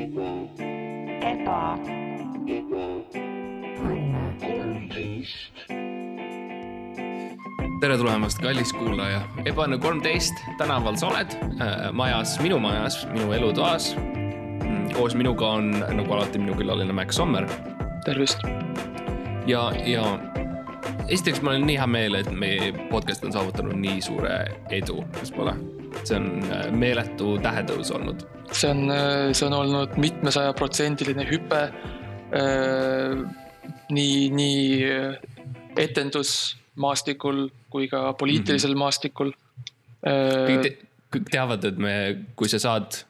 eba, 0.00 1.78
tere 7.80 7.96
tulemast, 7.96 8.40
kallis 8.40 8.72
kuulaja, 8.72 9.20
Ebane 9.44 9.78
kolmteist, 9.78 10.40
tänaval 10.58 10.96
sa 11.00 11.10
oled, 11.10 11.36
majas, 11.92 12.38
minu 12.40 12.58
majas, 12.62 13.02
minu 13.12 13.32
elutoas. 13.36 13.96
koos 14.96 15.14
minuga 15.14 15.46
on 15.46 15.70
nagu 15.80 16.12
alati 16.12 16.38
minu 16.38 16.56
külaline 16.56 16.92
Max 16.92 17.16
Sommer 17.16 17.46
tervist. 18.04 18.40
ja, 19.46 19.72
ja 19.84 20.18
esiteks 21.08 21.42
mul 21.42 21.60
on 21.60 21.66
nii 21.66 21.76
hea 21.76 21.86
meel, 21.86 22.14
et 22.14 22.32
meie 22.32 22.72
podcast 22.90 23.24
on 23.24 23.32
saavutanud 23.32 23.76
nii 23.76 24.00
suure 24.00 24.44
edu, 24.70 25.04
kas 25.20 25.32
pole? 25.32 25.54
see 26.04 26.16
on 26.16 26.28
äh, 26.48 26.70
meeletu 26.72 27.36
tähetõus 27.42 27.90
olnud. 27.92 28.39
See 28.52 28.70
on, 28.70 28.92
see 29.34 29.46
on 29.46 29.56
olnud 29.56 29.96
mitmesajaprotsendiline 30.00 31.26
hüpe. 31.30 31.62
nii, 33.90 34.30
nii 34.30 34.90
etendusmaastikul 35.82 37.48
kui 37.70 37.88
ka 37.90 38.12
poliitilisel 38.18 38.70
mm 38.70 38.74
-hmm. 38.74 38.78
maastikul. 38.78 39.32
kõik 40.48 40.62
te, 40.62 40.76
kõik 41.14 41.30
teavad, 41.30 41.64
et 41.64 41.78
me, 41.78 41.94
kui 42.36 42.48
sa 42.48 42.58
saad 42.58 43.02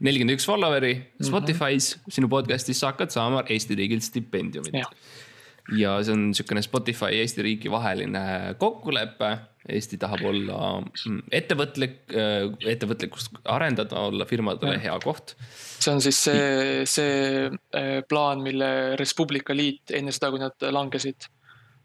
nelikümmend 0.00 0.36
üks 0.36 0.46
follower'i 0.48 0.94
Spotify's 1.24 1.96
mm, 1.96 2.00
-hmm. 2.00 2.12
sinu 2.18 2.28
podcast'is 2.28 2.80
sa 2.80 2.92
hakkad 2.92 3.10
saama 3.10 3.44
Eesti 3.48 3.74
riigilt 3.74 4.02
stipendiumit. 4.02 4.74
ja 5.76 6.02
see 6.02 6.12
on 6.12 6.28
niisugune 6.30 6.62
Spotify 6.62 7.10
ja 7.16 7.24
Eesti 7.24 7.42
riigi 7.42 7.70
vaheline 7.70 8.54
kokkulepe. 8.58 9.38
Eesti 9.66 9.98
tahab 9.98 10.22
olla 10.28 10.56
mm, 10.78 11.22
ettevõtlik, 11.34 11.96
ettevõtlikkust 12.72 13.40
arendada, 13.50 14.04
olla 14.10 14.26
firmadele 14.28 14.76
Jah. 14.76 14.84
hea 14.84 14.98
koht. 15.02 15.34
see 15.78 15.92
on 15.92 16.02
siis 16.04 16.20
see, 16.28 16.84
see 16.88 17.48
eh, 17.48 18.02
plaan, 18.08 18.44
mille 18.44 18.68
Res 19.00 19.14
Publica 19.18 19.56
liit 19.56 19.94
enne 19.96 20.14
seda, 20.14 20.30
kui 20.30 20.42
nad 20.42 20.68
langesid, 20.78 21.28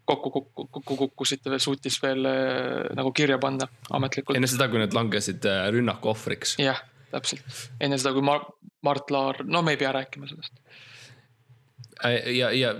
kokku, 0.08 0.30
kokku, 0.30 0.66
kokku 0.78 0.96
kukkusid, 1.04 1.50
suutis 1.62 1.98
veel 2.02 2.30
eh, 2.30 2.94
nagu 2.98 3.12
kirja 3.16 3.38
panna 3.42 3.68
ametlikult. 3.90 4.38
enne 4.38 4.50
seda, 4.50 4.70
kui 4.72 4.82
nad 4.82 4.94
langesid 4.96 5.46
äh, 5.48 5.66
rünnaku 5.74 6.12
ohvriks. 6.12 6.56
jah, 6.62 6.80
täpselt, 7.12 7.44
enne 7.80 8.00
seda, 8.00 8.14
kui 8.16 8.24
Mar-, 8.26 8.48
Mart 8.86 9.12
Laar, 9.14 9.42
no 9.44 9.62
me 9.66 9.76
ei 9.76 9.80
pea 9.80 9.92
rääkima 9.94 10.30
sellest. 10.30 10.58
Äh, 12.04 12.32
ja, 12.36 12.50
ja 12.50 12.72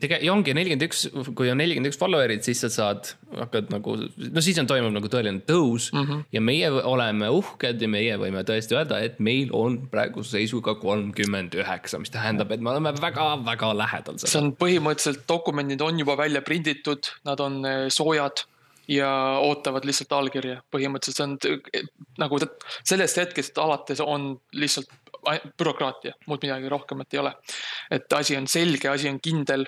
tege-, 0.00 0.20
ja 0.22 0.32
ongi 0.32 0.54
nelikümmend 0.54 0.84
üks, 0.86 1.04
kui 1.36 1.50
on 1.50 1.58
nelikümmend 1.58 1.90
üks 1.90 1.98
follower'it, 1.98 2.44
siis 2.46 2.60
sa 2.62 2.70
saad, 2.70 3.12
hakkad 3.34 3.72
nagu, 3.74 3.96
no 3.98 4.44
siis 4.44 4.60
on 4.62 4.68
toimub 4.70 4.94
nagu 4.94 5.10
tõeline 5.10 5.42
tõus 5.48 5.88
mm. 5.94 6.04
-hmm. 6.06 6.22
ja 6.36 6.42
meie 6.44 6.70
oleme 6.70 7.30
uhked 7.34 7.82
ja 7.82 7.88
meie 7.90 8.18
võime 8.20 8.44
tõesti 8.46 8.78
öelda, 8.78 9.00
et 9.02 9.18
meil 9.18 9.50
on 9.56 9.80
praeguse 9.90 10.36
seisuga 10.38 10.76
kolmkümmend 10.78 11.56
üheksa, 11.58 11.98
mis 11.98 12.14
tähendab, 12.14 12.52
et 12.54 12.62
me 12.62 12.70
oleme 12.74 12.94
väga-väga 13.00 13.72
lähedal 13.82 14.22
see 14.22 14.38
on 14.38 14.54
põhimõtteliselt 14.60 15.26
dokumendid 15.28 15.82
on 15.82 15.98
juba 15.98 16.16
välja 16.20 16.42
prinditud, 16.46 17.10
nad 17.26 17.42
on 17.42 17.60
eh, 17.66 17.84
soojad 17.90 18.46
ja 18.90 19.10
ootavad 19.42 19.84
lihtsalt 19.86 20.12
allkirja. 20.12 20.62
põhimõtteliselt 20.70 21.18
see 21.18 21.26
on 21.26 21.98
nagu 22.18 22.38
sellest 22.84 23.18
hetkest 23.18 23.58
alates 23.58 24.02
on 24.02 24.36
lihtsalt 24.52 24.90
bürokraatia, 25.58 26.14
muud 26.26 26.42
midagi 26.44 26.70
rohkemat 26.72 27.14
ei 27.14 27.22
ole. 27.22 27.34
et 27.90 28.12
asi 28.12 28.36
on 28.36 28.46
selge, 28.50 28.88
asi 28.88 29.08
on 29.08 29.20
kindel. 29.20 29.66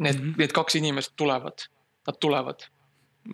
Need 0.00 0.14
mm, 0.16 0.28
-hmm. 0.28 0.38
need 0.38 0.52
kaks 0.56 0.74
inimest 0.80 1.12
tulevad, 1.16 1.66
nad 2.06 2.16
tulevad. 2.20 2.64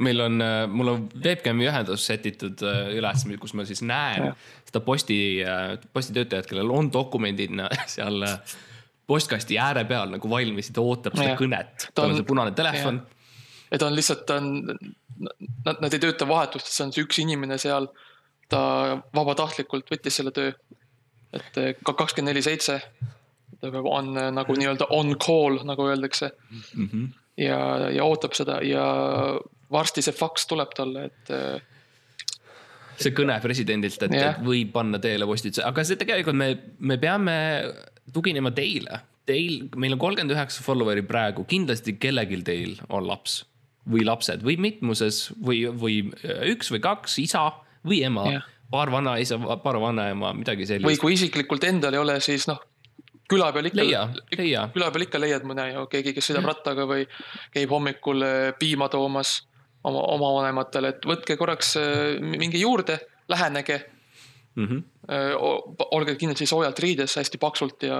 meil 0.01 0.21
on, 0.21 0.43
mul 0.69 0.89
on 0.89 1.09
webcam'i 1.25 1.69
ühendus 1.71 2.07
setitud 2.07 2.63
äh, 2.63 2.91
üles, 2.99 3.25
kus 3.41 3.55
ma 3.55 3.65
siis 3.65 3.81
näen 3.83 4.25
Jah. 4.25 4.37
seda 4.67 4.81
posti, 4.81 5.39
postitöötajat, 5.93 6.47
kellel 6.47 6.71
on 6.71 6.93
dokumendid 6.93 7.55
seal 7.95 8.23
äh, 8.23 8.41
postkasti 9.09 9.57
ääre 9.59 9.85
peal 9.89 10.13
nagu 10.13 10.31
valmis 10.31 10.69
ja 10.69 10.77
ta 10.77 10.85
ootab 10.85 11.17
seda 11.17 11.33
Jah. 11.33 11.41
kõnet. 11.41 11.87
Ta 11.87 11.95
tal 11.97 12.13
on 12.13 12.19
see 12.19 12.29
punane 12.29 12.53
telefon. 12.57 13.01
ja 13.71 13.81
ta 13.81 13.89
on 13.89 13.97
lihtsalt, 13.97 14.27
ta 14.29 14.37
on, 14.43 14.51
nad, 15.65 15.81
nad 15.81 15.95
ei 15.95 16.03
tööta 16.03 16.29
vahetustest, 16.29 16.77
see 16.77 16.87
on 16.87 16.93
see 16.95 17.07
üks 17.07 17.23
inimene 17.25 17.59
seal. 17.61 17.89
ta 18.49 18.61
vabatahtlikult 19.17 19.91
võttis 19.93 20.21
selle 20.21 20.33
töö. 20.37 20.53
Et 21.37 21.61
eh, 21.61 21.73
ka 21.85 21.95
kakskümmend 21.95 22.33
neli 22.33 22.43
seitse. 22.45 22.81
on 23.63 24.13
eh, 24.17 24.31
nagu 24.31 24.55
nii-öelda 24.55 24.87
on 24.95 25.17
call, 25.19 25.65
nagu 25.67 25.89
öeldakse 25.89 26.31
Mm 26.75 26.89
-hmm. 26.89 27.09
ja, 27.37 27.91
ja 27.91 28.05
ootab 28.05 28.33
seda 28.33 28.61
ja 28.63 28.85
varsti 29.71 30.03
see 30.03 30.13
faks 30.13 30.47
tuleb 30.47 30.71
talle, 30.77 31.05
et 31.05 31.31
eh, 31.31 31.61
see 32.97 33.13
kõne 33.13 33.41
presidendilt, 33.41 34.03
et, 34.03 34.13
Jah. 34.13 34.35
et 34.35 34.45
võib 34.45 34.73
panna 34.73 34.99
teele 34.99 35.27
postituse, 35.27 35.65
aga 35.67 35.85
see 35.85 35.97
tegelikult 35.97 36.37
me, 36.37 36.59
me 36.79 36.99
peame 36.99 37.37
tuginema 38.13 38.51
teile. 38.51 39.01
Teil, 39.29 39.69
meil 39.77 39.93
on 39.93 39.99
kolmkümmend 39.99 40.33
üheksa 40.33 40.63
follower'i 40.65 41.03
praegu, 41.03 41.45
kindlasti 41.45 41.99
kellelgi 42.01 42.43
teil 42.43 42.79
on 42.89 43.07
laps 43.07 43.45
või 43.89 44.05
lapsed 44.05 44.41
või 44.45 44.57
mitmuses 44.57 45.33
või, 45.37 45.67
või 45.69 45.99
üks 46.49 46.73
või 46.73 46.81
kaks 46.81 47.19
isa 47.19 47.53
või 47.85 48.03
ema 48.09 48.25
Jah., 48.33 48.47
paar 48.71 48.91
vanaisa, 48.93 49.39
paar 49.63 49.79
vanaema, 49.81 50.33
midagi 50.37 50.65
või 50.65 50.73
sellist. 50.73 51.03
kui 51.03 51.17
isiklikult 51.17 51.65
endal 51.69 51.97
ei 51.97 52.03
ole, 52.03 52.19
siis 52.25 52.47
noh, 52.51 52.61
küla 53.29 53.51
peal 53.53 53.71
ikka. 53.71 53.83
leia, 53.83 54.07
leia, 54.37 54.65
küla 54.75 54.91
peal 54.95 55.07
ikka 55.07 55.21
leiad 55.21 55.47
mõne 55.49 55.69
ju, 55.73 55.85
keegi, 55.93 56.15
kes 56.17 56.31
sõidab 56.31 56.49
rattaga 56.53 56.89
või 56.89 57.05
käib 57.55 57.73
hommikul 57.75 58.25
eh, 58.27 58.49
piima 58.61 58.91
toomas 58.93 59.39
oma, 59.87 60.03
oma 60.17 60.33
vanematele, 60.41 60.95
et 60.95 61.09
võtke 61.09 61.39
korraks 61.41 61.77
eh, 61.81 62.19
mingi 62.21 62.65
juurde, 62.65 63.01
lähenege. 63.29 63.85
Mhm. 64.59 64.79
olge 65.95 66.17
kindlasti 66.19 66.47
soojalt 66.51 66.81
riides, 66.83 67.13
hästi 67.15 67.39
paksult 67.39 67.85
ja 67.87 67.99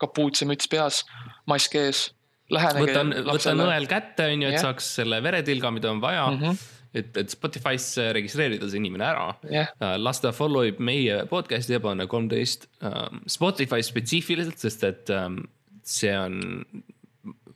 kapuuts 0.00 0.40
ja 0.40 0.46
müts 0.48 0.70
peas, 0.72 1.02
mask 1.50 1.74
ees. 1.76 2.06
Võtan, 2.50 3.12
võtan 3.26 3.60
õel 3.66 3.84
kätte, 3.86 4.30
on 4.32 4.46
ju, 4.46 4.48
et 4.48 4.56
Jah. 4.56 4.64
saaks 4.64 4.88
selle 4.96 5.20
veretilga, 5.22 5.70
mida 5.70 5.90
on 5.92 6.00
vaja 6.00 6.24
mm. 6.30 6.40
-hmm. 6.40 6.79
et, 6.94 7.10
et 7.16 7.30
Spotify'sse 7.30 8.10
registreerida 8.16 8.68
see 8.70 8.80
inimene 8.82 9.06
ära 9.06 9.28
jah, 9.50 9.70
Uh, 9.80 9.94
las 10.00 10.20
ta 10.20 10.32
follow 10.34 10.66
ib 10.66 10.80
meie 10.82 11.22
podcast'i 11.30 11.76
Ebane 11.78 12.06
kolmteist 12.10 12.66
um, 12.86 13.22
Spotify 13.30 13.84
spetsiifiliselt, 13.84 14.58
sest 14.60 14.84
et 14.88 15.12
um, 15.14 15.38
see 15.86 16.12
on 16.16 16.40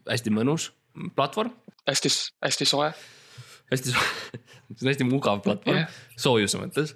hästi 0.08 0.32
mõnus 0.34 0.70
platvorm, 1.16 1.52
hästi, 1.88 2.12
hästi 2.44 2.68
soe. 2.68 2.90
hästi, 3.72 3.94
see 4.76 4.84
on 4.84 4.92
hästi 4.92 5.08
mugav 5.08 5.42
platvorm 5.44 5.82
yeah. 5.82 5.98
soojuse 6.20 6.60
mõttes 6.60 6.94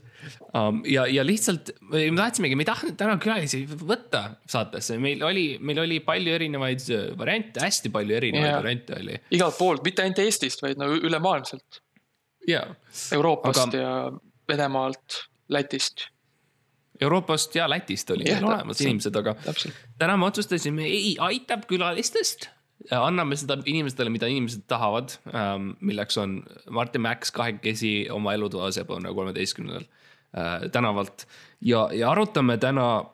um,. 0.52 0.82
ja, 0.88 1.06
ja 1.10 1.24
lihtsalt 1.26 1.72
me 1.90 2.06
tahtsimegi, 2.16 2.58
me 2.58 2.64
ei 2.66 2.70
tahtnud 2.70 2.98
täna 3.00 3.16
külalisi 3.22 3.64
võtta 3.68 4.22
saatesse, 4.48 4.98
meil 5.02 5.24
oli, 5.26 5.48
meil 5.60 5.82
oli 5.84 6.00
palju 6.04 6.36
erinevaid 6.38 6.86
äh, 6.94 7.10
variante, 7.18 7.64
hästi 7.64 7.92
palju 7.94 8.18
erinevaid 8.20 8.50
yeah. 8.50 8.62
variante 8.62 8.96
oli 9.00 9.20
igalt 9.34 9.58
poolt, 9.58 9.84
mitte 9.86 10.04
ainult 10.04 10.22
Eestist, 10.24 10.62
vaid 10.64 10.80
no 10.80 10.92
ülemaailmselt. 10.94 11.82
Ja 12.48 12.64
Euroopast 13.12 13.68
Aga- 13.68 13.82
ja 13.82 14.12
Venemaalt, 14.48 15.24
Lätist, 15.48 16.08
Euroopast 17.00 17.54
ja 17.54 17.68
Lätist 17.70 18.10
olid 18.10 18.26
meil 18.26 18.44
olemas 18.44 18.80
inimesed, 18.82 19.16
aga 19.16 19.34
täpselt. 19.44 19.76
täna 19.98 20.16
me 20.18 20.26
otsustasime, 20.26 20.86
ei, 20.86 21.14
aitab 21.22 21.68
külalistest. 21.70 22.48
anname 22.94 23.36
seda 23.36 23.58
inimestele, 23.66 24.10
mida 24.10 24.26
inimesed 24.30 24.64
tahavad, 24.70 25.16
milleks 25.80 26.18
on 26.18 26.42
Martin 26.70 27.02
Max 27.02 27.32
kahekesi 27.34 28.08
oma 28.10 28.34
elutoas 28.34 28.78
Ebane 28.78 29.10
kolmeteistkümnendal 29.14 29.84
äh, 29.84 30.68
tänavalt 30.72 31.26
ja, 31.60 31.88
ja 31.92 32.10
arutame 32.10 32.58
täna 32.58 33.04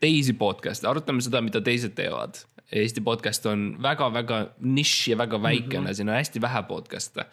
teisi 0.00 0.34
podcast'e, 0.38 0.86
arutame 0.88 1.24
seda, 1.24 1.40
mida 1.42 1.60
teised 1.64 1.94
teevad. 1.98 2.42
Eesti 2.72 3.00
podcast 3.00 3.46
on 3.48 3.70
väga-väga 3.82 4.42
nišš 4.60 5.08
ja 5.08 5.16
väga 5.18 5.42
väikene 5.42 5.80
mm, 5.80 5.86
-hmm. 5.86 5.94
siin 5.94 6.08
on 6.08 6.14
hästi 6.14 6.40
vähe 6.40 6.62
podcast'e. 6.68 7.24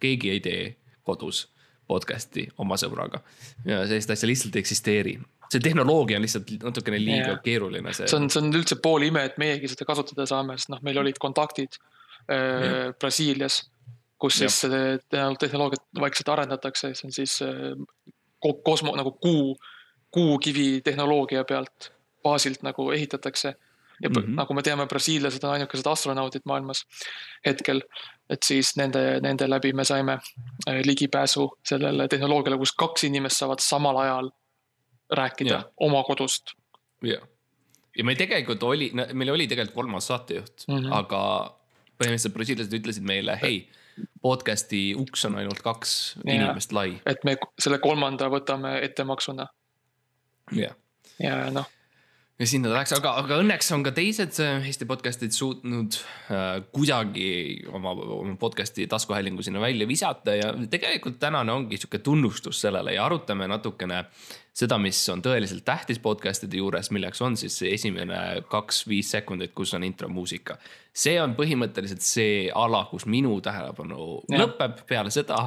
keegi 0.00 0.30
ei 0.30 0.40
tee 0.40 0.76
kodus 1.02 1.48
podcast'i 1.86 2.46
oma 2.58 2.76
sõbraga 2.80 3.20
ja 3.64 3.84
sellist 3.86 4.10
asja 4.10 4.28
lihtsalt 4.28 4.56
ei 4.56 4.64
eksisteeri. 4.64 5.18
see 5.52 5.60
tehnoloogia 5.62 6.18
on 6.18 6.24
lihtsalt 6.26 6.50
natukene 6.62 6.98
liiga 6.98 7.28
yeah. 7.28 7.42
keeruline, 7.42 7.92
see, 7.94 8.08
see 8.10 8.18
on, 8.18 8.30
see 8.30 8.40
on 8.42 8.50
üldse 8.50 8.80
pool 8.82 9.04
ime, 9.06 9.22
et 9.28 9.36
meiegi 9.38 9.68
seda 9.70 9.86
kasutada 9.86 10.26
saame, 10.26 10.56
sest 10.58 10.72
noh, 10.72 10.80
meil 10.82 10.98
olid 10.98 11.20
kontaktid 11.22 11.78
äh, 12.32 12.90
Brasiilias, 12.98 13.60
kus 14.18 14.40
Jah. 14.40 14.50
siis 14.50 14.72
tehnoloogiat 15.38 15.84
vaikselt 16.00 16.32
arendatakse, 16.34 16.90
see 16.98 17.06
on 17.06 17.14
siis 17.14 17.38
äh, 17.46 17.76
ko- 18.42 18.58
kosmo 18.64 18.96
nagu 18.98 19.12
kuu, 19.22 19.54
kuukivi 20.10 20.80
tehnoloogia 20.84 21.44
pealt, 21.44 21.92
baasilt 22.26 22.66
nagu 22.66 22.90
ehitatakse. 22.90 23.54
Ja 24.02 24.08
mm. 24.08 24.16
-hmm. 24.16 24.34
nagu 24.36 24.54
me 24.54 24.62
teame, 24.62 24.86
brasiillased 24.86 25.44
on 25.44 25.50
ainukesed 25.50 25.86
astronaudid 25.86 26.44
maailmas 26.44 26.84
hetkel, 27.46 27.80
et 28.30 28.42
siis 28.42 28.74
nende, 28.76 29.20
nende 29.20 29.48
läbi 29.50 29.72
me 29.72 29.84
saime 29.84 30.18
äh, 30.68 30.80
ligipääsu 30.84 31.48
sellele 31.64 32.08
tehnoloogiale, 32.08 32.58
kus 32.58 32.72
kaks 32.72 33.04
inimest 33.04 33.36
saavad 33.36 33.62
samal 33.62 33.96
ajal 33.96 34.30
rääkida 35.10 35.50
yeah. 35.50 35.64
oma 35.76 36.02
kodust 36.04 36.52
jah. 37.02 37.22
ja 37.98 38.04
meil 38.04 38.16
tegelikult 38.16 38.62
oli, 38.62 38.92
meil 39.12 39.30
oli 39.30 39.46
tegelikult 39.46 39.74
kolmas 39.74 40.06
saatejuht 40.06 40.68
mm. 40.68 40.76
-hmm. 40.76 40.92
aga 40.92 41.20
põhimõtteliselt 41.96 42.34
brasiillased 42.34 42.72
ütlesid 42.72 43.04
meile, 43.08 43.38
hei, 43.42 43.68
podcast'i 44.22 44.94
uks 44.94 45.24
on 45.24 45.38
ainult 45.40 45.62
kaks 45.64 46.16
Jah. 46.24 46.34
inimest 46.34 46.72
lai. 46.72 47.00
et 47.06 47.24
me 47.24 47.36
selle 47.58 47.78
kolmanda 47.78 48.28
võtame 48.28 48.76
ettemaksuna. 48.82 49.46
jah, 50.52 50.76
ja 51.18 51.50
noh 51.50 51.75
ja 52.36 52.46
sinna 52.48 52.68
ta 52.68 52.76
läks, 52.76 52.92
aga, 52.96 53.14
aga 53.22 53.38
õnneks 53.40 53.70
on 53.72 53.84
ka 53.86 53.92
teised 53.96 54.36
äh, 54.44 54.66
Eesti 54.68 54.84
podcast'id 54.88 55.32
suutnud 55.32 55.96
äh, 56.32 56.58
kuidagi 56.74 57.28
oma, 57.72 57.94
oma 57.96 58.34
podcast'i 58.40 58.84
taskuhäälingu 58.92 59.44
sinna 59.44 59.62
välja 59.62 59.88
visata 59.88 60.34
ja 60.36 60.50
tegelikult 60.70 61.16
tänane 61.22 61.54
ongi 61.54 61.80
sihuke 61.80 62.02
tunnustus 62.04 62.60
sellele 62.66 62.92
ja 62.98 63.06
arutame 63.08 63.48
natukene 63.48 64.02
seda, 64.56 64.76
mis 64.80 65.00
on 65.12 65.24
tõeliselt 65.24 65.64
tähtis 65.64 66.00
podcast'ide 66.04 66.60
juures, 66.60 66.92
milleks 66.92 67.24
on 67.24 67.40
siis 67.40 67.56
see 67.62 67.72
esimene 67.76 68.20
kaks-viis 68.52 69.16
sekundit, 69.16 69.56
kus 69.56 69.72
on 69.76 69.88
intromuusika. 69.88 70.58
see 70.92 71.16
on 71.22 71.34
põhimõtteliselt 71.40 72.04
see 72.04 72.46
ala, 72.52 72.84
kus 72.92 73.08
minu 73.08 73.40
tähelepanu 73.40 74.24
ja. 74.28 74.44
lõpeb 74.44 74.84
peale 74.88 75.12
seda. 75.12 75.46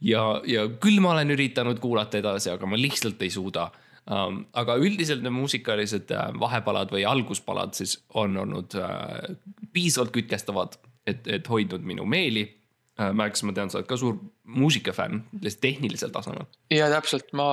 ja, 0.00 0.26
ja 0.46 0.68
küll 0.78 1.02
ma 1.02 1.16
olen 1.16 1.34
üritanud 1.34 1.82
kuulata 1.82 2.22
edasi, 2.22 2.54
aga 2.54 2.66
ma 2.66 2.78
lihtsalt 2.78 3.22
ei 3.26 3.30
suuda 3.30 3.72
um,. 4.10 4.42
aga 4.52 4.76
üldiselt 4.80 5.22
need 5.24 5.34
muusikalised 5.34 6.10
uh, 6.14 6.30
vahepalad 6.40 6.92
või 6.94 7.04
alguspalad 7.08 7.76
siis 7.78 7.98
on 8.18 8.36
olnud 8.44 8.74
uh, 8.78 9.36
piisavalt 9.72 10.12
kütkestavad, 10.14 10.78
et, 11.06 11.26
et 11.26 11.48
hoidnud 11.48 11.84
minu 11.86 12.06
meeli 12.08 12.46
uh,. 12.46 13.12
Max, 13.16 13.42
ma 13.42 13.54
tean, 13.56 13.70
sa 13.72 13.80
oled 13.80 13.88
ka 13.88 13.96
suur 13.98 14.18
muusikafänn, 14.44 15.22
lihtsalt 15.40 15.62
tehnilisel 15.64 16.12
tasemel. 16.14 16.46
ja 16.70 16.90
täpselt, 16.92 17.32
ma, 17.38 17.46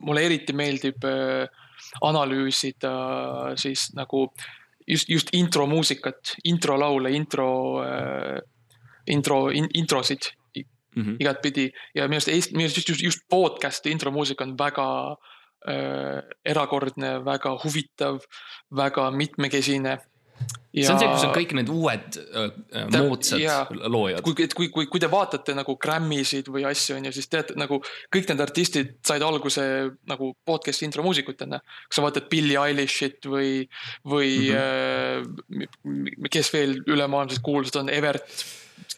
mulle 0.00 0.26
eriti 0.26 0.56
meeldib 0.56 1.04
uh, 1.08 1.46
analüüsida 2.04 2.94
uh, 2.94 3.52
siis 3.60 3.90
nagu 3.96 4.26
just, 4.86 5.08
just 5.08 5.30
intromuusikat, 5.32 6.36
introlaule, 6.44 7.12
intro 7.14 7.50
uh,, 7.82 8.40
intro 9.06 9.48
in,, 9.52 9.68
introsid 9.74 10.32
mm 10.94 11.02
-hmm. 11.02 11.16
igatpidi 11.20 11.72
ja 11.94 12.08
minu 12.08 12.16
arust 12.16 12.52
minu 12.52 12.64
arust 12.64 12.76
just, 12.76 12.88
just, 12.88 13.02
just 13.02 13.18
podcast'i 13.30 13.90
intromuusika 13.90 14.44
on 14.44 14.58
väga 14.58 15.10
äh, 15.10 15.12
äh, 15.12 15.43
erakordne, 15.64 17.14
väga 17.24 17.54
huvitav, 17.62 18.18
väga 18.76 19.10
mitmekesine. 19.10 19.98
Ja... 20.74 20.88
see 20.88 20.90
on 20.90 20.98
see, 20.98 21.08
kus 21.12 21.24
on 21.28 21.32
kõik 21.36 21.52
need 21.54 21.68
uued 21.70 22.16
äh, 22.18 22.86
moodsad 22.90 23.38
ja, 23.38 23.60
loojad. 23.70 24.24
kui, 24.26 24.34
kui, 24.50 24.66
kui, 24.74 24.88
kui 24.90 25.02
te 25.02 25.06
vaatate 25.10 25.54
nagu 25.54 25.76
Grammy'sid 25.78 26.48
või 26.50 26.64
asju, 26.66 26.96
on 26.98 27.06
ju, 27.06 27.12
siis 27.14 27.30
teate 27.30 27.54
nagu 27.54 27.78
kõik 28.12 28.32
need 28.32 28.42
artistid 28.42 28.90
said 29.06 29.22
alguse 29.22 29.62
nagu 30.10 30.32
podcast'i 30.48 30.88
intromuusikutena. 30.88 31.60
kui 31.86 31.94
sa 31.94 32.02
vaatad 32.02 32.26
Billie 32.32 32.58
Eilishit 32.58 33.30
või, 33.30 33.68
või 34.02 34.50
mm 34.50 34.58
-hmm. 34.58 35.70
äh, 36.26 36.26
kes 36.34 36.50
veel 36.56 36.80
ülemaailmselt 36.82 37.44
kuulsad 37.46 37.78
on, 37.84 37.92
Evert, 37.94 38.26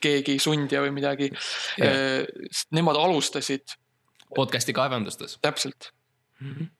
keegi, 0.00 0.38
Sundja 0.40 0.80
või 0.80 0.96
midagi 0.96 1.28
yeah.. 1.28 2.24
Äh, 2.24 2.64
nemad 2.72 2.96
alustasid. 2.96 3.76
podcast'i 4.32 4.72
kaevandustes. 4.72 5.36
täpselt 5.44 5.92
mm. 6.40 6.52
-hmm 6.52 6.72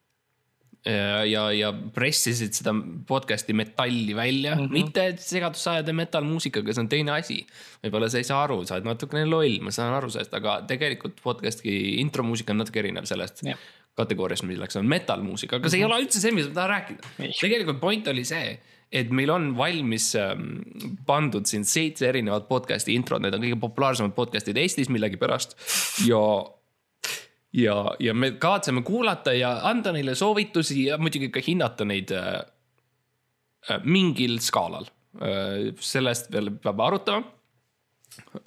ja, 1.26 1.47
ja 1.55 1.70
pressisid 1.94 2.55
seda 2.55 2.73
podcast'i 3.08 3.55
metalli 3.56 4.14
välja 4.17 4.55
mm, 4.55 4.61
-hmm. 4.61 4.73
mitte 4.73 5.06
segadusse 5.19 5.70
ajada 5.70 5.93
metallmuusikaga, 5.93 6.75
see 6.75 6.85
on 6.85 6.88
teine 6.88 7.12
asi. 7.17 7.41
võib-olla 7.82 8.11
sa 8.11 8.20
ei 8.23 8.29
saa 8.29 8.44
aru, 8.44 8.61
sa 8.64 8.76
oled 8.76 8.87
natukene 8.87 9.26
loll, 9.26 9.58
ma 9.67 9.75
saan 9.75 9.94
aru 9.97 10.11
sellest, 10.12 10.35
aga 10.35 10.61
tegelikult 10.69 11.19
podcast'i 11.25 11.99
intromuusika 12.03 12.55
on 12.55 12.62
natuke 12.62 12.82
erinev 12.85 13.08
sellest 13.11 13.43
yeah. 13.47 13.58
kategooriast, 13.99 14.47
milleks 14.47 14.79
on 14.79 14.87
metallmuusika, 14.87 15.56
aga 15.56 15.69
see 15.69 15.81
mm 15.81 15.82
-hmm. 15.82 15.85
ei 15.85 15.88
mhm. 15.88 15.97
ole 15.97 16.06
üldse 16.06 16.20
see, 16.20 16.32
millest 16.32 16.55
ma 16.55 16.61
tahan 16.61 16.70
rääkida. 16.70 17.32
tegelikult 17.41 17.81
point 17.81 18.08
oli 18.08 18.25
see, 18.25 18.58
et 18.93 19.11
meil 19.11 19.31
on 19.31 19.56
valmis 19.56 20.14
ähm, 20.14 20.61
pandud 21.06 21.47
siin 21.47 21.64
seitse 21.64 22.08
erinevat 22.08 22.47
podcast'i 22.49 22.94
introt, 22.94 23.23
need 23.23 23.35
on 23.35 23.43
kõige 23.43 23.58
populaarsemad 23.61 24.14
podcast'id 24.14 24.56
Eestis 24.56 24.88
millegipärast 24.88 25.58
ja 26.06 26.20
ja, 27.56 27.76
ja 27.99 28.14
me 28.14 28.31
kavatseme 28.31 28.82
kuulata 28.82 29.32
ja 29.32 29.55
anda 29.69 29.93
neile 29.93 30.14
soovitusi 30.14 30.85
ja 30.85 30.99
muidugi 30.99 31.31
ka 31.32 31.41
hinnata 31.47 31.85
neid 31.88 32.12
äh, 32.12 32.43
äh 33.70 33.81
mingil 33.85 34.38
skaalal 34.44 34.87
äh,. 35.20 35.73
sellest 35.81 36.31
veel 36.32 36.53
peab 36.62 36.81
arutama 36.81 37.25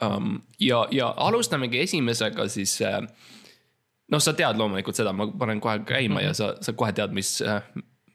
um,. 0.02 0.40
ja, 0.60 0.88
ja 0.92 1.14
alustamegi 1.18 1.82
esimesega 1.88 2.48
siis 2.48 2.82
äh, 2.82 3.02
noh, 4.12 4.22
sa 4.22 4.34
tead 4.34 4.58
loomulikult 4.58 4.98
seda, 4.98 5.14
ma 5.14 5.30
panen 5.32 5.62
kohe 5.62 5.80
käima 5.80 6.16
mm 6.16 6.20
-hmm. 6.20 6.28
ja 6.28 6.34
sa, 6.34 6.56
sa 6.62 6.74
kohe 6.74 6.94
tead, 6.94 7.14
mis, 7.14 7.42
äh, 7.42 7.62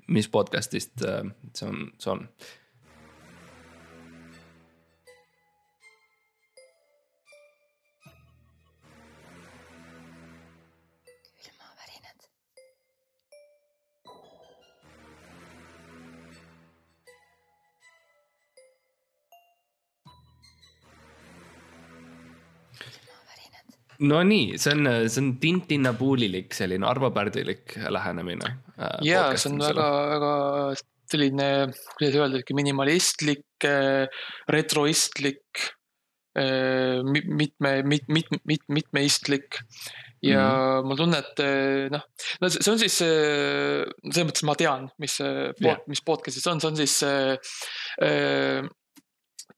mis 0.08 0.28
podcast'ist 0.28 1.04
äh, 1.04 1.24
see 1.54 1.68
on, 1.68 1.90
see 1.98 2.12
on 2.12 2.28
Nonii, 24.02 24.58
see 24.58 24.74
on, 24.74 24.88
see 25.06 25.22
on 25.22 25.30
tintinnapuulilik 25.42 26.54
selline 26.56 26.88
arvapärdilik 26.88 27.76
lähenemine 27.94 28.50
äh,. 28.78 28.98
ja 29.06 29.28
see 29.36 29.52
on 29.52 29.62
väga, 29.62 29.88
väga 30.14 30.34
selline, 31.10 31.48
kuidas 31.98 32.18
öelda, 32.18 32.40
sihuke 32.40 32.58
minimalistlik 32.58 33.68
äh,, 33.68 34.06
retroistlik 34.50 35.66
äh,, 36.38 37.02
mitme, 37.04 37.76
mit-, 37.86 38.08
mit-, 38.08 38.40
mit-, 38.42 38.68
mitmeistlik 38.68 39.62
ja 40.24 40.40
mm 40.40 40.80
-hmm. 40.80 40.86
mul 40.88 40.96
tunne, 40.96 41.18
et 41.18 41.40
äh, 41.44 41.90
noh, 41.92 42.04
no 42.40 42.48
see 42.48 42.72
on 42.72 42.78
siis, 42.80 42.96
äh, 43.04 43.84
selles 44.08 44.28
mõttes 44.30 44.46
ma 44.48 44.54
tean, 44.56 44.88
mis, 44.98 45.18
yeah. 45.20 45.78
mis 45.86 46.00
podcast'is 46.00 46.46
on, 46.48 46.60
see 46.60 46.70
on 46.70 46.80
siis 46.80 46.96
äh, 47.04 48.64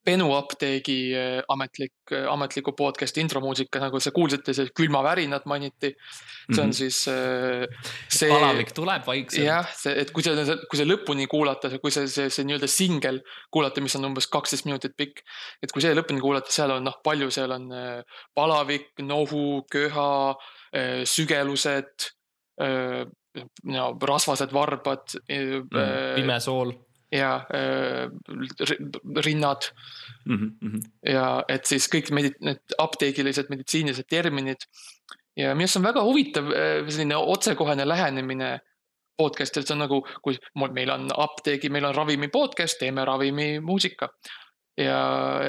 Benu 0.07 0.29
apteegi 0.37 0.97
äh, 1.17 1.41
ametlik, 1.51 1.93
äh, 2.15 2.27
ametliku 2.31 2.71
podcast'i 2.77 3.19
intromuusika, 3.19 3.81
nagu 3.83 3.99
sa 3.99 4.13
kuulsite, 4.15 4.53
see 4.55 4.71
külmavärinad 4.75 5.47
mainiti. 5.51 5.91
see 6.47 6.63
on 6.63 6.69
-hmm. 6.69 6.73
siis 6.73 7.07
äh, 7.11 7.65
see. 8.07 8.29
palavik 8.29 8.71
tuleb 8.71 9.03
vaikselt. 9.07 9.45
jah, 9.45 9.67
see, 9.75 9.93
et 10.01 10.11
kui 10.11 10.23
see, 10.23 10.55
kui 10.71 10.79
see 10.79 10.87
lõpuni 10.87 11.27
kuulata, 11.27 11.69
kui 11.83 11.91
see, 11.91 12.07
see, 12.07 12.29
see 12.29 12.47
nii-öelda 12.47 12.69
singel 12.71 13.19
kuulata, 13.51 13.81
mis 13.81 13.95
on 13.99 14.07
umbes 14.07 14.27
kaksteist 14.31 14.65
minutit 14.65 14.95
pikk. 14.97 15.19
et 15.61 15.71
kui 15.71 15.83
see 15.83 15.93
lõpuni 15.93 16.23
kuulata, 16.23 16.51
seal 16.51 16.71
on 16.71 16.87
noh, 16.87 16.99
palju 17.03 17.29
seal 17.31 17.51
on 17.51 17.67
palavik, 18.35 18.93
nohu, 19.03 19.65
köha, 19.71 20.35
sügelused 21.03 22.11
no 23.63 23.85
rasvased 24.01 24.53
varbad 24.53 25.19
mm,. 25.29 25.67
pime 26.15 26.39
sool 26.39 26.71
ja 27.11 27.47
äh, 27.53 28.09
rinnad 29.25 29.69
mm. 30.25 30.57
-hmm. 30.63 30.81
ja 31.03 31.43
et 31.47 31.65
siis 31.65 31.87
kõik 31.87 32.11
medi-, 32.11 32.35
need 32.41 32.59
apteegilised 32.77 33.49
meditsiinilised 33.49 34.09
terminid. 34.09 34.67
ja 35.37 35.53
minu 35.55 35.63
arust 35.63 35.77
on 35.77 35.83
väga 35.83 36.03
huvitav 36.03 36.51
äh, 36.51 36.89
selline 36.89 37.15
otsekohene 37.15 37.87
lähenemine 37.87 38.59
podcast'il, 39.17 39.65
see 39.65 39.73
on 39.73 39.81
nagu, 39.85 40.01
kui 40.21 40.37
meil 40.73 40.91
on 40.93 41.07
apteegi, 41.09 41.71
meil 41.73 41.87
on 41.89 41.95
ravimi 41.95 42.27
podcast, 42.27 42.77
teeme 42.79 43.05
ravimimuusika. 43.05 44.09
ja 44.77 44.97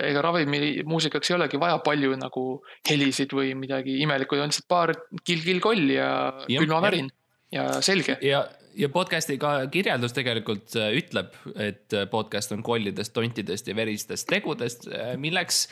ega 0.08 0.22
ravimimuusikaks 0.22 1.30
ei 1.30 1.34
olegi 1.36 1.58
vaja 1.60 1.78
palju 1.84 2.14
nagu 2.16 2.44
helisid 2.90 3.34
või 3.36 3.52
midagi 3.54 3.98
imelikku, 4.00 4.38
on 4.40 4.48
lihtsalt 4.48 4.68
paar 4.68 4.94
kill-kill-koll 5.24 5.90
ja, 5.92 6.08
ja 6.48 6.62
külmavärin 6.62 7.10
ja 7.52 7.82
selge. 7.84 8.16
ja 8.24 8.46
ja 8.78 8.88
podcast'i 8.92 9.38
ka 9.40 9.52
kirjeldus 9.72 10.14
tegelikult 10.16 10.76
äh, 10.78 10.92
ütleb, 10.98 11.34
et 11.58 11.94
äh, 11.96 12.06
podcast 12.10 12.52
on 12.54 12.62
kollidest, 12.66 13.12
tontidest 13.16 13.68
ja 13.68 13.76
veristest 13.76 14.28
tegudest, 14.30 14.88
äh, 14.92 15.14
milleks 15.20 15.66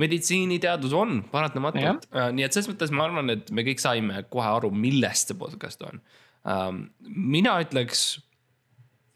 meditsiiniteadus 0.00 0.92
on 0.92 1.22
paratamatult. 1.32 2.04
nii 2.36 2.44
et 2.44 2.52
selles 2.52 2.68
mõttes 2.68 2.90
ma 2.92 3.06
arvan, 3.06 3.32
et 3.32 3.48
me 3.48 3.64
kõik 3.64 3.80
saime 3.80 4.26
kohe 4.28 4.48
aru, 4.58 4.68
millest 4.68 5.32
see 5.32 5.38
podcast 5.40 5.86
on. 5.88 6.02
Ähm, 6.46 6.82
mina 7.08 7.54
ütleks 7.64 8.02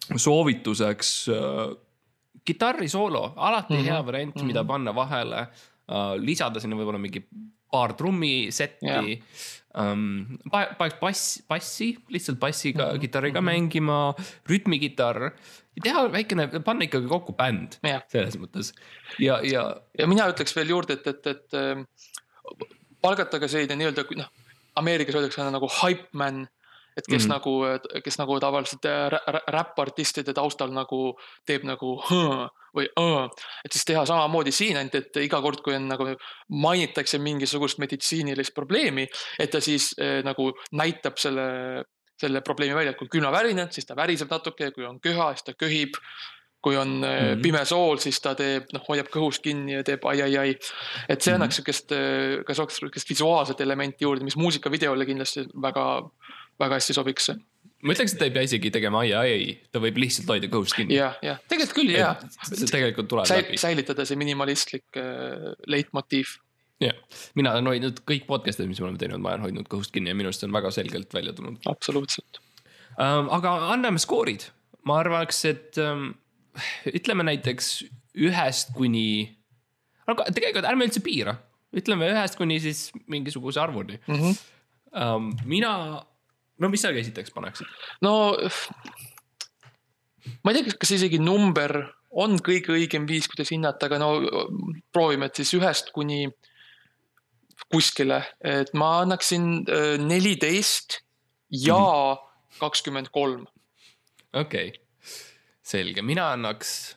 soovituseks 0.08 1.10
kitarrisoolo, 2.48 3.34
alati 3.36 3.74
mm 3.74 3.80
-hmm. 3.80 3.90
hea 3.92 4.06
variant 4.06 4.34
mm, 4.34 4.40
-hmm. 4.40 4.46
mida 4.46 4.64
panna 4.64 4.94
vahele. 4.94 5.46
lisada 6.16 6.60
sinna 6.60 6.76
võib-olla 6.76 6.98
mingi 6.98 7.26
paar 7.70 7.92
trummisetti 7.92 9.22
um,. 9.78 10.38
paneks 10.50 10.98
bass, 11.00 11.42
bassi, 11.48 11.92
lihtsalt 12.08 12.40
bassiga 12.40 12.86
mm, 12.86 12.96
-hmm. 12.96 13.00
kitarriga 13.00 13.40
mm 13.40 13.48
-hmm. 13.48 13.52
mängima, 13.52 14.14
rütmikitarr. 14.50 15.30
ja 15.76 15.82
teha 15.82 16.12
väikene, 16.12 16.48
panna 16.64 16.84
ikkagi 16.84 17.08
kokku 17.08 17.32
bänd 17.38 17.78
selles 18.08 18.36
mõttes 18.36 18.72
ja, 19.18 19.40
ja. 19.42 19.76
ja 19.98 20.06
mina 20.06 20.28
ütleks 20.28 20.56
veel 20.56 20.68
juurde, 20.68 20.92
et, 20.98 21.06
et, 21.06 21.26
et 21.26 21.54
ähm, 21.54 21.86
palgata 23.02 23.40
ka 23.40 23.48
selline 23.48 23.76
nii-öelda 23.76 24.04
noh, 24.16 24.30
Ameerikas 24.80 25.14
öeldakse 25.14 25.44
nagu 25.50 25.68
hype 25.82 26.08
man 26.12 26.46
et 26.96 27.06
kes 27.06 27.26
mm 27.26 27.30
-hmm. 27.30 27.34
nagu, 27.34 28.02
kes 28.04 28.18
nagu 28.18 28.40
tavaliselt 28.40 28.84
äh, 28.84 29.10
räppartistide 29.48 30.32
taustal 30.34 30.72
nagu 30.72 31.16
teeb 31.46 31.64
nagu 31.64 32.00
või 32.76 32.86
õõ. 33.00 33.28
et 33.64 33.72
siis 33.72 33.84
teha 33.84 34.04
samamoodi 34.06 34.52
siin, 34.52 34.76
ainult 34.76 34.94
et 34.94 35.16
iga 35.16 35.40
kord, 35.42 35.60
kui 35.64 35.74
on 35.74 35.88
nagu 35.88 36.06
mainitakse 36.48 37.18
mingisugust 37.18 37.78
meditsiinilist 37.78 38.54
probleemi, 38.54 39.06
et 39.38 39.50
ta 39.50 39.60
siis 39.60 39.94
eh, 39.98 40.22
nagu 40.26 40.52
näitab 40.72 41.18
selle 41.18 41.84
selle 42.20 42.42
probleemi 42.44 42.76
välja, 42.76 42.92
kui 42.98 43.08
külmavärinad, 43.08 43.72
siis 43.72 43.86
ta 43.88 43.96
väriseb 43.96 44.28
natuke, 44.28 44.70
kui 44.76 44.84
on 44.84 44.98
köha, 45.00 45.30
siis 45.34 45.46
ta 45.48 45.56
köhib. 45.56 45.96
kui 46.60 46.76
on 46.76 46.88
mm 46.88 47.02
-hmm. 47.02 47.42
pime 47.42 47.64
sool, 47.64 47.96
siis 47.96 48.20
ta 48.20 48.34
teeb, 48.34 48.66
noh, 48.72 48.82
hoiab 48.88 49.06
kõhus 49.08 49.38
kinni 49.40 49.72
ja 49.72 49.82
teeb 49.82 50.04
ai-ai-ai. 50.04 50.58
et 51.08 51.22
see 51.22 51.34
annaks 51.34 51.58
mm 51.58 51.64
-hmm. 51.64 51.72
sihukest, 51.72 52.44
ka 52.46 52.54
sihukest 52.54 53.10
visuaalset 53.10 53.60
elementi 53.60 54.04
juurde, 54.04 54.24
mis 54.24 54.36
muusikavideole 54.36 55.06
kindlasti 55.06 55.46
väga, 55.62 56.10
väga 56.60 56.78
hästi 56.80 56.96
sobiks 56.96 57.30
ma 57.80 57.94
ütleks, 57.94 58.14
et 58.14 58.20
ta 58.20 58.28
ei 58.28 58.34
pea 58.34 58.44
isegi 58.46 58.72
tegema 58.74 59.02
ai, 59.04 59.12
ai, 59.16 59.56
ta 59.72 59.80
võib 59.82 59.98
lihtsalt 60.02 60.28
hoida 60.34 60.50
kõhust 60.52 60.76
kinni. 60.76 60.98
jah, 60.98 61.16
jah, 61.24 61.40
tegelikult 61.48 61.78
küll 61.78 61.94
ja. 61.94 62.12
see 62.44 62.68
tegelikult 62.68 63.08
tuleb 63.10 63.28
Säil, 63.30 63.46
läbi. 63.46 63.60
säilitada 63.60 64.06
see 64.08 64.20
minimalistlik 64.20 65.00
äh, 65.00 65.50
leitmotiiv 65.70 66.36
jah, 66.84 66.96
mina 67.38 67.54
olen 67.56 67.72
hoidnud 67.72 68.02
kõik 68.08 68.26
podcast'id, 68.28 68.68
mis 68.68 68.80
me 68.82 68.88
oleme 68.88 69.00
teinud, 69.00 69.22
ma 69.22 69.34
olen 69.34 69.48
hoidnud 69.48 69.68
kõhust 69.72 69.94
kinni 69.94 70.12
ja 70.12 70.18
minu 70.18 70.30
arust 70.30 70.44
see 70.44 70.50
on 70.50 70.56
väga 70.56 70.72
selgelt 70.76 71.16
välja 71.16 71.34
tulnud. 71.36 71.60
absoluutselt 71.70 72.40
um,. 72.96 73.30
aga 73.36 73.56
anname 73.74 74.02
skoorid, 74.02 74.48
ma 74.88 75.00
arvaks, 75.00 75.44
et 75.48 75.80
um, 75.80 76.10
ütleme 76.90 77.26
näiteks 77.30 77.74
ühest 78.20 78.74
kuni, 78.76 79.30
aga 80.10 80.28
tegelikult 80.28 80.68
ärme 80.68 80.88
üldse 80.88 81.04
piira, 81.04 81.38
ütleme 81.76 82.12
ühest 82.12 82.36
kuni 82.40 82.60
siis 82.60 82.88
mingisuguse 83.08 83.62
arvuni 83.62 84.00
mm. 84.06 84.16
-hmm. 84.16 84.40
Um, 84.90 85.28
mina, 85.46 86.02
no 86.60 86.68
mis 86.72 86.84
sa 86.84 86.92
esiteks 86.92 87.32
paneksid? 87.34 87.66
no 88.04 88.36
ma 90.44 90.52
ei 90.52 90.60
tea, 90.60 90.76
kas 90.80 90.94
isegi 90.98 91.20
number 91.22 91.80
on 92.10 92.38
kõige 92.42 92.74
õigem 92.74 93.06
viis, 93.08 93.28
kuidas 93.30 93.52
hinnata, 93.54 93.86
aga 93.86 94.00
no 94.02 94.10
proovime, 94.92 95.28
et 95.30 95.40
siis 95.40 95.52
ühest 95.58 95.92
kuni 95.94 96.24
kuskile, 97.70 98.22
et 98.42 98.72
ma 98.74 98.96
annaksin 99.04 99.62
äh, 99.62 99.94
neliteist 100.02 101.00
ja 101.54 101.78
kakskümmend 102.58 103.12
kolm. 103.14 103.46
okei, 104.32 104.72
selge, 105.62 106.02
mina 106.02 106.32
annaks. 106.34 106.96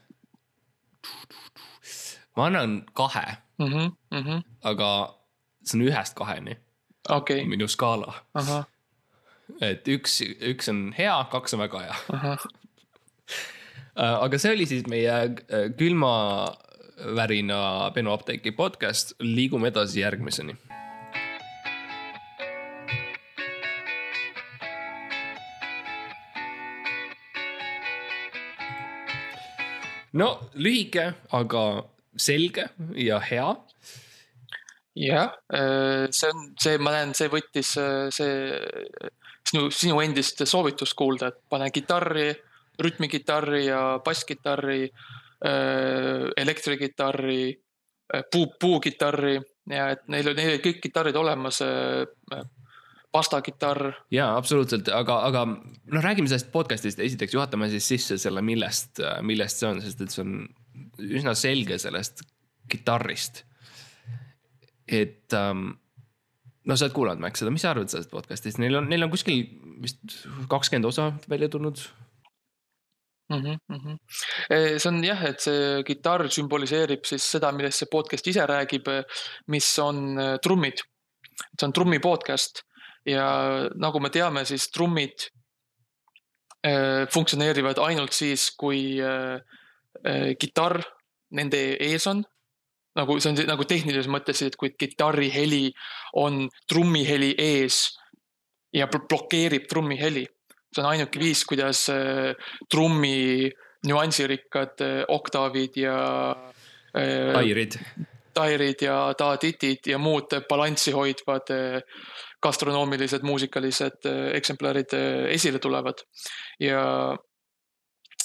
ma 2.36 2.48
annan 2.50 2.86
kahe 2.98 3.38
mm. 3.58 3.66
-hmm, 3.66 3.92
mm 4.12 4.24
-hmm. 4.24 4.44
aga 4.64 5.20
see 5.64 5.80
on 5.80 5.88
ühest 5.88 6.16
kaheni 6.16 6.58
okay.. 7.10 7.46
minu 7.46 7.68
skaala. 7.68 8.14
Et 9.62 9.88
üks, 9.92 10.20
üks 10.24 10.70
on 10.72 10.86
hea, 10.98 11.16
kaks 11.32 11.56
on 11.56 11.64
väga 11.66 11.88
hea. 11.88 12.38
Äh, 13.94 14.16
aga 14.26 14.40
see 14.42 14.56
oli 14.56 14.66
siis 14.66 14.88
meie 14.90 15.14
äh, 15.14 15.68
külma 15.78 16.14
värina 17.14 17.92
Benu 17.94 18.10
apteeki 18.10 18.56
podcast, 18.58 19.14
liigume 19.22 19.70
edasi 19.70 20.02
järgmiseni. 20.02 20.56
no 30.14 30.28
lühike, 30.58 31.12
aga 31.30 31.64
selge 32.18 32.66
ja 32.98 33.22
hea. 33.22 33.48
jah, 35.06 35.38
äh, 35.54 36.10
see 36.10 36.34
on 36.34 36.48
see, 36.58 36.82
ma 36.82 36.98
näen, 36.98 37.14
see 37.14 37.30
võttis 37.30 37.78
see 37.78 38.34
sinu, 39.50 39.70
sinu 39.72 40.00
endist 40.02 40.46
soovitust 40.46 40.94
kuulda, 40.98 41.28
et 41.28 41.42
pane 41.50 41.70
kitarri, 41.72 42.32
rütmikitarri 42.82 43.66
ja 43.66 43.82
basskitarri 44.06 44.88
Äh, 45.46 46.32
elektrikitarri, 46.38 47.62
äh, 48.16 48.24
puu, 48.32 48.46
puukitarri 48.60 49.34
ja 49.70 49.90
et 49.92 50.06
neil 50.08 50.30
on, 50.32 50.38
neil 50.40 50.54
olid 50.54 50.62
kõik 50.64 50.78
kitarrid 50.86 51.18
olemas 51.20 51.58
äh, 51.66 52.46
pastakitarr. 53.12 53.90
ja 54.16 54.30
absoluutselt, 54.38 54.88
aga, 54.88 55.18
aga 55.28 55.42
noh, 55.50 56.00
räägime 56.06 56.32
sellest 56.32 56.48
podcast'ist, 56.54 57.02
esiteks 57.04 57.36
juhatame 57.36 57.68
siis 57.74 57.90
sisse 57.92 58.18
selle, 58.24 58.40
millest, 58.40 59.04
millest 59.28 59.60
see 59.60 59.68
on, 59.68 59.84
sest 59.84 60.06
et 60.06 60.16
see 60.16 60.24
on 60.24 60.48
üsna 61.20 61.36
selge 61.36 61.76
sellest 61.84 62.24
kitarrist. 62.72 63.44
et 64.88 65.36
um, 65.36 65.74
no 66.64 66.78
sa 66.78 66.88
oled 66.88 66.96
kuulanud, 66.96 67.24
Max, 67.24 67.42
seda, 67.42 67.52
mis 67.54 67.64
sa 67.64 67.74
arvad 67.74 67.92
sellest 67.92 68.12
podcast'ist, 68.14 68.60
neil 68.62 68.80
on, 68.80 68.88
neil 68.92 69.06
on 69.06 69.12
kuskil 69.14 69.44
vist 69.84 70.24
kakskümmend 70.52 70.88
osa 70.88 71.10
välja 71.30 71.50
tulnud 71.52 71.82
mm. 73.32 73.60
-hmm. 73.70 73.98
see 74.78 74.90
on 74.92 75.04
jah, 75.04 75.24
et 75.30 75.44
see 75.44 75.84
kitarr 75.88 76.30
sümboliseerib 76.30 77.06
siis 77.06 77.28
seda, 77.36 77.52
millest 77.52 77.84
see 77.84 77.92
podcast 77.92 78.28
ise 78.28 78.48
räägib, 78.48 78.90
mis 79.48 79.70
on 79.80 80.20
äh, 80.20 80.38
trummid. 80.44 80.84
see 81.60 81.68
on 81.68 81.74
trummi 81.74 82.00
podcast 82.00 82.64
ja 83.06 83.70
nagu 83.76 84.00
me 84.00 84.10
teame, 84.10 84.46
siis 84.46 84.70
trummid 84.72 85.30
äh, 86.66 87.08
funktsioneerivad 87.12 87.78
ainult 87.78 88.14
siis, 88.14 88.52
kui 88.52 89.00
kitarr 90.40 90.82
nende 91.32 91.60
ees 91.80 92.08
on 92.08 92.24
nagu 92.98 93.18
see 93.20 93.34
on 93.34 93.42
nagu 93.50 93.66
tehnilises 93.68 94.10
mõttes, 94.12 94.44
et 94.46 94.56
kui 94.60 94.74
kitarri 94.78 95.32
heli 95.34 95.66
on 96.20 96.46
trummi 96.70 97.04
heli 97.08 97.34
ees 97.40 97.88
ja 98.74 98.88
blokeerib 98.92 99.68
trummi 99.70 99.98
heli, 100.00 100.26
see 100.74 100.84
on 100.84 100.90
ainuke 100.92 101.22
viis, 101.22 101.44
kuidas 101.50 101.86
äh, 101.94 102.34
trummi 102.72 103.50
nüansirikkad 103.88 104.84
äh, 104.86 104.98
oktaavid 105.14 105.78
ja. 105.84 105.98
Äh, 106.94 107.34
tairid. 107.34 107.80
tairid 108.34 108.82
ja 108.82 108.98
taatitid 109.18 109.90
ja 109.90 109.98
muud 110.02 110.34
balanssi 110.50 110.92
hoidvad 110.94 111.50
gastronoomilised, 112.42 113.22
muusikalised 113.26 114.08
eksemplarid 114.34 114.96
esile 115.34 115.62
tulevad. 115.62 116.02
ja 116.60 116.82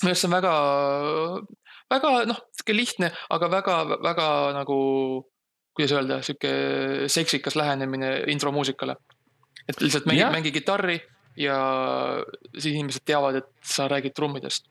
minu 0.03 0.13
arust 0.13 0.23
see 0.23 0.29
on 0.29 0.37
väga, 0.37 0.55
väga 1.91 2.13
noh, 2.29 2.41
sihuke 2.57 2.77
lihtne, 2.77 3.11
aga 3.35 3.51
väga-väga 3.53 4.29
nagu, 4.57 4.79
kuidas 5.77 5.95
öelda, 5.97 6.21
sihuke 6.27 6.53
seksikas 7.13 7.57
lähenemine 7.59 8.25
intromuusikale. 8.33 8.97
et 9.69 9.81
lihtsalt 9.81 10.07
mängi, 10.09 10.25
mängi 10.33 10.53
kitarri 10.53 11.01
ja 11.37 11.59
siis 12.55 12.73
inimesed 12.75 13.05
teavad, 13.05 13.43
et 13.43 13.51
sa 13.65 13.89
räägid 13.89 14.15
trummidest. 14.17 14.69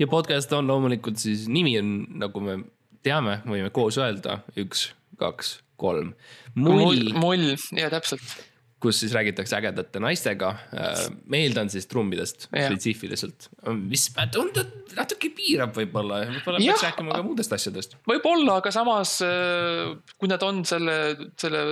ja 0.00 0.06
podcast 0.06 0.52
on 0.52 0.66
loomulikult 0.66 1.18
siis, 1.18 1.48
nimi 1.48 1.78
on, 1.78 2.06
nagu 2.22 2.40
me 2.40 2.58
teame, 3.02 3.40
võime 3.46 3.70
koos 3.70 3.98
öelda, 3.98 4.40
üks, 4.56 4.92
kaks, 5.18 5.58
kolm. 5.76 6.14
mull, 6.54 7.12
mull, 7.18 7.54
ja 7.76 7.90
täpselt 7.92 8.51
kus 8.82 8.98
siis 9.02 9.14
räägitakse 9.14 9.56
ägedate 9.58 10.00
naistega. 10.02 10.52
Äh, 10.74 11.04
ma 11.30 11.38
eeldan 11.38 11.70
siis 11.72 11.86
trummidest 11.90 12.48
spetsiifiliselt, 12.48 13.48
mis 13.78 14.08
tundub 14.34 14.82
natuke 14.96 15.30
piirab 15.32 15.72
võib-olla, 15.76 16.22
võib-olla 16.28 16.60
peaks 16.60 16.84
rääkima 16.86 17.16
ka 17.16 17.22
muudest 17.24 17.54
asjadest. 17.56 17.96
võib-olla, 18.08 18.58
aga 18.60 18.72
samas 18.74 19.14
äh, 19.24 19.94
kui 20.18 20.30
nad 20.30 20.42
on 20.46 20.62
selle, 20.68 20.96
selle 21.40 21.62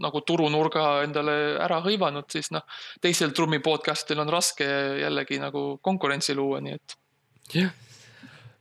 nagu 0.00 0.22
turunurga 0.26 0.86
endale 1.04 1.36
ära 1.60 1.80
hõivanud, 1.84 2.30
siis 2.32 2.52
noh, 2.54 2.64
teisel 3.02 3.34
trummi 3.36 3.60
podcast'il 3.64 4.22
on 4.22 4.32
raske 4.32 4.66
jällegi 5.02 5.40
nagu 5.42 5.64
konkurentsi 5.84 6.36
luua, 6.38 6.62
nii 6.64 6.78
et. 6.78 6.98
jah 7.58 7.74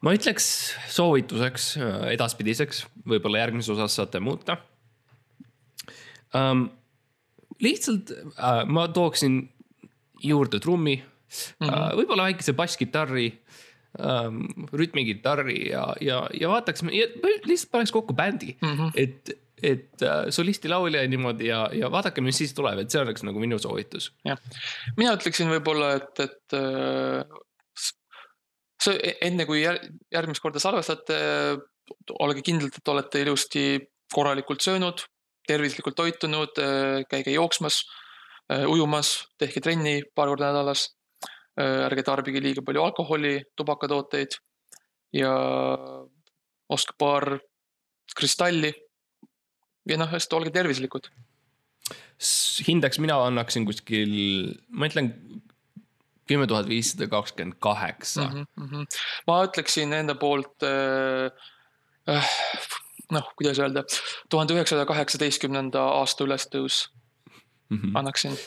ma 0.05 0.13
ütleks 0.15 0.49
soovituseks 0.95 1.69
äh, 1.79 2.01
edaspidiseks, 2.15 2.85
võib-olla 3.07 3.43
järgmises 3.43 3.73
osas 3.75 3.97
saate 3.99 4.21
muuta 4.23 4.57
um, 6.35 6.67
lihtsalt 7.63 8.11
äh, 8.11 8.63
ma 8.65 8.87
tooksin 8.87 9.41
juurde 10.23 10.59
trummi 10.59 10.95
mm, 10.95 11.67
-hmm. 11.67 11.73
äh, 11.73 11.91
võib-olla 11.99 12.29
väikese 12.29 12.53
basskitarri 12.53 13.27
ähm,, 13.99 14.45
rütmikitarri 14.73 15.69
ja, 15.69 15.85
ja, 16.01 16.23
ja 16.33 16.49
vaataks, 16.49 16.83
lihtsalt 16.83 17.71
paneks 17.71 17.91
kokku 17.91 18.13
bändi 18.13 18.57
mm, 18.61 18.75
-hmm. 18.75 18.91
et 18.95 19.37
et 19.63 20.01
äh, 20.01 20.29
solisti-laulja 20.29 21.07
niimoodi 21.07 21.49
ja, 21.49 21.69
ja 21.73 21.91
vaadake, 21.91 22.21
mis 22.21 22.37
siis 22.37 22.53
tuleb, 22.55 22.79
et 22.79 22.91
see 22.91 23.01
oleks 23.01 23.25
nagu 23.27 23.41
minu 23.43 23.59
soovitus. 23.59 24.11
jah, 24.25 24.39
mina 24.97 25.13
ütleksin 25.17 25.51
võib-olla, 25.51 25.93
et, 25.99 26.21
et 26.23 26.55
äh, 26.55 27.39
see 28.79 29.15
enne 29.27 29.45
kui 29.49 29.61
järgmist 29.63 30.43
korda 30.43 30.61
salvestate, 30.63 31.19
olge 32.19 32.43
kindlad, 32.45 32.77
et 32.77 32.91
olete 32.93 33.23
ilusti 33.25 33.63
korralikult 34.13 34.63
söönud, 34.63 35.03
tervislikult 35.49 35.97
toitunud, 35.97 36.61
äh, 36.61 37.01
käige 37.09 37.33
jooksmas, 37.33 37.81
äh, 38.51 38.65
ujumas, 38.69 39.15
tehke 39.41 39.61
trenni 39.65 40.01
paar 40.15 40.31
korda 40.31 40.51
nädalas. 40.53 40.89
Äh, 41.59 41.85
ärge 41.89 42.05
tarbige 42.07 42.39
liiga 42.39 42.63
palju 42.63 42.83
alkoholi, 42.85 43.33
tubakatooteid 43.57 44.37
ja 45.17 45.31
ostke 46.69 46.95
paar 46.97 47.39
kristalli. 48.15 48.73
ja 49.89 49.97
noh, 49.97 50.09
hästi 50.11 50.35
olge 50.35 50.51
tervislikud. 50.53 51.09
hindeks 52.67 52.99
mina 52.99 53.15
annaksin 53.25 53.65
kuskil, 53.65 54.11
ma 54.69 54.85
ütlen 54.85 55.13
kümme 56.29 56.45
tuhat 56.47 56.67
viissada 56.69 57.07
kakskümmend 57.09 57.57
kaheksa. 57.63 58.27
Mhm, 58.27 58.45
mhm. 58.55 58.83
ma 59.27 59.39
ütleksin 59.47 59.95
enda 59.97 60.15
poolt 60.15 60.63
äh, 60.63 61.31
äh, 62.07 62.29
noh, 63.15 63.31
kuidas 63.37 63.59
öelda, 63.59 63.83
tuhande 64.29 64.57
üheksasaja 64.57 64.87
kaheksateistkümnenda 64.89 65.83
aasta 65.99 66.25
ülestõus 66.27 66.89
mm 67.69 67.77
-hmm. 67.77 67.99
annaksin. 67.99 68.37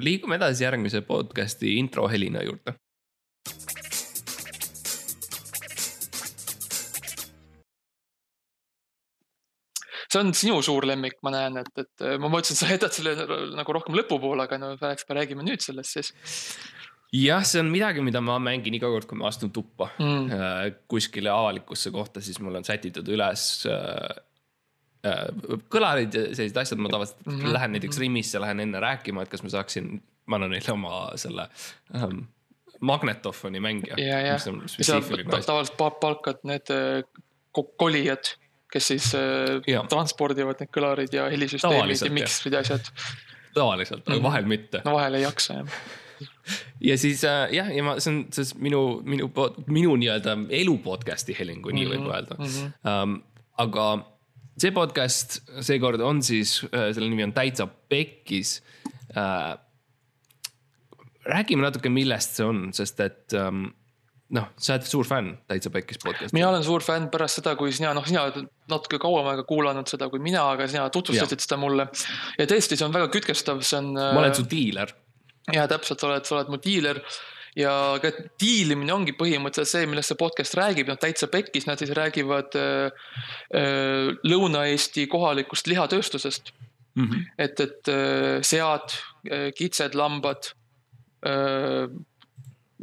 liigume 0.00 0.36
edasi 0.36 0.64
järgmise 0.64 1.00
podcast'i 1.00 1.76
intro 1.78 2.08
helina 2.08 2.42
juurde. 2.42 2.74
see 10.14 10.20
on 10.22 10.34
sinu 10.34 10.62
suur 10.62 10.86
lemmik, 10.86 11.16
ma 11.26 11.30
näen, 11.34 11.56
et, 11.58 11.78
et 11.78 12.04
ma 12.22 12.28
mõtlesin, 12.30 12.58
sa 12.58 12.70
jätad 12.70 12.94
selle 12.94 13.14
nagu 13.58 13.72
rohkem 13.72 13.96
lõpupoole, 13.98 14.46
aga 14.46 14.58
no 14.62 14.72
eks 14.90 15.08
me 15.08 15.16
räägime 15.18 15.46
nüüd 15.46 15.64
sellest 15.64 15.98
siis. 15.98 16.12
Jah, 17.14 17.44
see 17.46 17.62
on 17.62 17.70
midagi, 17.72 18.02
mida 18.04 18.22
ma 18.24 18.36
mängin 18.42 18.74
iga 18.78 18.90
kord, 18.90 19.06
kui 19.10 19.18
ma 19.20 19.28
astun 19.30 19.52
tuppa 19.54 19.90
mm. 20.00 20.28
Äh, 20.34 20.60
kuskile 20.90 21.32
avalikusse 21.32 21.92
kohta, 21.94 22.22
siis 22.24 22.40
mul 22.42 22.58
on 22.58 22.66
sätitud 22.66 23.08
üles 23.14 23.46
äh, 23.70 24.20
äh, 25.06 25.24
kõlarid 25.72 26.16
ja 26.16 26.26
sellised 26.32 26.60
asjad, 26.64 26.82
ma 26.82 26.92
tavaliselt 26.92 27.24
mm 27.26 27.40
-hmm. 27.40 27.56
lähen 27.56 27.76
näiteks 27.76 28.00
Rimisse, 28.02 28.42
lähen 28.42 28.60
enne 28.66 28.80
rääkima, 28.82 29.22
et 29.22 29.32
kas 29.32 29.44
ma 29.46 29.52
saaksin, 29.54 29.98
ma 30.26 30.40
annan 30.40 30.56
neile 30.56 30.72
oma 30.72 30.94
selle 31.20 31.48
ähm, 31.94 32.24
magnetofoni 32.80 33.60
mängija. 33.60 33.98
ja, 33.98 34.20
ja, 34.20 34.38
tavaliselt 35.46 35.78
palkad 35.78 36.42
need 36.42 36.72
kolijad 37.76 38.34
kes 38.72 38.88
siis 38.88 39.12
äh, 39.14 39.60
ja. 39.70 39.84
transpordivad 39.88 40.58
need 40.58 40.70
kõlarid 40.74 41.12
ja 41.14 41.28
helisüsteemid 41.30 42.00
ja 42.00 42.10
mikstrid 42.10 42.56
ja 42.56 42.64
asjad. 42.64 42.90
tavaliselt, 43.54 44.02
aga 44.08 44.18
mm. 44.18 44.24
vahel 44.24 44.48
mitte. 44.50 44.82
no 44.84 44.96
vahel 44.96 45.14
ei 45.14 45.22
jaksa 45.22 45.60
jah 45.60 45.76
ja 46.88 46.96
siis 47.00 47.24
äh, 47.28 47.52
jah, 47.54 47.70
ja 47.74 47.84
ma, 47.86 47.98
see 48.02 48.12
on, 48.12 48.24
on 48.28 48.64
minu, 48.64 48.82
minu, 49.04 49.30
minu 49.66 49.94
nii-öelda 50.00 50.36
elu 50.62 50.78
podcast'i 50.84 51.36
Helin, 51.38 51.62
kui 51.62 51.76
nii 51.76 51.86
mm 51.86 51.92
-hmm. 51.92 52.02
võib 52.04 52.14
öelda 52.14 52.38
mm. 52.38 52.50
-hmm. 52.50 52.72
Um, 52.90 53.22
aga 53.58 53.86
see 54.58 54.74
podcast 54.74 55.38
seekord 55.60 56.00
on 56.00 56.22
siis 56.22 56.60
äh,, 56.70 56.90
selle 56.94 57.08
nimi 57.08 57.26
on 57.26 57.32
Täitsa 57.32 57.66
Pekkis 57.66 58.62
äh,. 59.16 59.58
räägime 61.24 61.62
natuke, 61.62 61.88
millest 61.88 62.36
see 62.36 62.46
on, 62.46 62.68
sest 62.72 63.00
et 63.00 63.32
um, 63.32 63.70
noh, 64.34 64.50
sa 64.56 64.74
oled 64.76 64.88
suur 64.88 65.06
fänn 65.08 65.36
Täitsa 65.48 65.70
Pekkis 65.70 66.00
podcast'i. 66.02 66.36
mina 66.36 66.48
olen 66.48 66.64
suur 66.64 66.82
fänn 66.84 67.08
pärast 67.12 67.40
seda, 67.40 67.54
kui 67.56 67.72
sina, 67.72 67.92
noh, 67.96 68.04
sina 68.06 68.26
oled 68.26 68.48
natuke 68.70 68.98
kauem 69.02 69.26
aega 69.32 69.44
kuulanud 69.48 69.88
seda 69.90 70.08
kui 70.12 70.22
mina, 70.24 70.44
aga 70.54 70.68
sina 70.70 70.88
tutvustasid 70.92 71.38
ja. 71.38 71.46
seda 71.46 71.58
mulle. 71.60 71.88
ja 72.38 72.46
tõesti, 72.50 72.78
see 72.78 72.86
on 72.86 72.94
väga 72.94 73.10
kütkestav, 73.14 73.62
see 73.62 73.80
on. 73.80 73.94
ma 73.94 74.20
olen 74.22 74.36
su 74.36 74.46
diiler. 74.50 74.92
Ja 75.52 75.68
täpselt, 75.68 76.00
sa 76.00 76.08
oled, 76.08 76.24
sa 76.28 76.38
oled 76.38 76.52
mu 76.52 76.60
diiler 76.62 77.00
ja 77.58 77.72
ka 78.02 78.10
diilimine 78.40 78.94
ongi 78.94 79.14
põhimõtteliselt 79.16 79.70
see, 79.70 79.90
millest 79.90 80.12
see 80.12 80.20
podcast 80.20 80.56
räägib, 80.58 80.90
noh 80.90 80.98
täitsa 81.00 81.28
pekkis, 81.30 81.68
nad 81.68 81.80
siis 81.80 81.92
räägivad 81.94 82.56
äh, 82.58 83.04
äh, 83.54 84.10
Lõuna-Eesti 84.26 85.06
kohalikust 85.10 85.70
lihatööstusest 85.70 86.50
mm. 86.94 87.04
-hmm. 87.04 87.28
et, 87.38 87.60
et 87.60 87.92
äh, 87.92 88.40
sead 88.42 88.96
äh,, 89.30 89.52
kitsed, 89.54 89.94
lambad 89.94 90.50
äh,, 91.26 91.86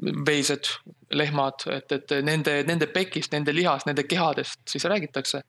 veised, 0.01 0.65
lehmad, 1.13 1.65
et, 1.69 1.91
et 1.91 2.13
nende, 2.23 2.63
nende 2.65 2.87
pekist, 2.87 3.33
nende 3.35 3.53
lihast, 3.53 3.85
nende 3.85 4.03
kehadest 4.07 4.63
siis 4.65 4.87
räägitakse 4.87 5.43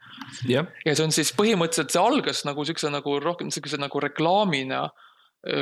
yeah.. 0.49 0.66
ja 0.85 0.97
see 0.97 1.07
on 1.07 1.14
siis 1.14 1.31
põhimõtteliselt, 1.38 1.95
see 1.95 2.02
algas 2.02 2.42
nagu 2.45 2.64
siukse 2.66 2.90
nagu 2.90 3.14
rohkem 3.23 3.54
siukse 3.54 3.78
nagu 3.81 4.00
reklaamina 4.02 4.88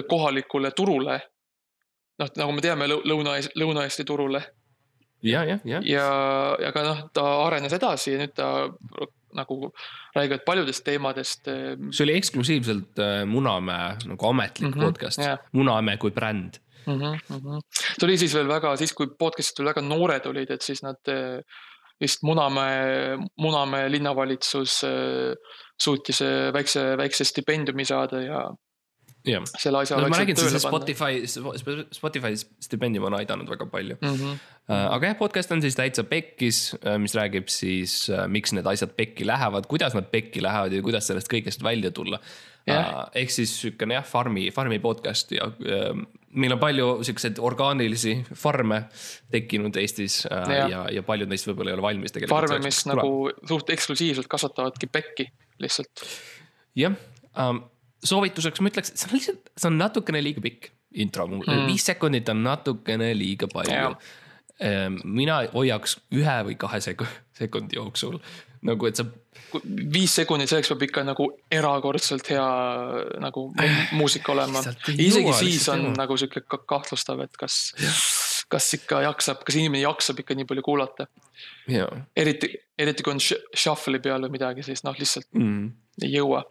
kohalikule 0.09 0.71
turule. 0.77 1.21
Noh, 2.21 2.33
nagu 2.43 2.57
me 2.57 2.65
teame 2.65 2.89
Lõuna, 2.91 3.37
Lõuna-Eesti 3.59 4.07
turule. 4.09 4.43
ja, 5.27 5.45
ja, 5.45 5.59
ja. 5.69 5.81
ja, 5.85 6.05
ja 6.65 6.73
ka 6.73 6.85
noh, 6.85 7.03
ta 7.17 7.25
arenes 7.47 7.75
edasi 7.77 8.15
ja 8.15 8.23
nüüd 8.23 8.33
ta 8.37 8.51
nagu 9.37 9.69
räägivad 10.17 10.43
paljudest 10.47 10.85
teemadest. 10.85 11.51
see 11.93 12.05
oli 12.07 12.17
eksklusiivselt 12.19 13.03
Munamäe 13.31 13.97
nagu 14.09 14.27
ametlik 14.27 14.75
mm 14.75 14.81
-hmm, 14.81 14.85
podcast 14.85 15.23
yeah., 15.23 15.39
Munamäe 15.53 15.97
kui 15.97 16.11
bränd 16.11 16.59
mm. 16.87 16.95
-hmm, 16.95 17.19
mm 17.29 17.37
-hmm. 17.37 17.61
see 17.99 18.07
oli 18.09 18.19
siis 18.19 18.35
veel 18.35 18.49
väga, 18.49 18.77
siis 18.77 18.93
kui 18.93 19.07
podcast'id 19.07 19.61
veel 19.61 19.75
väga 19.75 19.85
noored 19.87 20.27
olid, 20.27 20.51
et 20.51 20.63
siis 20.63 20.83
nad 20.83 21.13
vist 22.01 22.23
Munamäe, 22.23 23.19
Munamäe 23.37 23.91
linnavalitsus 23.91 24.81
suutis 25.81 26.21
väikse, 26.53 26.97
väikse 26.97 27.25
stipendiumi 27.25 27.85
saada 27.85 28.23
ja 28.23 28.43
jah, 29.27 29.45
no, 29.45 30.09
ma 30.09 30.21
räägin, 30.23 30.39
see 30.41 30.63
Spotify, 30.63 31.25
Spotify 31.93 32.37
stipendium 32.37 33.09
on 33.11 33.19
aidanud 33.19 33.51
väga 33.51 33.67
palju 33.71 33.99
mm. 34.01 34.15
-hmm. 34.15 34.39
aga 34.69 35.13
jah, 35.13 35.19
podcast 35.19 35.53
on 35.53 35.63
siis 35.63 35.77
täitsa 35.77 36.05
pekkis, 36.05 36.77
mis 36.99 37.15
räägib 37.15 37.49
siis, 37.53 38.07
miks 38.29 38.55
need 38.57 38.67
asjad 38.67 38.95
pekki 38.97 39.27
lähevad, 39.27 39.69
kuidas 39.69 39.95
nad 39.95 40.09
pekki 40.13 40.43
lähevad 40.43 40.73
ja 40.73 40.83
kuidas 40.83 41.07
sellest 41.11 41.33
kõigest 41.33 41.63
välja 41.63 41.91
tulla 41.91 42.21
yeah.. 42.69 43.11
ehk 43.17 43.33
siis 43.33 43.53
sihukene 43.61 43.97
jah, 43.99 44.07
farmi, 44.07 44.49
farmi 44.55 44.79
podcast 44.83 45.33
ja 45.35 45.49
äh, 45.49 45.91
meil 46.31 46.55
on 46.55 46.63
palju 46.63 46.89
siukseid 47.07 47.41
orgaanilisi 47.43 48.17
farme 48.39 48.83
tekkinud 49.33 49.77
Eestis 49.81 50.23
äh, 50.31 50.55
ja, 50.57 50.67
ja, 50.73 50.83
ja 50.99 51.05
paljud 51.07 51.31
neist 51.31 51.49
võib-olla 51.49 51.73
ei 51.73 51.79
ole 51.79 51.87
valmis 51.87 52.15
tegelikult. 52.15 52.37
farme, 52.37 52.61
mis 52.65 52.83
nagu 52.91 53.13
suht 53.49 53.73
eksklusiivselt 53.75 54.31
kasvatavadki 54.31 54.91
pekki 54.93 55.31
lihtsalt. 55.63 56.05
jah 56.79 56.97
um,, 57.35 57.65
soovituseks 58.05 58.63
ma 58.63 58.73
ütleks, 58.73 58.95
see 58.97 59.09
on 59.09 59.17
lihtsalt, 59.17 59.51
see 59.57 59.71
on 59.71 59.81
natukene 59.81 60.23
liiga 60.25 60.43
pikk 60.45 60.71
intro 61.01 61.27
mm., 61.27 61.67
viis 61.71 61.87
sekundit 61.87 62.29
on 62.33 62.43
natukene 62.45 63.13
liiga 63.15 63.49
palju. 63.53 63.95
mina 65.05 65.41
hoiaks 65.55 65.97
ühe 66.13 66.39
või 66.49 66.57
kahe 66.61 66.81
sekundi 66.85 67.79
jooksul 67.79 68.19
nagu, 68.67 68.87
et 68.87 68.99
sa. 68.99 69.07
viis 69.65 70.13
sekundit, 70.15 70.51
selleks 70.51 70.69
peab 70.73 70.85
ikka 70.85 71.05
nagu 71.07 71.27
erakordselt 71.53 72.29
hea 72.33 72.49
nagu 73.23 73.47
muusika 73.97 74.35
olema. 74.35 74.63
isegi 74.93 75.33
siis 75.39 75.69
on 75.73 75.87
jõua. 75.87 75.95
nagu 76.03 76.19
sihuke 76.21 76.43
kahtlustav, 76.69 77.23
et 77.25 77.41
kas, 77.41 77.61
kas 78.53 78.69
ikka 78.77 79.01
jaksab, 79.07 79.45
kas 79.47 79.57
inimene 79.57 79.85
jaksab 79.87 80.21
ikka 80.21 80.37
nii 80.37 80.49
palju 80.51 80.67
kuulata. 80.67 81.09
eriti, 82.17 82.53
eriti 82.79 83.07
kui 83.07 83.17
on 83.17 83.23
shuffle'i 83.23 84.03
peal 84.03 84.29
või 84.29 84.37
midagi, 84.37 84.67
siis 84.67 84.85
noh, 84.85 84.99
lihtsalt 84.99 85.31
mm. 85.33 85.69
ei 86.05 86.15
jõua. 86.19 86.45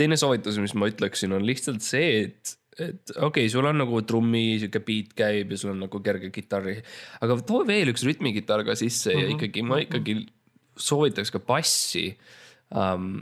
Teine 0.00 0.18
soovitus, 0.20 0.58
mis 0.62 0.74
ma 0.78 0.88
ütleksin, 0.90 1.34
on 1.36 1.46
lihtsalt 1.46 1.84
see, 1.84 2.26
et 2.26 2.58
et 2.80 3.12
okei 3.12 3.44
okay,, 3.44 3.48
sul 3.52 3.66
on 3.68 3.76
nagu 3.82 4.00
trummi 4.08 4.56
sihuke 4.60 4.80
beat 4.86 5.10
käib 5.16 5.50
ja 5.52 5.58
sul 5.60 5.74
on 5.74 5.82
nagu 5.84 6.00
kerge 6.04 6.30
kitarri, 6.32 6.78
aga 7.24 7.36
too 7.44 7.66
veel 7.68 7.92
üks 7.92 8.04
rütmikitarr 8.08 8.64
ka 8.64 8.76
sisse 8.78 9.12
mm 9.12 9.18
-hmm. 9.18 9.28
ja 9.28 9.36
ikkagi 9.36 9.64
ma 9.68 9.80
ikkagi 9.82 10.14
soovitaks 10.76 11.34
ka 11.34 11.42
bassi 11.44 12.06
um,. 12.72 13.20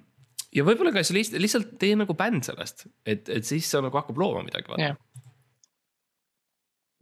ja 0.55 0.65
võib-olla 0.67 0.95
ka 0.95 1.03
lihtsalt, 1.03 1.41
lihtsalt 1.43 1.75
tee 1.83 1.99
nagu 1.99 2.15
bänd 2.15 2.47
sellest, 2.47 2.87
et, 3.05 3.29
et 3.29 3.45
siis 3.45 3.67
sa 3.71 3.83
nagu 3.83 3.99
hakkab 3.99 4.19
looma 4.19 4.45
midagi 4.47 4.71
vaata 4.71 4.83
yeah.. 4.83 4.97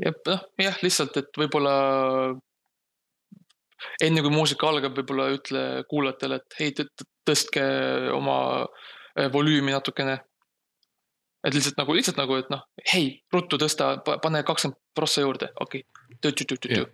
ja 0.06 0.12
noh, 0.16 0.44
jah, 0.58 0.80
lihtsalt, 0.82 1.16
et 1.20 1.28
võib-olla 1.36 1.74
enne 4.00 4.24
kui 4.24 4.32
muusika 4.32 4.70
algab, 4.72 4.96
võib-olla 4.96 5.28
ütle 5.36 5.64
kuulajatele, 5.90 6.40
et 6.40 6.60
hei, 6.60 6.72
tõstke 7.28 7.64
oma 8.16 8.38
eh, 8.64 8.96
volüümi 9.32 9.74
natukene. 9.74 10.18
et 11.46 11.54
lihtsalt 11.54 11.76
nagu, 11.78 11.94
lihtsalt 11.94 12.16
nagu, 12.18 12.34
et 12.34 12.48
noh, 12.50 12.64
hei, 12.92 13.22
ruttu 13.32 13.58
tõsta, 13.62 13.96
pane 14.04 14.42
kakskümmend 14.46 14.78
prossa 14.94 15.22
juurde, 15.22 15.52
okei 15.62 15.84
okay 16.18 16.88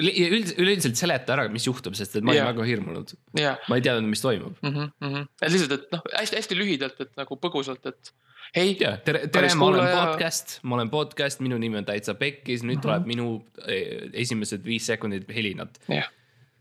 üld-, 0.00 0.52
üleüldiselt 0.58 0.98
seleta 0.98 1.36
ära, 1.36 1.46
mis 1.52 1.66
juhtub, 1.68 1.94
sest 1.98 2.18
et 2.18 2.26
ma 2.26 2.34
yeah. 2.34 2.48
olin 2.48 2.56
väga 2.56 2.68
hirmunud 2.68 3.14
yeah.. 3.38 3.60
ma 3.70 3.78
ei 3.78 3.84
teadnud, 3.84 4.10
mis 4.10 4.22
toimub 4.24 4.56
mm. 4.60 4.70
-hmm, 4.70 4.90
mm 5.00 5.12
-hmm. 5.14 5.28
et 5.40 5.52
lihtsalt, 5.54 5.74
et 5.76 5.94
noh, 5.94 6.02
hästi-hästi 6.18 6.58
lühidalt, 6.58 7.00
et 7.00 7.12
nagu 7.20 7.38
põgusalt, 7.40 7.86
et 7.88 8.12
hei 8.56 8.74
tere, 8.80 8.98
tere, 9.04 9.54
ma 9.54 9.70
olen 9.70 9.88
podcast, 9.92 10.58
ma 10.62 10.78
olen 10.80 10.90
podcast, 10.90 11.40
minu 11.46 11.58
nimi 11.58 11.78
on 11.78 11.86
Täitsa 11.86 12.14
Pekkis, 12.14 12.62
nüüd 12.62 12.74
mm 12.74 12.78
-hmm. 12.78 12.82
tuleb 12.82 13.06
minu 13.06 13.28
eh, 13.66 14.10
esimesed 14.24 14.64
viis 14.66 14.86
sekundit 14.86 15.30
helinat 15.30 15.80
yeah 15.88 16.10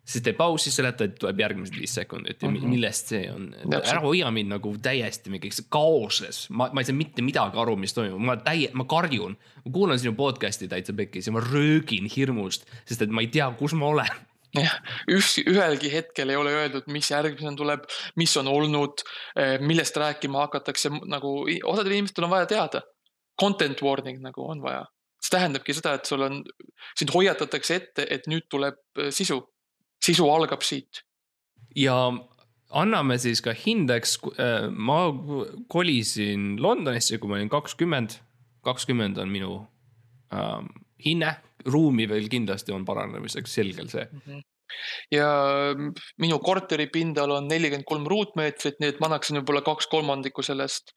siis 0.05 0.23
tee 0.23 0.33
paus, 0.35 0.65
siis 0.65 0.75
seletad, 0.75 1.15
tuleb 1.19 1.39
järgmised 1.39 1.77
viis 1.79 1.93
sekundit 1.95 2.41
ja 2.41 2.49
mm 2.49 2.57
-hmm. 2.57 2.73
millest 2.75 3.13
see 3.13 3.31
on. 3.31 3.47
ära 3.79 4.01
hoia 4.01 4.31
mind 4.31 4.51
nagu 4.51 4.75
täiesti 4.81 5.29
mingiks 5.29 5.63
kaoses, 5.69 6.49
ma, 6.49 6.69
ma 6.73 6.81
ei 6.81 6.85
saa 6.85 6.95
mitte 6.95 7.21
midagi 7.21 7.57
aru, 7.57 7.75
mis 7.75 7.93
toimub, 7.93 8.19
ma 8.19 8.35
täie-, 8.35 8.71
ma 8.73 8.85
karjun. 8.85 9.37
ma 9.65 9.71
kuulan 9.71 9.99
sinu 9.99 10.13
podcast'i 10.13 10.67
täitsa 10.67 10.93
pekis 10.93 11.27
ja 11.27 11.33
ma 11.33 11.39
röögin 11.39 12.09
hirmust, 12.15 12.67
sest 12.85 13.01
et 13.01 13.09
ma 13.09 13.21
ei 13.21 13.27
tea, 13.27 13.51
kus 13.59 13.73
ma 13.73 13.85
olen 13.85 14.15
jah, 14.53 14.73
üks, 15.09 15.37
ühelgi 15.49 15.91
hetkel 15.93 16.29
ei 16.29 16.35
ole 16.35 16.51
öeldud, 16.53 16.83
mis 16.87 17.09
järgmisena 17.11 17.55
tuleb, 17.57 17.85
mis 18.15 18.37
on 18.37 18.47
olnud, 18.47 19.03
eh, 19.35 19.59
millest 19.59 19.97
rääkima 19.97 20.39
hakatakse, 20.45 20.89
nagu 21.05 21.47
osadel 21.63 21.91
inimestel 21.91 22.23
on 22.23 22.29
vaja 22.29 22.45
teada. 22.45 22.81
Content 23.39 23.81
warning 23.81 24.21
nagu 24.21 24.45
on 24.45 24.61
vaja, 24.61 24.85
see 25.21 25.37
tähendabki 25.37 25.73
seda, 25.73 25.93
et 25.93 26.05
sul 26.05 26.21
on, 26.21 26.43
sind 26.95 27.09
hoiatatakse 27.09 27.75
ette, 27.75 28.05
et 28.09 28.27
nüüd 28.27 28.45
tuleb 28.49 28.77
eh, 28.99 29.09
sisu 29.09 29.41
sisu 30.03 30.29
algab 30.31 30.63
siit. 30.65 31.03
ja 31.75 31.97
anname 32.73 33.17
siis 33.21 33.41
ka 33.45 33.53
hindeks, 33.57 34.17
äh, 34.37 34.69
ma 34.69 35.05
kolisin 35.71 36.55
Londonisse, 36.61 37.19
kui 37.21 37.29
ma 37.29 37.39
olin 37.39 37.51
kakskümmend, 37.51 38.17
kakskümmend 38.65 39.19
on 39.21 39.33
minu 39.33 39.59
ähm, 40.33 40.71
hinne, 41.05 41.35
ruumi 41.65 42.07
veel 42.09 42.27
kindlasti 42.31 42.73
on 42.75 42.85
paranemiseks, 42.85 43.53
selgelt 43.61 43.93
see 43.93 44.07
mm. 44.09 44.25
-hmm 44.25 44.49
ja 45.11 45.27
minu 46.17 46.39
korteri 46.39 46.87
pindal 46.93 47.31
on 47.35 47.47
nelikümmend 47.47 47.85
kolm 47.85 48.07
ruutmeetrit, 48.09 48.79
nii 48.81 48.93
et 48.93 49.01
ma 49.01 49.09
annaksin 49.09 49.39
võib-olla 49.39 49.61
kaks 49.65 49.87
kolmandikku 49.91 50.45
sellest. 50.45 50.95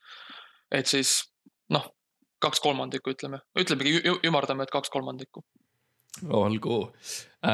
et 0.73 0.87
siis 0.91 1.19
noh, 1.71 1.85
kaks 2.43 2.61
kolmandikku 2.61 3.13
ütleme, 3.15 3.41
ütlemegi, 3.59 4.01
ümardame, 4.27 4.67
et 4.67 4.73
kaks 4.73 4.91
kolmandikku. 4.91 5.45
Olgu, 6.25 6.79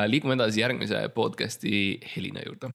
liigume 0.06 0.38
edasi 0.38 0.62
järgmise 0.62 1.08
podcast'i 1.14 1.98
Helina 2.14 2.44
juurde 2.46 2.70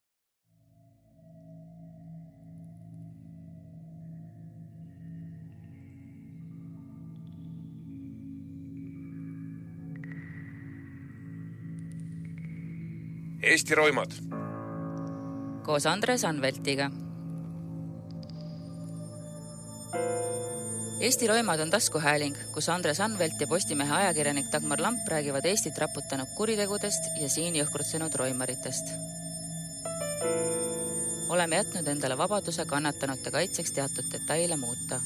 Eesti 13.48 13.74
roimad. 13.74 14.12
koos 15.68 15.86
Andres 15.86 16.24
Anveltiga. 16.24 16.90
Eesti 21.00 21.26
roimad 21.26 21.60
on 21.60 21.70
taskuhääling, 21.70 22.36
kus 22.52 22.68
Andres 22.68 23.00
Anvelt 23.00 23.40
ja 23.40 23.46
Postimehe 23.46 23.94
ajakirjanik 23.94 24.46
Dagmar 24.52 24.80
Lamp 24.82 25.08
räägivad 25.08 25.44
Eestit 25.46 25.78
raputanud 25.78 26.26
kuritegudest 26.34 27.04
ja 27.20 27.28
siin 27.28 27.54
jõhkrutsenud 27.54 28.14
roimaritest. 28.18 28.90
oleme 31.28 31.56
jätnud 31.56 31.86
endale 31.86 32.18
vabaduse 32.18 32.64
kannatanute 32.66 33.30
kaitseks 33.30 33.72
teatud 33.72 34.10
detaile 34.12 34.56
muuta 34.56 35.00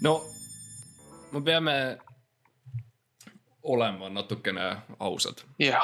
no 0.00 0.24
me 1.32 1.40
peame 1.40 1.98
olema 3.72 4.10
natukene 4.12 4.66
ausad 4.98 5.42
yeah.. 5.60 5.82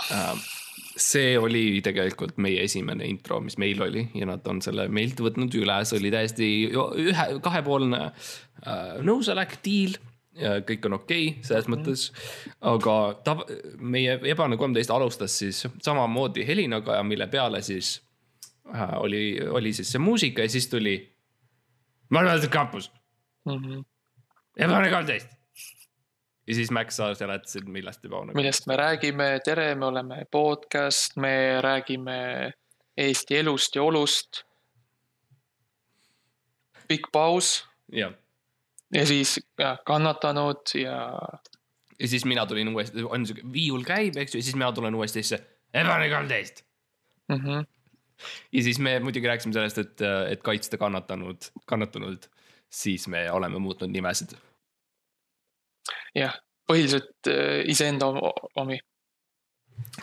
see 0.96 1.34
oli 1.38 1.80
tegelikult 1.84 2.38
meie 2.42 2.62
esimene 2.66 3.06
intro, 3.08 3.40
mis 3.40 3.58
meil 3.58 3.82
oli 3.82 4.06
ja 4.14 4.28
nad 4.28 4.46
on 4.50 4.62
selle 4.64 4.88
meilt 4.92 5.20
võtnud 5.20 5.54
üle, 5.58 5.80
see 5.88 5.98
oli 6.00 6.12
täiesti 6.14 6.48
ühe, 6.72 7.26
kahepoolne 7.42 8.00
äh, 8.06 8.96
nõusolek, 9.04 9.58
deal 9.64 9.98
ja 10.38 10.56
kõik 10.64 10.88
on 10.88 10.96
okei 11.00 11.28
okay, 11.28 11.44
selles 11.44 11.68
-hmm. 11.68 11.76
mõttes. 11.76 12.06
aga 12.60 12.96
ta, 13.24 13.36
meie 13.78 14.18
Ebane 14.30 14.56
kolmteist 14.56 14.90
alustas 14.90 15.38
siis 15.38 15.66
samamoodi 15.82 16.46
Helinaga 16.46 16.96
ja 17.00 17.02
mille 17.02 17.26
peale 17.26 17.62
siis 17.62 18.00
äh, 18.74 18.96
oli, 19.00 19.40
oli 19.48 19.72
siis 19.72 19.92
see 19.92 20.00
muusika 20.00 20.42
ja 20.42 20.48
siis 20.48 20.68
tuli. 20.68 20.96
Marvel 22.10 22.48
Campus 22.48 22.92
mm. 23.44 23.52
-hmm 23.52 23.84
Ebane 24.56 24.90
kolmteist. 24.90 25.28
Ja 26.46 26.54
siis 26.54 26.70
Max, 26.70 26.96
sa 26.98 27.12
seletasid, 27.14 27.68
millest 27.70 28.04
juba 28.04 28.22
on. 28.22 28.32
millest 28.34 28.66
me 28.66 28.76
räägime, 28.76 29.28
tere, 29.44 29.74
me 29.74 29.86
oleme 29.86 30.24
podcast, 30.30 31.16
me 31.16 31.60
räägime 31.62 32.52
Eesti 32.96 33.38
elust 33.40 33.76
ja 33.76 33.82
olust. 33.82 34.42
pikk 36.88 37.08
paus. 37.12 37.68
jah. 37.92 38.12
ja 38.94 39.06
siis 39.06 39.38
ja, 39.58 39.76
kannatanud 39.86 40.74
ja. 40.74 40.98
ja 41.98 42.08
siis 42.08 42.24
mina 42.24 42.46
tulin 42.46 42.68
uuesti, 42.68 43.04
on 43.04 43.26
siuke 43.26 43.46
viiul 43.52 43.84
käib, 43.84 44.16
eks 44.16 44.34
ju, 44.34 44.42
ja 44.42 44.50
siis 44.50 44.58
mina 44.58 44.72
tulen 44.72 44.94
uuesti 44.94 45.22
sisse, 45.22 45.40
Ebane 45.74 46.10
kolmteist 46.10 46.64
mm. 47.28 47.36
-hmm. 47.36 47.64
ja 48.52 48.62
siis 48.62 48.78
me 48.78 48.98
muidugi 49.00 49.26
rääkisime 49.26 49.52
sellest, 49.52 49.78
et, 49.78 50.00
et 50.28 50.42
kaitsta 50.42 50.78
kannatanud, 50.78 51.52
kannatanuid 51.66 52.28
siis 52.72 53.08
me 53.08 53.30
oleme 53.32 53.58
muutnud 53.58 53.90
nimesid. 53.90 54.36
Jah, 56.16 56.34
põhiliselt 56.68 57.30
äh, 57.30 57.62
iseenda 57.70 58.08
omi. 58.60 58.78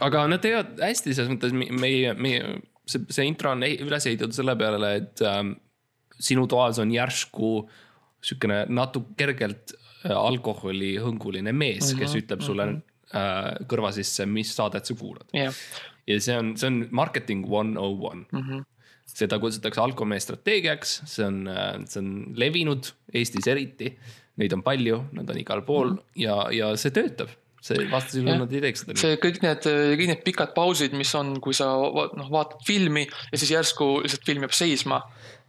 aga 0.05 0.25
nad 0.29 0.41
teevad 0.43 0.79
hästi 0.83 1.15
selles 1.15 1.31
mõttes 1.33 1.53
meie, 1.55 2.13
meie, 2.17 2.55
see, 2.89 3.05
see 3.13 3.27
intro 3.29 3.53
on 3.55 3.65
üles 3.65 4.09
ehitatud 4.09 4.35
selle 4.35 4.55
peale, 4.59 4.93
et 5.01 5.23
ähm, 5.27 5.53
sinu 6.19 6.47
toas 6.51 6.81
on 6.81 6.91
järsku 6.93 7.53
sihukene 8.19 8.65
natuke 8.73 9.15
kergelt 9.19 9.75
äh, 9.75 10.15
alkoholihõnguline 10.15 11.53
mees 11.53 11.85
mm, 11.85 11.93
-hmm, 11.93 12.01
kes 12.01 12.17
ütleb 12.23 12.43
sulle 12.43 12.65
mm 12.65 12.81
-hmm. 12.81 13.21
äh, 13.21 13.69
kõrva 13.71 13.93
sisse, 13.95 14.25
mis 14.25 14.51
saadet 14.55 14.85
sa 14.85 14.97
kuulad 14.99 15.29
yeah.. 15.35 15.55
ja 16.07 16.19
see 16.19 16.35
on, 16.37 16.55
see 16.57 16.67
on 16.67 16.83
marketing 16.91 17.47
one 17.47 17.79
oh 17.79 17.95
one 18.11 18.25
mhm 18.31 18.67
seda 19.09 19.39
kutsutakse 19.41 19.81
alkomehe 19.81 20.21
strateegiaks, 20.23 20.95
see 21.09 21.25
on, 21.25 21.43
see 21.89 22.01
on 22.01 22.09
levinud 22.39 22.91
Eestis 23.15 23.47
eriti. 23.49 23.93
Neid 24.39 24.55
on 24.55 24.63
palju, 24.63 25.03
nad 25.11 25.29
on 25.29 25.37
igal 25.37 25.61
pool 25.67 25.93
-hmm. 25.93 26.09
ja, 26.15 26.47
ja 26.55 26.73
see 26.79 26.95
töötab 26.95 27.29
see 27.63 27.85
vastasel 27.91 28.23
juhul 28.23 28.39
nad 28.39 28.53
ei 28.55 28.61
teeks 28.63 28.83
seda. 28.85 28.95
see 28.99 29.17
kõik 29.21 29.41
need, 29.43 29.67
kõik 29.99 30.11
need 30.13 30.23
pikad 30.23 30.53
pausid, 30.55 30.95
mis 30.97 31.11
on, 31.19 31.35
kui 31.43 31.55
sa 31.57 31.67
noh, 31.75 32.29
vaatad 32.31 32.63
filmi 32.67 33.03
ja 33.03 33.39
siis 33.39 33.51
järsku 33.51 33.89
lihtsalt 34.03 34.25
film 34.27 34.45
jääb 34.47 34.55
seisma. 34.55 35.01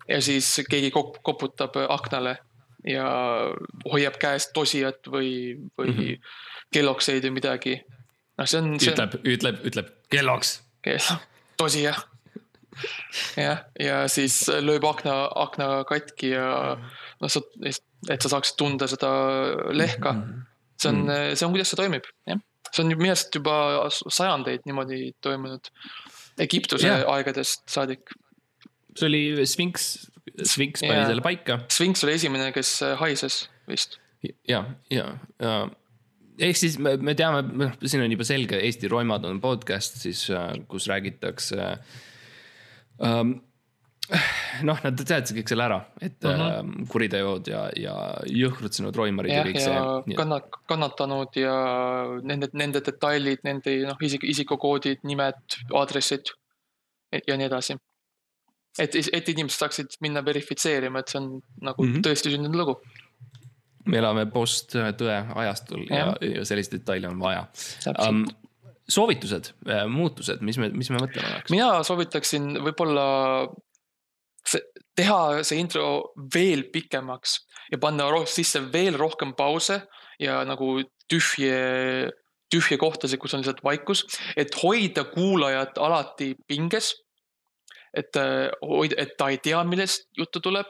ja 0.09 0.19
siis 0.25 0.49
keegi 0.71 0.91
kop, 0.91 1.21
koputab 1.23 1.77
aknale 1.89 2.39
ja 2.89 3.07
hoiab 3.93 4.19
käest 4.21 4.55
tosijat 4.57 5.07
või, 5.07 5.55
või 5.79 5.93
mm 5.93 5.99
-hmm. 5.99 6.31
kellokseid 6.75 7.25
või 7.29 7.37
midagi. 7.39 7.81
noh, 8.39 8.47
see 8.47 8.63
on 8.63 8.75
ütleb, 8.75 9.21
ütleb, 9.25 9.63
ütleb 9.71 9.93
kelloks. 10.11 10.61
tosija 11.57 11.95
jah, 13.37 13.65
ja 13.79 14.09
siis 14.09 14.49
lööb 14.49 14.85
akna, 14.89 15.29
akna 15.35 15.85
katki 15.85 16.35
ja 16.35 16.77
noh, 17.21 17.31
sa, 17.31 17.43
et 18.09 18.23
sa 18.23 18.33
saaksid 18.33 18.57
tunda 18.61 18.89
seda 18.91 19.11
lehka. 19.77 20.15
see 20.81 20.89
on, 20.89 21.03
mm. 21.05 21.35
see 21.37 21.47
on, 21.47 21.53
kuidas 21.53 21.73
see 21.73 21.81
toimib, 21.81 22.07
jah. 22.29 22.41
see 22.71 22.85
on 22.85 22.95
minu 22.95 23.13
arust 23.13 23.35
juba 23.37 23.57
sajandeid 23.91 24.65
niimoodi 24.69 25.11
toimunud. 25.25 25.73
Egiptuse 26.41 26.89
yeah. 26.89 27.05
aegadest 27.13 27.67
saadik. 27.69 28.15
see 28.97 29.11
oli 29.11 29.25
Sphinx, 29.47 29.91
Sphinx 30.41 30.81
pani 30.81 30.97
yeah. 30.97 31.11
selle 31.11 31.27
paika. 31.27 31.61
Sphinx 31.69 32.07
oli 32.07 32.17
esimene, 32.17 32.49
kes 32.57 32.79
haises 33.03 33.43
vist. 33.69 34.01
ja, 34.49 34.65
ja, 34.93 35.13
ja 35.41 35.61
ehk 36.41 36.57
siis 36.57 36.79
me, 36.81 36.95
me 37.05 37.15
teame, 37.19 37.43
noh, 37.61 37.77
siin 37.85 38.05
on 38.05 38.13
juba 38.13 38.27
selge, 38.29 38.59
Eesti 38.65 38.89
roimad 38.91 39.27
on 39.29 39.41
podcast 39.43 40.01
siis, 40.01 40.25
kus 40.71 40.89
räägitakse 40.91 41.61
äh, 41.61 42.01
um, 43.05 43.37
noh, 44.69 44.79
nad 44.85 45.03
teadsid 45.07 45.39
kõik 45.39 45.51
selle 45.53 45.67
ära, 45.67 45.79
et 46.03 46.25
-huh. 46.25 46.41
uh, 46.61 46.87
kuriteod 46.91 47.51
ja, 47.51 47.63
ja 47.79 47.95
jõhkrutsenud 48.27 48.97
roimarid 48.97 49.33
ja, 49.33 49.43
ja 49.43 49.47
kõik 49.47 49.61
see. 49.63 50.17
kannat-, 50.19 50.59
kannatanud 50.71 51.39
ja 51.39 51.55
nende, 52.27 52.51
nende 52.53 52.83
detailid, 52.87 53.45
nende 53.47 53.77
noh, 53.87 54.01
isik, 54.03 54.27
isikukoodid, 54.27 55.05
nimed, 55.09 55.61
aadressid 55.71 56.35
ja 57.27 57.37
nii 57.37 57.47
edasi. 57.47 57.79
et, 58.79 58.97
et 58.97 59.29
inimesed 59.29 59.59
saaksid 59.65 59.97
minna 60.05 60.23
verifitseerima, 60.27 61.03
et 61.03 61.13
see 61.13 61.21
on 61.21 61.31
nagu 61.63 61.85
mm 61.85 61.95
-hmm. 61.95 62.05
tõesti 62.07 62.35
sündinud 62.35 62.57
lugu. 62.57 62.81
me 63.87 63.99
elame 63.99 64.27
post-tõe 64.27 65.17
ajastul 65.35 65.87
ja, 65.89 65.97
ja, 65.97 66.35
ja 66.35 66.45
selliseid 66.45 66.81
detaile 66.81 67.09
on 67.09 67.19
vaja. 67.21 67.49
Soovitused, 68.91 69.53
äh, 69.71 69.87
muutused, 69.87 70.41
mis 70.43 70.59
me, 70.59 70.69
mis 70.75 70.91
me 70.91 70.99
mõtlema 70.99 71.29
peaks? 71.35 71.51
mina 71.51 71.83
soovitaksin 71.87 72.57
võib-olla 72.59 73.05
teha 74.97 75.43
see 75.47 75.61
intro 75.63 76.13
veel 76.35 76.67
pikemaks 76.73 77.37
ja 77.73 77.79
panna 77.79 78.09
sisse 78.27 78.63
veel 78.73 78.99
rohkem 78.99 79.35
pause 79.39 79.81
ja 80.21 80.41
nagu 80.45 80.81
tühje, 81.11 82.11
tühje 82.53 82.79
kohtasid, 82.79 83.19
kus 83.19 83.35
on 83.35 83.43
lihtsalt 83.43 83.63
vaikus, 83.65 84.05
et 84.37 84.55
hoida 84.63 85.05
kuulajat 85.11 85.79
alati 85.79 86.35
pinges. 86.47 86.95
et 87.91 88.15
hoida, 88.63 88.95
et 89.03 89.17
ta 89.19 89.27
ei 89.35 89.39
tea, 89.43 89.65
millest 89.67 90.05
juttu 90.15 90.39
tuleb, 90.41 90.69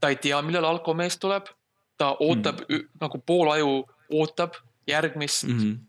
ta 0.00 0.08
ei 0.08 0.16
tea, 0.16 0.38
millal 0.40 0.64
alkomees 0.64 1.18
tuleb, 1.20 1.50
ta 2.00 2.14
ootab 2.16 2.62
mm. 2.64 2.86
nagu 3.00 3.18
pool 3.26 3.50
aju 3.52 3.82
ootab 4.08 4.56
järgmist 4.88 5.44
mm. 5.44 5.58
-hmm 5.58 5.80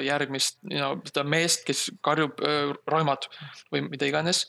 järgmist 0.00 0.58
you 0.70 0.78
know, 0.78 0.96
seda 1.04 1.24
meest, 1.24 1.66
kes 1.68 1.90
karjub 2.00 2.40
äh, 2.40 2.70
roimad 2.88 3.26
või 3.72 3.82
mida 3.84 4.06
iganes. 4.08 4.46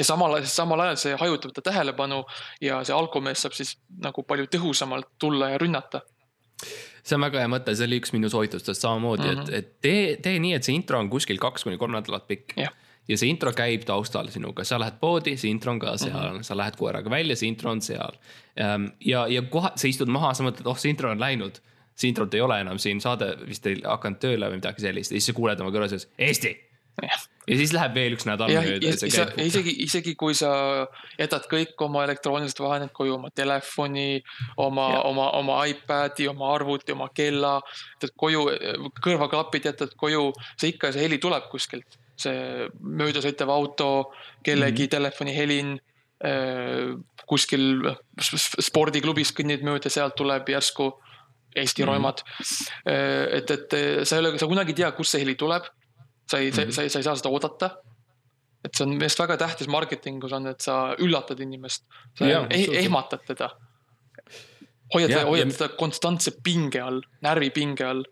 Ja 0.00 0.06
samal 0.06 0.38
ajal, 0.38 0.48
samal 0.50 0.84
ajal 0.86 1.00
see 1.02 1.18
hajutab 1.20 1.54
ta 1.56 1.64
tähelepanu 1.70 2.22
ja 2.64 2.80
see 2.86 2.96
alkomees 2.96 3.44
saab 3.44 3.56
siis 3.56 3.76
nagu 4.02 4.24
palju 4.26 4.48
tõhusamalt 4.54 5.12
tulla 5.20 5.52
ja 5.54 5.60
rünnata 5.60 6.02
see 6.60 7.16
on 7.16 7.24
väga 7.24 7.42
hea 7.42 7.50
mõte, 7.50 7.74
see 7.76 7.88
oli 7.88 8.00
üks 8.02 8.14
minu 8.16 8.30
soovitustest 8.32 8.84
samamoodi 8.84 9.26
mm, 9.26 9.40
-hmm. 9.40 9.48
et, 9.48 9.64
et 9.64 9.80
tee, 9.84 10.04
tee 10.22 10.38
nii, 10.42 10.54
et 10.58 10.66
see 10.66 10.76
intro 10.76 11.00
on 11.00 11.10
kuskil 11.12 11.40
kaks 11.40 11.66
kuni 11.66 11.80
kolm 11.80 11.96
nädalat 11.96 12.26
pikk 12.28 12.56
yeah. 12.58 12.74
ja 13.08 13.18
see 13.20 13.30
intro 13.32 13.52
käib 13.56 13.86
taustal 13.88 14.28
sinuga, 14.32 14.64
sa 14.64 14.80
lähed 14.80 15.00
poodi, 15.00 15.36
see 15.40 15.50
intro 15.50 15.72
on 15.72 15.80
ka 15.80 15.96
seal 15.96 16.16
mm, 16.16 16.38
-hmm. 16.38 16.46
sa 16.46 16.56
lähed 16.56 16.76
koeraga 16.80 17.10
välja, 17.10 17.36
see 17.36 17.48
intro 17.48 17.70
on 17.70 17.82
seal. 17.82 18.16
Ehm, 18.56 18.92
ja, 19.00 19.26
ja 19.26 19.42
kohe, 19.42 19.72
sa 19.76 19.88
istud 19.88 20.08
maha, 20.08 20.34
sa 20.34 20.44
mõtled, 20.44 20.66
oh, 20.66 20.78
see 20.78 20.90
intro 20.90 21.10
on 21.10 21.20
läinud 21.20 21.60
see 22.00 22.08
introt 22.08 22.34
ei 22.34 22.40
ole 22.40 22.60
enam 22.60 22.78
siin, 22.78 23.00
saade 23.00 23.34
vist 23.46 23.66
ei 23.66 23.80
hakanud 23.84 24.20
tööle 24.22 24.48
või 24.48 24.60
midagi 24.60 24.80
sellist 24.80 25.12
ja 25.12 25.18
siis 25.18 25.30
sa 25.30 25.36
kuuled 25.36 25.60
oma 25.60 25.72
kõrvas, 25.74 26.06
Eesti 26.18 26.54
ja 27.50 27.56
siis 27.56 27.72
läheb 27.72 27.94
veel 27.94 28.14
üks 28.16 28.26
nädal 28.28 28.50
mööda 28.52 28.90
isegi, 29.42 29.74
isegi 29.86 30.14
kui 30.14 30.34
sa 30.34 30.50
jätad 31.18 31.46
kõik 31.50 31.74
oma 31.86 32.04
elektroonilised 32.04 32.60
vahendid 32.62 32.92
koju, 32.96 33.14
oma 33.16 33.30
telefoni, 33.34 34.22
oma 34.56 34.88
oma, 35.08 35.30
oma 35.40 35.64
iPad'i, 35.66 36.28
oma 36.28 36.52
arvuti, 36.54 36.92
oma 36.92 37.08
kella, 37.14 37.60
jätad 37.96 38.14
koju, 38.16 38.46
kõrvaklapid 39.02 39.70
jätad 39.72 39.96
koju, 39.96 40.32
see 40.60 40.74
ikka, 40.74 40.92
see 40.92 41.02
heli 41.08 41.18
tuleb 41.18 41.48
kuskilt. 41.50 41.98
see 42.20 42.66
möödasõitev 42.80 43.48
auto, 43.48 44.12
kellegi 44.44 44.82
mm 44.82 44.86
-hmm. 44.86 44.90
telefoni 44.90 45.32
helin, 45.36 45.78
kuskil 47.26 47.94
s- 48.20 48.34
s- 48.36 48.66
spordiklubis 48.66 49.32
kõnnid 49.32 49.62
mööda, 49.64 49.88
sealt 49.88 50.14
tuleb 50.18 50.48
järsku 50.48 50.90
Eesti 51.56 51.82
mm 51.82 51.88
-hmm. 51.88 51.92
roimad. 51.92 52.22
et, 53.32 53.50
et 53.50 54.06
sa 54.06 54.16
ei 54.16 54.20
ole, 54.20 54.38
sa 54.38 54.46
kunagi 54.46 54.70
ei 54.70 54.74
tea, 54.74 54.92
kust 54.92 55.10
see 55.10 55.20
heli 55.24 55.34
tuleb. 55.34 55.64
Sa 56.30 56.38
ei 56.38 56.50
-hmm. 56.50 56.70
sa, 56.70 56.82
ei, 56.82 56.90
sa 56.90 56.98
ei 56.98 57.06
saa 57.06 57.16
seda 57.18 57.32
oodata 57.32 57.70
et 58.64 58.76
see 58.76 58.84
on 58.84 58.92
minu 58.92 59.06
arust 59.06 59.22
väga 59.22 59.36
tähtis 59.40 59.68
marketingus 59.72 60.32
on, 60.36 60.46
et 60.50 60.60
sa 60.60 60.94
üllatad 61.00 61.40
inimest, 61.40 61.86
sa 62.18 62.28
Jaa, 62.28 62.46
eh, 62.52 62.68
ehmatad 62.84 63.24
teda. 63.26 63.50
hoiad 64.94 65.14
hoiad 65.24 65.46
ja- 65.46 65.56
teda 65.56 65.68
konstantse 65.78 66.34
pinge 66.44 66.80
all, 66.80 67.00
närvipinge 67.24 67.84
all, 67.86 68.04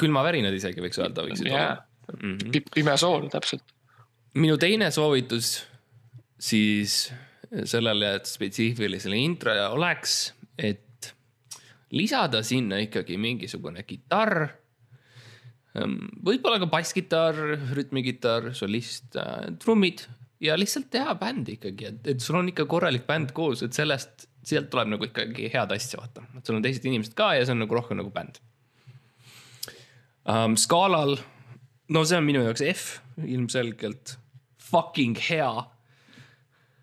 külmavärinad 0.00 0.54
isegi 0.56 0.80
võiks 0.82 1.00
öelda, 1.02 1.26
võiksid 1.26 1.50
Jaa. 1.50 1.56
olla 1.56 2.22
mm. 2.22 2.36
-hmm. 2.38 2.70
pime 2.74 2.96
sool 2.96 3.28
täpselt. 3.28 3.62
minu 4.34 4.56
teine 4.58 4.90
soovitus 4.90 5.66
siis 6.38 7.12
sellele 7.64 8.20
spetsiifilisele 8.24 9.16
introle 9.16 9.66
oleks, 9.68 10.32
et 10.58 11.14
lisada 11.90 12.42
sinna 12.42 12.78
ikkagi 12.78 13.18
mingisugune 13.18 13.82
kitarr. 13.82 14.48
Võib-olla 15.74 16.58
ka 16.62 16.66
basskitarr, 16.70 17.36
rütmikitarr, 17.76 18.50
solist, 18.58 19.14
trummid 19.62 20.02
ja 20.42 20.56
lihtsalt 20.58 20.88
teha 20.90 21.14
bändi 21.20 21.56
ikkagi, 21.58 21.90
et, 21.92 22.06
et 22.14 22.24
sul 22.24 22.40
on 22.40 22.48
ikka 22.50 22.66
korralik 22.70 23.06
bänd 23.08 23.34
koos, 23.36 23.62
et 23.66 23.76
sellest, 23.76 24.26
sealt 24.46 24.70
tuleb 24.72 24.88
nagu 24.94 25.06
ikkagi 25.06 25.50
head 25.52 25.74
asja, 25.76 26.00
vaata. 26.00 26.24
et 26.38 26.46
sul 26.46 26.56
on 26.58 26.64
teised 26.64 26.86
inimesed 26.88 27.14
ka 27.18 27.34
ja 27.36 27.44
see 27.44 27.54
on 27.54 27.62
nagu 27.62 27.76
rohkem 27.76 28.00
nagu 28.00 28.10
bänd 28.14 28.40
um,. 30.24 30.56
skaalal, 30.58 31.18
no 31.92 32.04
see 32.08 32.18
on 32.18 32.26
minu 32.26 32.42
jaoks 32.46 32.64
F 32.66 32.86
ilmselgelt, 33.26 34.16
fucking 34.70 35.20
hea 35.28 35.52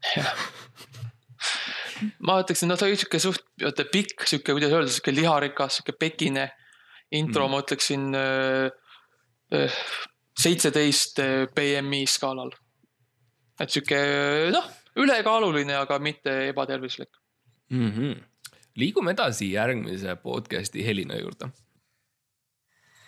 ma 2.27 2.37
ütleksin, 2.43 2.69
no 2.69 2.77
ta 2.77 2.85
oli 2.87 2.99
sihuke 2.99 3.19
suht, 3.21 3.43
vaata 3.63 3.87
pikk, 3.91 4.27
sihuke, 4.29 4.53
kuidas 4.53 4.71
öelda, 4.73 4.93
sihuke 4.93 5.15
liharikas, 5.17 5.79
sihuke 5.79 5.97
pekine 5.97 6.45
intro 7.11 7.47
mm., 7.47 7.51
ma 7.51 7.61
ütleksin 7.63 8.15
äh, 8.17 9.77
seitseteist 10.37 11.21
BMI 11.55 12.05
skaalal. 12.07 12.51
et 13.59 13.73
sihuke 13.73 13.99
noh, 14.53 14.67
ülekaaluline, 14.97 15.75
aga 15.77 15.99
mitte 15.99 16.33
ebatervislik. 16.49 17.09
mm. 17.69 17.91
-hmm. 17.91 18.23
liigume 18.75 19.11
edasi 19.11 19.51
järgmise 19.51 20.15
podcast'i 20.15 20.85
helina 20.85 21.15
juurde. 21.15 21.49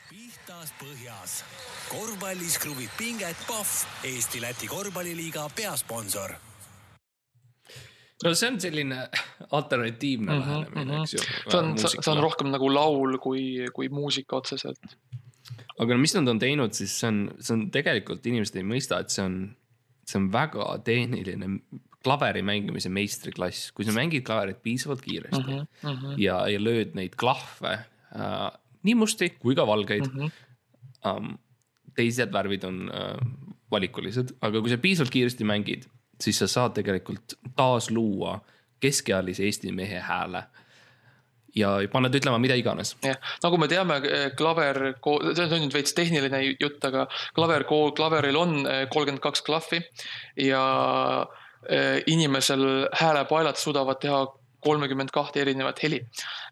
pihtas 0.09 0.73
põhjas. 0.81 1.43
korvpallis 1.89 2.57
kruvib 2.57 2.91
pinget 2.97 3.37
Pahv, 3.47 3.87
Eesti-Läti 4.03 4.67
korvpalliliiga 4.67 5.49
peasponsor 5.55 6.48
no 8.23 8.33
see 8.35 8.51
on 8.51 8.59
selline 8.61 8.97
alternatiivne 9.59 10.31
mm 10.31 10.41
-hmm, 10.41 10.49
lähenemine, 10.49 11.01
eks 11.01 11.13
ju. 11.13 11.23
see 11.23 11.59
on, 11.59 11.73
see 11.77 12.11
on 12.11 12.23
rohkem 12.23 12.51
nagu 12.53 12.73
laul 12.73 13.17
kui, 13.17 13.67
kui 13.73 13.89
muusika 13.89 14.39
otseselt. 14.41 14.97
aga 15.79 15.93
no 15.93 15.99
mis 15.99 16.15
nad 16.15 16.27
on 16.27 16.39
teinud, 16.39 16.73
siis 16.73 16.99
see 16.99 17.07
on, 17.07 17.21
see 17.39 17.55
on 17.55 17.67
tegelikult 17.71 18.25
inimesed 18.25 18.59
ei 18.59 18.67
mõista, 18.67 18.99
et 18.99 19.09
see 19.09 19.25
on, 19.25 19.37
see 20.05 20.19
on 20.21 20.31
väga 20.33 20.71
tehniline 20.83 21.59
klaveri 22.03 22.41
mängimise 22.45 22.89
meistriklass, 22.89 23.71
kui 23.75 23.85
sa 23.85 23.91
mängid 23.95 24.23
klaverit 24.27 24.61
piisavalt 24.63 25.01
kiiresti 25.01 25.43
mm 25.43 25.67
-hmm. 25.83 26.15
ja, 26.17 26.47
ja 26.47 26.59
lööd 26.59 26.95
neid 26.95 27.15
klahve 27.19 27.73
äh, 28.15 28.51
nii 28.87 28.95
musti 28.95 29.29
kui 29.39 29.55
ka 29.55 29.67
valgeid 29.67 30.07
mm. 30.07 30.19
-hmm. 30.19 30.31
um, 31.11 31.37
teised 31.95 32.31
värvid 32.31 32.63
on 32.63 32.91
äh, 32.91 33.17
valikulised, 33.71 34.35
aga 34.41 34.61
kui 34.61 34.71
sa 34.71 34.77
piisavalt 34.77 35.11
kiiresti 35.13 35.43
mängid, 35.43 35.85
siis 36.21 36.39
sa 36.41 36.47
saad 36.47 36.75
tegelikult 36.77 37.37
taasluua 37.55 38.39
keskealise 38.79 39.43
Eesti 39.43 39.71
mehe 39.71 39.99
hääle. 39.99 40.43
ja 41.55 41.69
paned 41.91 42.13
ütlema 42.13 42.37
mida 42.37 42.53
iganes 42.55 42.91
jah, 43.01 43.17
nagu 43.43 43.57
me 43.57 43.67
teame, 43.67 43.95
klaver, 44.37 44.77
see 45.01 45.47
on 45.47 45.63
nüüd 45.63 45.73
veits 45.73 45.95
tehniline 45.97 46.43
jutt, 46.61 46.83
aga 46.85 47.07
klaver, 47.35 47.65
klaveril 47.97 48.37
on 48.37 48.59
eh, 48.69 48.83
kolmkümmend 48.93 49.23
kaks 49.23 49.41
klahvi 49.47 49.81
ja 50.45 50.61
eh, 51.65 52.03
inimesel 52.05 52.85
häälepaelad 53.01 53.57
suudavad 53.57 53.97
teha 54.03 54.21
kolmekümmend 54.65 55.11
kahte 55.15 55.41
erinevat 55.43 55.81
heli. 55.83 56.01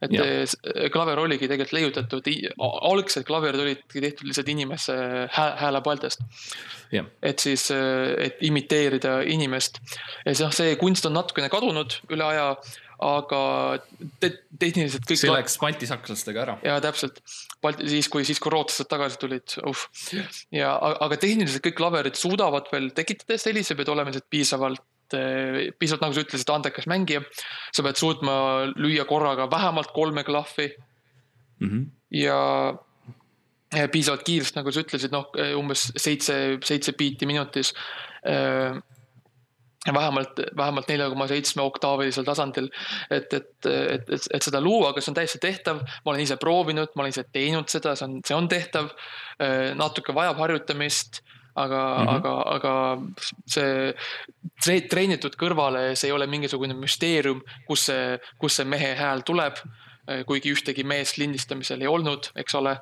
et 0.02 0.14
Jah. 0.14 0.26
eh, 0.26 0.90
klaver 0.94 1.20
oligi 1.20 1.48
tegelikult 1.48 1.76
leiutatud, 1.78 2.30
algsed 2.92 3.28
klaverid 3.28 3.60
olidki 3.64 4.02
tehtud 4.02 4.28
lihtsalt 4.30 4.50
inimese 4.54 4.98
hää- 5.34 5.56
häälepaeltest. 5.62 6.26
jah, 6.92 7.06
et 7.22 7.40
siis, 7.40 7.70
et 7.72 8.42
imiteerida 8.42 9.22
inimest. 9.22 9.80
ja 10.26 10.36
noh, 10.40 10.52
see 10.52 10.76
kunst 10.76 11.06
on 11.06 11.18
natukene 11.18 11.50
kadunud 11.50 12.00
üle 12.10 12.24
aja, 12.24 12.52
aga 13.04 13.42
te 14.22 14.32
tehniliselt 14.58 15.06
kõik. 15.06 15.20
see 15.22 15.34
läks 15.34 15.58
baltisakslastega 15.62 16.44
ära. 16.46 16.58
ja 16.66 16.80
täpselt, 16.82 17.22
Balti, 17.62 17.88
siis 17.90 18.10
kui, 18.14 18.26
siis 18.26 18.40
kui 18.42 18.54
rootslased 18.54 18.90
tagasi 18.90 19.20
tulid, 19.22 19.58
uh. 19.66 19.86
ja, 20.54 20.74
aga 20.78 21.18
tehniliselt 21.22 21.66
kõik 21.66 21.78
klaverid 21.80 22.18
suudavad 22.18 22.70
veel 22.74 22.92
tekitada 22.98 23.38
sa 23.38 23.78
pead 23.78 23.90
olema 23.94 24.12
lihtsalt 24.12 24.30
piisavalt, 24.30 24.84
piisavalt 25.12 26.04
nagu 26.04 26.14
sa 26.14 26.24
ütlesid, 26.26 26.50
andekas 26.52 26.88
mängija. 26.88 27.22
sa 27.72 27.84
pead 27.84 27.96
suutma 27.96 28.34
lüüa 28.76 29.06
korraga 29.06 29.50
vähemalt 29.52 29.92
kolme 29.96 30.24
klahvi 30.24 30.72
Mm 31.60 31.70
-hmm. 31.70 31.86
ja 32.12 32.74
ja 33.76 33.88
piisavalt 33.88 34.24
kiiresti, 34.24 34.60
nagu 34.60 34.72
sa 34.72 34.80
ütlesid, 34.80 35.12
noh 35.12 35.32
umbes 35.60 35.92
seitse, 35.98 36.58
seitse 36.64 36.94
biiti 36.94 37.26
minutis. 37.26 37.74
vähemalt, 39.94 40.40
vähemalt 40.58 40.88
nelja 40.88 41.10
koma 41.10 41.28
seitsme 41.28 41.62
oktaavilisel 41.62 42.24
tasandil, 42.24 42.70
et, 43.12 43.34
et, 43.34 43.66
et, 43.66 44.10
et, 44.10 44.22
et 44.34 44.44
seda 44.44 44.62
luua, 44.62 44.90
aga 44.90 45.02
see 45.02 45.12
on 45.12 45.16
täiesti 45.16 45.40
tehtav. 45.40 45.78
ma 46.06 46.12
olen 46.12 46.22
ise 46.22 46.38
proovinud, 46.38 46.92
ma 46.96 47.04
olen 47.04 47.10
ise 47.16 47.24
teinud 47.32 47.68
seda, 47.72 47.96
see 47.96 48.08
on, 48.08 48.20
see 48.28 48.36
on 48.36 48.48
tehtav. 48.48 48.90
natuke 49.76 50.16
vajab 50.16 50.38
harjutamist, 50.38 51.22
aga 51.58 51.82
mm. 51.82 52.06
-hmm. 52.06 52.16
aga, 52.16 52.34
aga 52.56 52.74
see 53.50 53.94
tre, 54.64 54.80
treenitud 54.90 55.36
kõrvale, 55.40 55.96
see 55.96 56.12
ei 56.12 56.16
ole 56.16 56.28
mingisugune 56.30 56.78
müsteerium, 56.78 57.42
kus 57.68 57.90
see, 57.90 58.18
kust 58.38 58.62
see 58.62 58.70
mehe 58.70 58.96
hääl 58.96 59.26
tuleb 59.26 59.62
kuigi 60.28 60.54
ühtegi 60.56 60.86
meest 60.88 61.18
lindistamisel 61.20 61.82
ei 61.84 61.90
olnud, 61.92 62.30
eks 62.40 62.56
ole. 62.56 62.78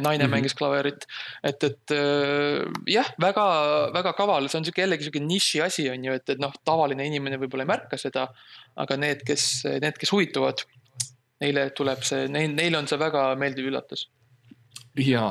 naine 0.00 0.24
Mhm. 0.24 0.30
mängis 0.32 0.54
klaverit, 0.56 1.04
et, 1.42 1.62
et 1.64 1.92
äh, 1.92 2.64
jah, 2.88 3.10
väga, 3.20 3.44
väga 3.92 4.14
kaval, 4.16 4.48
see 4.48 4.58
on 4.58 4.64
sihuke 4.64 4.84
jällegi 4.84 5.04
sihuke 5.04 5.20
niši 5.20 5.60
asi 5.60 5.88
on 5.90 6.04
ju, 6.04 6.16
et, 6.16 6.28
et 6.30 6.40
noh, 6.40 6.54
tavaline 6.64 7.04
inimene 7.04 7.38
võib-olla 7.42 7.66
ei 7.66 7.72
märka 7.74 8.00
seda. 8.00 8.28
aga 8.76 8.96
need, 8.96 9.20
kes, 9.22 9.64
need, 9.78 9.94
kes 10.00 10.10
huvituvad, 10.10 10.64
neile 11.44 11.68
tuleb 11.76 12.00
see, 12.02 12.24
neil, 12.32 12.50
neile 12.56 12.80
on 12.80 12.88
see 12.90 12.98
väga 12.98 13.34
meeldiv 13.38 13.68
üllatus. 13.70 14.08
ja, 14.98 15.24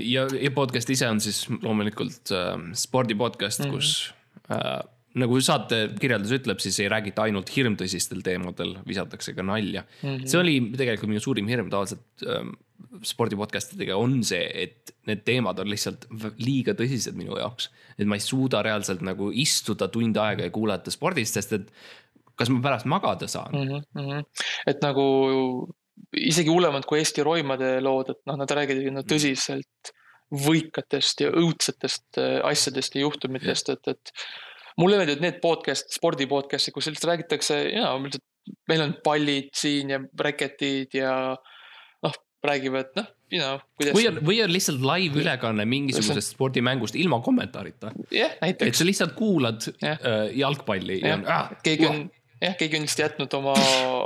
ja, 0.00 0.26
ja 0.40 0.50
podcast 0.54 0.90
ise 0.90 1.08
on 1.10 1.22
siis 1.22 1.44
loomulikult 1.62 2.32
äh, 2.34 2.56
spordipodcast 2.74 3.64
mm. 3.64 3.70
-hmm. 3.70 3.72
kus 3.72 4.14
äh, 4.50 4.82
nagu 5.14 5.38
saate 5.40 5.88
kirjeldus 6.00 6.34
ütleb, 6.34 6.58
siis 6.62 6.80
ei 6.82 6.90
räägita 6.90 7.22
ainult 7.28 7.50
hirmtõsistel 7.54 8.22
teemadel, 8.26 8.74
visatakse 8.86 9.34
ka 9.34 9.42
nalja 9.46 9.84
mm. 9.84 10.08
-hmm. 10.08 10.26
see 10.26 10.40
oli 10.40 10.56
tegelikult 10.76 11.12
minu 11.12 11.22
suurim 11.22 11.48
hirm 11.48 11.70
tavaliselt 11.70 12.26
äh, 12.26 12.48
spordipodcast 13.02 13.74
idega 13.76 13.96
on 13.96 14.22
see, 14.24 14.44
et 14.64 14.94
need 15.06 15.22
teemad 15.26 15.58
on 15.58 15.70
lihtsalt 15.70 16.06
liiga 16.38 16.74
tõsised 16.74 17.14
minu 17.18 17.38
jaoks. 17.38 17.70
et 17.98 18.06
ma 18.06 18.18
ei 18.18 18.24
suuda 18.24 18.62
reaalselt 18.62 19.02
nagu 19.02 19.30
istuda 19.30 19.88
tund 19.88 20.16
aega 20.16 20.48
ja 20.48 20.50
kuulata 20.50 20.90
spordist, 20.90 21.34
sest 21.34 21.52
et 21.52 21.70
kas 22.34 22.50
ma 22.50 22.60
pärast 22.60 22.86
magada 22.90 23.28
saan 23.30 23.52
mm. 23.54 23.80
-hmm. 23.94 24.24
et 24.66 24.82
nagu 24.82 25.68
isegi 26.16 26.52
hullemad 26.52 26.86
kui 26.88 27.00
Eesti 27.02 27.24
roimade 27.26 27.76
lood, 27.84 28.14
et 28.14 28.22
noh, 28.30 28.38
nad 28.40 28.56
räägivad 28.58 28.90
no, 28.94 29.04
tõsiselt 29.08 29.94
võikatest 30.34 31.24
ja 31.24 31.30
õudsetest 31.36 32.20
äh, 32.20 32.38
asjadest 32.48 32.96
ja 32.96 33.04
juhtumitest, 33.04 33.70
et, 33.74 33.92
et 33.94 34.14
mulle 34.80 34.98
meeldivad 34.98 35.22
need 35.22 35.40
podcast, 35.42 35.92
spordi 35.94 36.26
podcast'id, 36.30 36.74
kus 36.74 36.88
lihtsalt 36.90 37.10
räägitakse 37.12 37.60
ja 37.74 37.92
lihtsalt 37.98 38.24
meil 38.68 38.84
on 38.84 38.94
pallid 39.04 39.52
siin 39.56 39.92
ja 39.94 40.00
reketid 40.20 40.96
ja 40.98 41.12
noh, 42.04 42.16
räägivad 42.44 42.90
noh, 42.98 43.06
you 43.32 43.40
know, 43.40 43.62
kuidas. 43.78 43.96
või 43.96 44.08
on, 44.10 44.18
või 44.26 44.40
on 44.44 44.52
lihtsalt 44.52 44.82
live 44.84 45.22
ülekanne 45.22 45.66
mingisugusest 45.68 46.34
spordimängust 46.34 46.98
ilma 47.00 47.20
kommentaarita. 47.24 47.94
jah, 48.12 48.34
et 48.36 48.44
näiteks 48.44 48.82
sa 48.82 48.88
lihtsalt 48.88 49.16
kuulad 49.18 49.64
Jah. 49.80 49.96
äh, 49.96 50.26
jalgpalli 50.40 51.00
ja, 51.00 51.14
ja 51.14 51.20
jah, 51.24 51.56
keegi 51.64 51.88
on, 51.88 52.04
jah, 52.44 52.56
keegi 52.60 52.78
on 52.78 52.86
lihtsalt 52.86 53.04
jätnud 53.04 53.36
oma, 53.40 53.54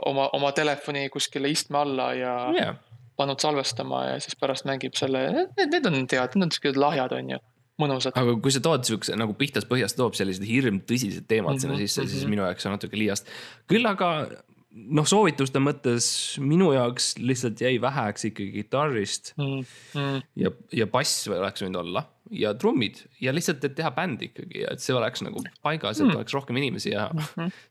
oma, 0.09 0.29
oma 0.38 0.53
telefoni 0.57 1.09
kuskile 1.12 1.51
istme 1.53 1.81
alla 1.83 2.11
ja 2.16 2.35
yeah. 2.55 2.81
pannud 3.18 3.40
salvestama 3.42 4.05
ja 4.12 4.18
siis 4.24 4.38
pärast 4.40 4.68
mängib 4.68 4.98
selle, 4.98 5.24
need, 5.35 5.70
need 5.72 5.88
on 5.90 6.03
tead, 6.11 6.37
need 6.37 6.48
on 6.48 6.55
siuksed 6.55 6.81
lahjad, 6.81 7.14
on 7.18 7.35
ju. 7.37 7.40
mõnusad. 7.79 8.18
aga 8.18 8.37
kui 8.42 8.55
sa 8.55 8.62
tood 8.64 8.87
siukse 8.88 9.16
nagu 9.18 9.35
pihtas 9.38 9.66
põhjast 9.68 9.98
toob 9.98 10.16
sellised 10.18 10.46
hirm 10.46 10.83
tõsised 10.88 11.29
teemad 11.31 11.55
mm 11.55 11.57
-hmm, 11.57 11.62
sinna 11.66 11.81
sisse 11.83 12.03
mm, 12.03 12.07
-hmm. 12.07 12.12
siis 12.12 12.31
minu 12.31 12.46
jaoks 12.46 12.66
on 12.66 12.79
natuke 12.79 12.98
liiast. 12.98 13.29
küll 13.70 13.87
aga 13.87 14.29
noh, 14.70 15.07
soovituste 15.09 15.61
mõttes 15.64 16.07
minu 16.44 16.70
jaoks 16.74 17.14
lihtsalt 17.18 17.61
jäi 17.64 17.78
väheks 17.81 18.26
ikkagi 18.28 18.52
kitarrist 18.62 19.33
Mm, 19.38 19.62
mm. 19.96 20.22
ja, 20.37 20.50
ja 20.76 20.87
bass 20.87 21.24
oleks 21.33 21.62
võinud 21.64 21.81
olla 21.81 22.02
ja 22.31 22.50
trummid 22.61 22.98
ja 23.24 23.33
lihtsalt, 23.33 23.62
et 23.64 23.72
teha 23.78 23.88
bänd 23.96 24.20
ikkagi 24.26 24.61
ja 24.66 24.74
et 24.74 24.83
see 24.85 24.92
oleks 24.92 25.22
nagu 25.24 25.40
paigas, 25.64 26.02
et 26.04 26.11
oleks 26.12 26.35
rohkem 26.37 26.59
inimesi 26.61 26.92
ja 26.92 27.07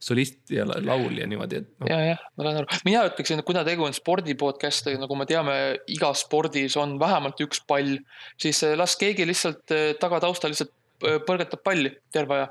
solist 0.01 0.49
ja 0.49 0.65
la- 0.65 0.79
laul 0.81 1.13
ja 1.21 1.27
niimoodi, 1.29 1.59
et 1.61 1.67
noh. 1.79 1.89
ja, 1.91 1.99
jah, 2.15 2.23
ma 2.37 2.47
saan 2.47 2.57
aru, 2.63 2.79
mina 2.87 3.03
ütleksin, 3.11 3.43
et 3.43 3.45
kuna 3.45 3.61
tegu 3.67 3.85
on 3.85 3.93
spordi 3.93 4.33
podcast'iga, 4.39 4.97
nagu 5.03 5.15
me 5.19 5.27
teame, 5.29 5.57
igas 5.93 6.23
spordis 6.25 6.73
on 6.81 6.97
vähemalt 7.01 7.37
üks 7.45 7.61
pall, 7.69 7.99
siis 8.41 8.63
eh, 8.65 8.73
las 8.79 8.97
keegi 8.97 9.27
lihtsalt 9.29 9.75
eh, 9.77 9.91
tagataustal 10.01 10.49
lihtsalt 10.55 10.73
eh, 11.05 11.19
põrgatab 11.27 11.61
palli 11.61 11.93
terve 12.09 12.39
aja. 12.41 12.49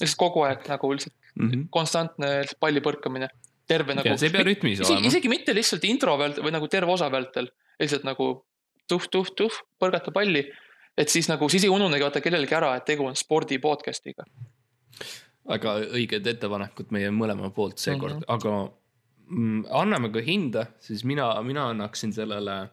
lihtsalt 0.00 0.20
kogu 0.20 0.44
aeg 0.48 0.68
nagu 0.68 0.92
lihtsalt 0.92 1.16
Mhm. 1.40 1.68
konstantne 1.70 2.26
lihtsalt 2.42 2.58
palli 2.60 2.80
põrkamine, 2.82 3.28
terve 3.70 3.96
nagu. 3.98 4.16
see 4.18 4.30
ei 4.30 4.34
pea 4.34 4.46
rütmis 4.46 4.80
isegi, 4.80 4.96
olema. 4.96 5.10
isegi 5.12 5.32
mitte 5.32 5.54
lihtsalt 5.56 5.86
intro 5.88 6.16
vältel 6.20 6.46
või 6.46 6.54
nagu 6.56 6.68
terve 6.72 6.94
osa 6.96 7.10
vältel, 7.12 7.50
lihtsalt 7.80 8.06
nagu 8.08 8.30
tuhh-tuhh-tuhh, 8.90 9.60
põrgata 9.80 10.12
palli. 10.14 10.44
et 10.98 11.08
siis 11.08 11.30
nagu, 11.30 11.48
siis 11.48 11.64
ei 11.64 11.72
ununegi 11.72 12.04
vaata 12.04 12.22
kellelegi 12.24 12.56
ära, 12.58 12.74
et 12.76 12.84
tegu 12.88 13.06
on 13.06 13.16
spordi 13.16 13.60
podcast'iga. 13.62 14.26
väga 15.50 15.78
õiged 15.96 16.26
ettepanekud 16.34 16.92
meie 16.94 17.10
mõlema 17.14 17.50
poolt 17.54 17.78
seekord 17.78 18.20
Mhm. 18.20 18.24
mm, 18.24 18.26
-hmm. 18.26 18.34
aga 18.34 18.72
mm, 19.30 19.64
anname 19.82 20.12
ka 20.12 20.20
hinda, 20.20 20.66
siis 20.80 21.04
mina, 21.04 21.32
mina 21.42 21.70
annaksin 21.70 22.12
sellele, 22.12 22.68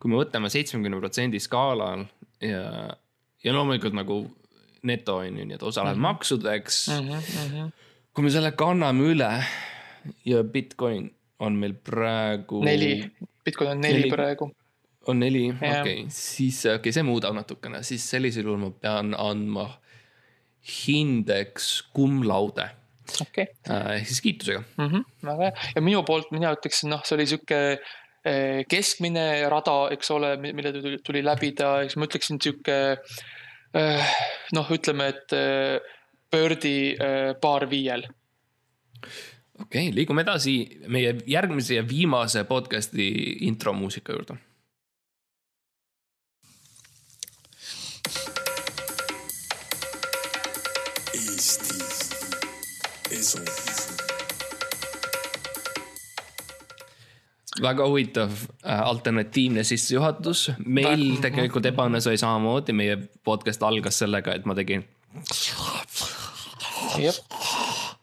kui 0.00 0.10
me 0.10 0.22
võtame 0.22 0.50
seitsmekümne 0.50 1.00
protsendi 1.00 1.40
skaalal 1.40 2.06
ja, 2.40 2.96
ja 3.44 3.52
loomulikult 3.52 3.94
nagu 3.94 4.22
neto 4.82 5.18
on 5.20 5.38
ju, 5.38 5.44
nii 5.44 5.58
et 5.58 5.62
osa 5.62 5.84
läheb 5.84 5.96
mm 5.96 6.04
-hmm. 6.04 6.08
maksudeks 6.08 6.88
mm. 6.88 7.04
Mm 7.04 7.10
-hmm. 7.10 7.50
-hmm. 7.52 7.70
kui 8.14 8.24
me 8.24 8.30
selle 8.30 8.52
kanname 8.52 9.12
üle 9.12 9.44
ja 10.24 10.42
Bitcoin 10.44 11.10
on 11.40 11.56
meil 11.56 11.74
praegu. 11.74 12.64
neli, 12.64 13.10
Bitcoin 13.44 13.70
on 13.70 13.80
neli, 13.80 14.02
Neli. 14.04 14.10
praegu. 14.10 14.50
on 15.08 15.20
neli, 15.20 15.46
okei, 15.50 16.04
siis 16.08 16.64
okei 16.66 16.76
okay,, 16.76 16.92
see 16.92 17.06
muudab 17.06 17.34
natukene, 17.34 17.82
siis 17.86 18.04
sellisel 18.10 18.48
juhul 18.48 18.60
ma 18.60 18.70
pean 18.82 19.14
andma 19.16 19.70
hindeks 20.60 21.70
cum 21.96 22.20
laude 22.28 22.68
okei 23.20 23.46
okay. 23.48 23.76
äh, 23.76 23.96
ehk 23.96 24.10
siis 24.10 24.20
kiitusega. 24.20 24.62
mm. 24.76 24.86
-hmm, 24.86 25.04
väga 25.26 25.48
hea 25.48 25.72
ja 25.74 25.82
minu 25.82 26.02
poolt 26.06 26.30
mina 26.30 26.52
ütleksin, 26.56 26.92
noh, 26.92 27.02
see 27.04 27.16
oli 27.16 27.26
sihuke 27.26 27.60
eh, 28.24 28.60
keskmine 28.68 29.48
rada, 29.48 29.78
eks 29.96 30.10
ole, 30.10 30.34
mille 30.36 30.72
tuli, 30.76 30.98
tuli 31.06 31.24
läbida, 31.24 31.72
eks 31.84 31.96
ma 31.96 32.08
ütleksin 32.08 32.40
sihuke 32.42 32.78
eh, 33.80 34.14
noh, 34.52 34.70
ütleme, 34.76 35.08
et 35.14 35.36
Birdi 36.30 36.94
paar 37.42 37.64
viiel. 37.70 38.04
Okei 39.60 39.88
okay,, 39.88 39.94
liigume 39.94 40.24
edasi 40.26 40.54
meie 40.88 41.16
järgmise 41.26 41.78
ja 41.80 41.88
viimase 41.88 42.44
podcast'i 42.44 43.10
intro 43.48 43.72
muusika 43.72 44.12
juurde. 44.12 44.38
Esu. 53.10 53.38
väga 57.62 57.86
huvitav 57.86 58.30
äh, 58.64 58.80
alternatiivne 58.80 59.64
sissejuhatus, 59.64 60.50
meil 60.64 61.02
Väga- 61.10 61.20
tegelikult 61.28 61.66
ebaõnne 61.70 62.00
sai 62.00 62.16
samamoodi, 62.20 62.72
meie 62.76 62.96
podcast 63.26 63.62
algas 63.66 64.00
sellega, 64.00 64.34
et 64.38 64.46
ma 64.48 64.56
tegin 64.56 64.84
jah, 67.00 67.18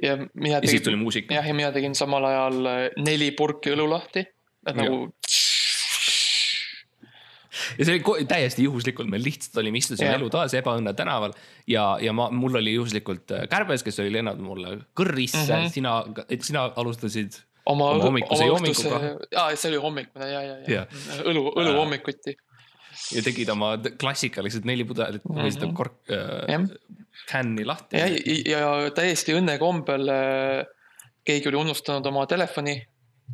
ja 0.04 0.18
mina 0.34 0.60
ja 0.62 0.70
siis 0.70 0.86
tuli 0.86 1.00
muusika. 1.00 1.34
jah, 1.34 1.48
ja 1.48 1.54
mina 1.58 1.72
tegin 1.76 1.96
samal 1.98 2.26
ajal 2.30 2.72
eh, 2.74 2.82
neli 3.02 3.32
purki 3.38 3.74
õlu 3.76 3.90
lahti, 3.90 4.26
et 4.68 4.78
nagu 4.78 5.08
ja 7.78 7.86
see 7.86 7.98
oli 7.98 8.26
täiesti 8.30 8.66
juhuslikult, 8.66 9.10
me 9.10 9.20
lihtsalt 9.22 9.60
olime, 9.62 9.82
istusime 9.82 10.10
Jah. 10.10 10.20
elutoas 10.20 10.54
Ebaõnne 10.58 10.94
tänaval 10.98 11.34
ja, 11.70 11.90
ja 12.02 12.14
ma, 12.16 12.30
mul 12.34 12.60
oli 12.62 12.76
juhuslikult 12.78 13.34
äh, 13.36 13.46
kärbes, 13.52 13.84
kes 13.86 14.02
oli 14.04 14.14
lennanud 14.18 14.44
mulle 14.44 14.78
kõrrisse 14.98 15.44
mm. 15.44 15.66
-hmm. 15.66 15.74
sina, 15.74 16.26
et 16.30 16.46
sina 16.48 16.68
alustasid 16.76 17.40
oma, 17.66 17.92
Oma 17.92 18.04
hommikuse 18.04 18.46
joominguga.. 18.48 19.00
aa, 19.36 19.56
see 19.56 19.72
oli 19.74 19.82
hommikune 19.84 20.30
ja, 20.32 20.42
ja, 20.42 20.58
ja 20.64 20.74
Jah. 20.80 21.00
õlu, 21.24 21.50
õlu 21.52 21.74
Äh, 21.74 21.80
hommikuti. 21.82 22.38
Ja 23.16 23.24
tegid 23.24 23.50
oma 23.54 23.76
klassikalised 24.00 24.66
neli 24.66 24.84
pudelit 24.88 25.26
mm 25.26 25.36
-hmm. 25.36 25.54
seda 25.54 25.72
kork 25.74 26.12
äh, 26.12 26.66
känni 27.32 27.66
lahti. 27.66 27.98
ja, 27.98 28.60
ja 28.60 28.92
täiesti 28.96 29.36
õnnekombel 29.38 30.10
äh, 30.10 30.66
keegi 31.28 31.50
oli 31.50 31.62
unustanud 31.66 32.06
oma 32.06 32.26
telefoni 32.28 32.78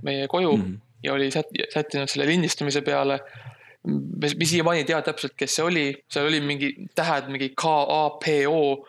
meie 0.04 0.28
koju 0.28 0.56
mm. 0.58 0.64
-hmm. 0.64 0.80
ja 1.04 1.14
oli 1.14 1.30
sät- 1.30 1.66
sättinud 1.74 2.10
selle 2.10 2.26
lindistamise 2.26 2.82
peale. 2.82 3.20
mis 4.22 4.36
mis 4.38 4.50
siiamaani 4.50 4.80
ei 4.80 4.86
tea 4.86 5.02
täpselt, 5.02 5.34
kes 5.36 5.56
see 5.56 5.66
oli, 5.66 5.86
seal 6.10 6.28
oli 6.28 6.40
mingi 6.42 6.70
tähed, 6.96 7.28
mingi 7.28 7.50
K 7.50 7.64
A 7.68 8.10
P 8.10 8.48
O 8.48 8.88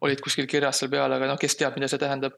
olid 0.00 0.20
kuskil 0.20 0.46
kirjas 0.50 0.82
seal 0.82 0.90
peal, 0.90 1.12
aga 1.12 1.28
noh, 1.30 1.38
kes 1.38 1.54
teab, 1.56 1.76
mida 1.78 1.88
see 1.88 1.98
tähendab. 2.02 2.34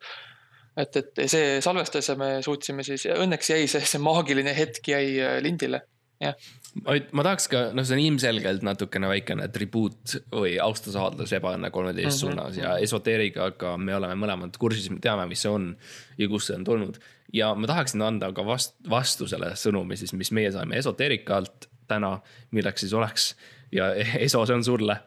et, 0.77 0.97
et 0.97 1.31
see 1.31 1.61
salvestas 1.62 2.09
ja 2.09 2.16
me 2.18 2.42
suutsime 2.42 2.83
siis, 2.83 3.07
õnneks 3.07 3.51
jäi 3.51 3.66
see, 3.70 3.81
see 3.87 4.01
maagiline 4.03 4.57
hetk 4.57 4.88
jäi 4.88 5.20
äh, 5.23 5.37
lindile. 5.42 5.81
jah, 6.22 6.37
ma, 6.85 7.24
tahaks 7.27 7.48
ka, 7.50 7.64
noh, 7.77 7.87
see 7.87 7.96
on 7.96 8.03
ilmselgelt 8.05 8.64
natukene 8.66 9.11
väikene 9.11 9.48
tribuut 9.55 10.16
või 10.33 10.55
austusavaldus 10.62 11.35
ebaõnne 11.38 11.70
kolmeteist 11.74 12.22
mm. 12.22 12.31
-hmm. 12.31 12.38
suunas 12.38 12.61
ja 12.61 12.77
esoteerikaga 12.83 13.77
me 13.81 13.96
oleme 13.96 14.16
mõlemad 14.20 14.57
kursis, 14.61 14.90
me 14.90 15.03
teame, 15.03 15.27
mis 15.31 15.44
see 15.44 15.53
on 15.53 15.72
ja 16.18 16.31
kust 16.31 16.50
see 16.50 16.59
on 16.59 16.64
tulnud. 16.68 17.00
ja 17.33 17.55
ma 17.55 17.70
tahaksin 17.70 18.03
anda 18.03 18.33
ka 18.33 18.46
vast, 18.46 18.77
vastu 18.90 19.29
selle 19.31 19.55
sõnumi 19.59 19.98
siis, 19.98 20.12
mis 20.12 20.33
meie 20.33 20.53
saime 20.55 20.79
esoteerika 20.79 21.37
alt 21.42 21.68
täna, 21.90 22.18
milleks 22.50 22.87
siis 22.87 22.94
oleks 22.94 23.35
ja 23.74 23.92
eso, 24.27 24.46
see 24.46 24.55
on 24.55 24.64
sulle. 24.64 25.00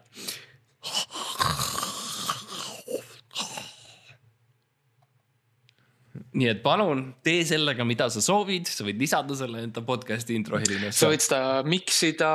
Nii 6.38 6.50
et 6.52 6.60
palun 6.64 7.02
tee 7.26 7.42
sellega, 7.48 7.86
mida 7.88 8.08
sa 8.14 8.22
soovid, 8.24 8.70
sa 8.70 8.86
võid 8.86 9.00
lisada 9.02 9.38
selle 9.38 9.64
enda 9.66 9.84
podcast'i 9.86 10.36
intro 10.38 10.60
helinasse 10.62 11.02
sa 11.02 11.10
võid 11.12 11.24
seda 11.24 11.42
mix 11.68 12.02
ida, 12.08 12.32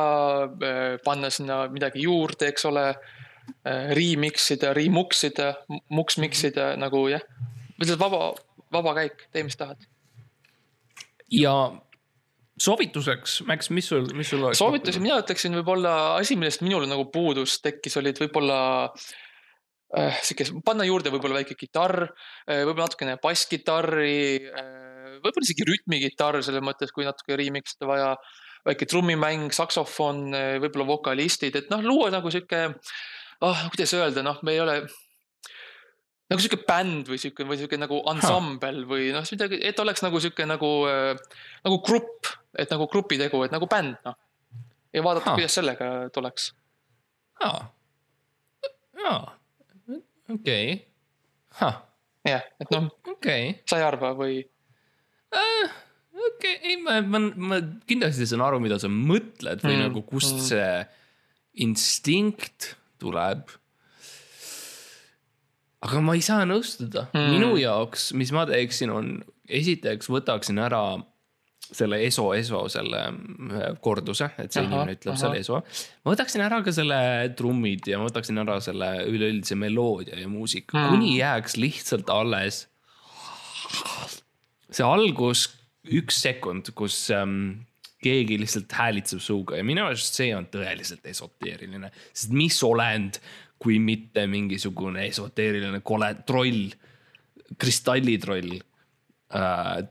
panna 1.05 1.31
sinna 1.33 1.65
midagi 1.73 2.07
juurde, 2.07 2.51
eks 2.53 2.71
ole. 2.71 2.87
Remix 3.99 4.45
ida, 4.55 4.71
remux 4.71 5.19
ida, 5.27 5.49
mux 5.91 6.15
mix 6.23 6.45
ida 6.47 6.69
nagu 6.79 7.01
jah, 7.11 7.25
lihtsalt 7.75 7.99
vaba, 7.99 8.29
vaba 8.71 8.93
käik, 9.01 9.25
tee 9.35 9.43
mis 9.43 9.59
tahad. 9.59 9.83
ja 11.35 11.55
soovituseks, 12.63 13.41
Max, 13.49 13.73
mis 13.75 13.91
sul, 13.91 14.07
mis 14.15 14.31
sul 14.31 14.45
oleks? 14.45 14.61
soovitusi, 14.63 15.03
mina 15.03 15.19
ütleksin 15.25 15.59
võib-olla 15.59 15.95
asi, 16.21 16.39
millest 16.39 16.63
minul 16.63 16.87
nagu 16.87 17.09
puudus 17.11 17.59
tekkis, 17.65 17.99
olid 17.99 18.23
võib-olla 18.23 18.61
äh, 18.87 19.11
sihuke, 19.93 20.47
panna 20.65 20.87
juurde 20.89 21.13
võib-olla 21.13 21.41
väike 21.41 21.57
kitarr, 21.59 22.07
võib-olla 22.49 22.87
natukene 22.87 23.19
basskitarri, 23.23 24.49
võib-olla 25.19 25.45
isegi 25.45 25.67
rütmikitarr 25.69 26.41
selles 26.45 26.65
mõttes, 26.65 26.95
kui 26.95 27.05
natuke 27.05 27.37
remix 27.37 27.77
ida 27.77 27.91
vaja. 27.91 28.15
väike 28.63 28.87
trummimäng, 28.87 29.51
saksofon, 29.53 30.31
võib-olla 30.63 30.87
vokalistid, 30.87 31.57
et 31.59 31.71
noh, 31.73 31.83
luua 31.83 32.13
nagu 32.15 32.31
sihuke, 32.31 32.69
oh, 33.43 33.65
kuidas 33.75 33.95
öelda, 33.99 34.23
noh, 34.23 34.39
me 34.47 34.55
ei 34.55 34.61
ole 34.63 34.77
nagu 36.33 36.41
sihuke 36.43 36.63
bänd 36.69 37.11
või 37.11 37.21
sihuke 37.21 37.45
või 37.47 37.59
sihuke 37.61 37.79
nagu 37.81 38.01
ansambel 38.11 38.83
või 38.89 39.11
noh, 39.15 39.27
midagi, 39.35 39.59
et 39.69 39.79
oleks 39.83 40.05
nagu 40.05 40.21
sihuke 40.23 40.47
nagu 40.49 40.71
äh, 40.89 41.13
nagu 41.67 41.79
grupp, 41.85 42.31
et 42.57 42.73
nagu 42.73 42.89
grupitegu, 42.93 43.43
et 43.47 43.55
nagu 43.55 43.69
bänd 43.71 43.99
noh. 44.07 44.17
ja 44.95 45.05
vaadata 45.05 45.37
kuidas 45.37 45.59
sellega 45.59 45.93
tuleks. 46.15 46.53
aa, 47.45 47.63
aa, 49.05 49.23
okei, 50.31 50.77
jah, 51.61 52.45
et 52.63 52.71
noh, 52.75 52.91
okei, 53.15 53.55
sa 53.69 53.81
ei 53.81 53.87
arva 53.87 54.13
või? 54.19 54.43
okei, 55.33 56.59
ei 56.71 56.77
ma, 56.83 57.01
ma, 57.03 57.23
ma 57.37 57.59
kindlasti 57.89 58.29
saan 58.29 58.45
aru, 58.45 58.61
mida 58.63 58.79
sa 58.83 58.91
mõtled 58.93 59.65
või 59.65 59.79
Mm, 59.79 59.87
nagu 59.89 60.05
kust 60.07 60.37
mm. 60.37 60.47
see 60.51 61.67
instinkt 61.67 62.75
tuleb. 63.03 63.51
aga 65.83 66.01
ma 66.05 66.15
ei 66.15 66.23
saa 66.23 66.45
nõustuda 66.47 67.09
mm., 67.11 67.31
minu 67.35 67.57
jaoks, 67.59 68.13
mis 68.15 68.31
ma 68.35 68.47
teeksin, 68.47 68.93
on 68.95 69.17
esiteks 69.49 70.09
võtaksin 70.13 70.61
ära 70.63 71.03
selle 71.73 72.03
eso, 72.05 72.29
eso 72.37 72.67
selle 72.73 73.03
korduse, 73.85 74.29
et 74.39 74.53
see 74.53 74.61
Ahah, 74.61 74.69
inimene 74.69 74.97
ütleb 74.99 75.15
ahah. 75.15 75.23
selle 75.25 75.41
eso. 75.41 75.63
ma 76.05 76.15
võtaksin 76.15 76.45
ära 76.45 76.61
ka 76.65 76.75
selle 76.75 76.99
trummid 77.39 77.89
ja 77.89 78.01
ma 78.01 78.09
võtaksin 78.11 78.43
ära 78.43 78.59
selle 78.65 78.91
üleüldise 79.09 79.57
meloodia 79.59 80.21
ja 80.21 80.29
muusika 80.31 80.77
mm., 80.77 80.93
kuni 80.93 81.17
jääks 81.19 81.57
lihtsalt 81.61 82.13
alles 82.13 82.67
see 84.73 84.87
algus, 84.87 85.47
üks 85.93 86.23
sekund, 86.25 86.73
kus 86.79 86.97
ähm, 87.15 87.65
keegi 88.03 88.39
lihtsalt 88.41 88.73
häälitseb 88.75 89.23
suuga 89.23 89.59
ja 89.59 89.67
minu 89.67 89.85
arust 89.87 90.19
see 90.19 90.33
on 90.37 90.49
tõeliselt 90.53 91.07
esoteeriline, 91.13 91.93
sest 92.13 92.35
mis 92.37 92.59
olend, 92.67 93.21
kui 93.63 93.79
mitte 93.83 94.25
mingisugune 94.31 95.07
esoteeriline 95.07 95.83
kole 95.87 96.11
troll, 96.27 96.73
kristallitroll 97.63 98.57
äh, 98.57 99.83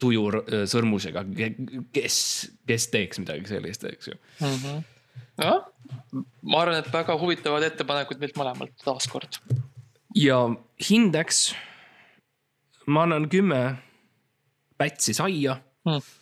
tujur 0.00 0.40
äh, 0.42 0.64
sõrmusega, 0.70 1.24
kes, 1.94 2.18
kes 2.68 2.88
teeks 2.92 3.22
midagi 3.22 3.50
sellist, 3.50 3.84
eks 3.84 4.12
ju 4.12 4.16
mm. 4.16 4.58
-hmm. 4.64 4.84
jah, 5.44 5.64
ma 6.42 6.60
arvan, 6.62 6.80
et 6.82 6.92
väga 6.92 7.18
huvitavad 7.20 7.66
ettepanekud 7.70 8.20
meilt 8.22 8.36
mõlemalt 8.36 8.76
taaskord. 8.84 9.40
ja 10.14 10.38
hindeks 10.90 11.54
ma 12.86 13.02
annan 13.02 13.28
kümme 13.28 13.64
pätsi 14.78 15.14
saia 15.14 15.60
mm 15.84 16.14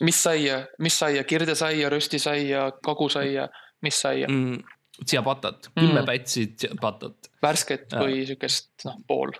mis 0.00 0.22
saia, 0.22 0.66
mis 0.78 0.98
saia, 0.98 1.24
kirdesaia, 1.24 1.88
röstisaia, 1.90 2.70
kagusaia, 2.84 3.48
mis 3.82 4.00
saia 4.00 4.28
mm,? 4.28 4.62
seapatat, 5.06 5.70
kümme 5.74 6.00
mm. 6.00 6.06
pätsi 6.06 6.46
seapatat. 6.58 7.30
värsket 7.42 7.94
või 7.98 8.24
siukest, 8.26 8.70
noh, 8.86 8.98
pool? 9.06 9.34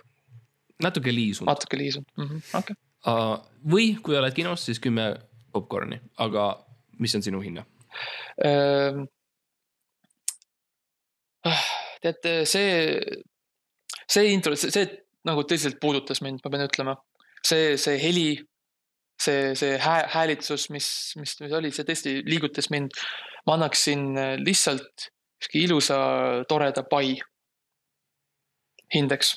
natuke 0.83 1.15
liisunud. 1.15 1.51
natuke 1.51 1.79
liisunud 1.79 2.11
mm 2.17 2.29
-hmm., 2.29 2.45
okei 2.59 2.75
okay. 2.75 2.88
Või 3.07 3.93
kui 4.03 4.17
oled 4.19 4.35
kinos, 4.35 4.65
siis 4.67 4.81
kümme 4.83 5.11
popkorni, 5.53 6.01
aga 6.19 6.51
mis 6.99 7.15
on 7.15 7.23
sinu 7.25 7.41
hinne 7.45 7.65
uh,? 8.45 9.05
tead, 12.03 12.27
see, 12.47 12.99
see 14.07 14.33
intro, 14.33 14.55
see, 14.59 14.87
nagu 15.27 15.43
tõsiselt 15.47 15.79
puudutas 15.83 16.21
mind, 16.23 16.43
ma 16.45 16.53
pean 16.53 16.67
ütlema. 16.67 16.95
see, 17.47 17.77
see 17.81 17.99
heli 18.03 18.29
see, 19.23 19.55
see 19.59 19.79
hää, 19.79 20.09
häälitsus, 20.13 20.71
mis, 20.71 21.15
mis, 21.17 21.37
mis 21.41 21.53
oli, 21.53 21.71
see 21.75 21.87
tõesti 21.87 22.19
liigutas 22.27 22.71
mind. 22.75 22.95
ma 23.47 23.57
annaksin 23.57 24.13
lihtsalt 24.43 25.09
sihuke 25.39 25.63
ilusa 25.63 25.99
toreda 26.49 26.83
pai 26.83 27.17
hindeks. 28.95 29.37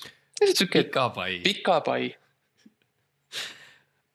pika 0.72 1.09
pai. 1.09 1.39
pika 1.43 1.82
pai. 1.82 2.16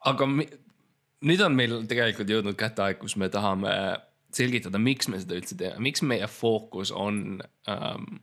Aga 0.06 0.28
nüüd 0.30 1.44
on 1.44 1.56
meil 1.58 1.78
tegelikult 1.90 2.30
jõudnud 2.30 2.58
kätte 2.58 2.84
aeg, 2.84 3.00
kus 3.02 3.16
me 3.20 3.28
tahame 3.32 3.72
selgitada, 4.36 4.78
miks 4.78 5.08
me 5.08 5.20
seda 5.22 5.38
üldse 5.38 5.56
teeme, 5.58 5.80
miks 5.88 6.02
meie 6.04 6.26
fookus 6.28 6.92
on 6.92 7.40
ähm, 7.70 8.20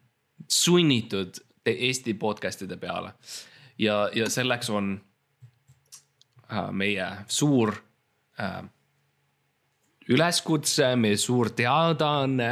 sunnitud 0.48 1.40
Eesti 1.66 2.14
podcast'ide 2.20 2.76
peale. 2.78 3.14
ja, 3.80 4.10
ja 4.14 4.30
selleks 4.30 4.70
on 4.70 4.98
Äh, 6.54 6.72
meie 6.72 7.08
suur 7.28 7.72
äh, 8.40 8.64
üleskutse, 10.12 10.96
meie 10.96 11.18
suur 11.18 11.50
teadaanne. 11.56 12.50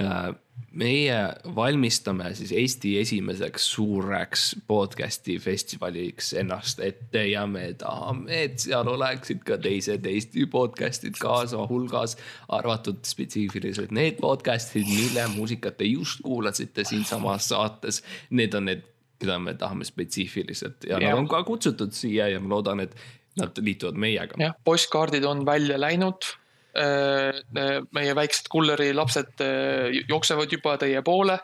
Äh, 0.00 0.28
meie 0.74 1.16
valmistame 1.54 2.32
siis 2.34 2.52
Eesti 2.52 2.96
esimeseks 2.98 3.66
suureks 3.74 4.44
podcast'i 4.66 5.36
festivaliks 5.42 6.32
ennast 6.40 6.80
ette 6.82 7.26
ja 7.30 7.46
me 7.46 7.68
tahame, 7.78 8.42
et 8.46 8.58
seal 8.62 8.88
oleksid 8.90 9.44
ka 9.46 9.58
teised 9.62 10.06
Eesti 10.10 10.46
podcast'id 10.50 11.18
kaasa 11.20 11.66
hulgas. 11.70 12.16
arvatud 12.48 13.02
spetsiifiliselt 13.06 13.94
need 13.94 14.18
podcast'id, 14.22 14.86
mille 14.88 15.28
muusikat 15.36 15.78
te 15.78 15.84
just 15.84 16.22
kuulasite 16.22 16.84
siinsamas 16.84 17.48
saates. 17.48 18.02
Need 18.30 18.54
on 18.54 18.70
need 18.70 18.82
keda 19.22 19.38
me 19.38 19.54
tahame 19.58 19.86
spetsiifiliselt 19.86 20.88
ja, 20.88 20.98
ja 20.98 21.10
nad 21.10 21.18
on 21.18 21.28
ka 21.30 21.42
kutsutud 21.46 21.94
siia 21.94 22.28
ja 22.28 22.40
ma 22.42 22.56
loodan, 22.56 22.82
et 22.84 22.96
nad 23.40 23.58
liituvad 23.58 23.98
meiega. 23.98 24.38
jah, 24.38 24.56
postkaardid 24.64 25.24
on 25.24 25.46
välja 25.46 25.78
läinud. 25.80 26.34
Äh, 26.74 27.30
äh, 27.54 27.76
meie 27.94 28.14
väiksed 28.18 28.48
kulleri 28.50 28.88
lapsed 28.96 29.38
äh, 29.44 29.94
jooksevad 30.10 30.50
juba 30.50 30.74
teie 30.80 31.02
poole. 31.06 31.38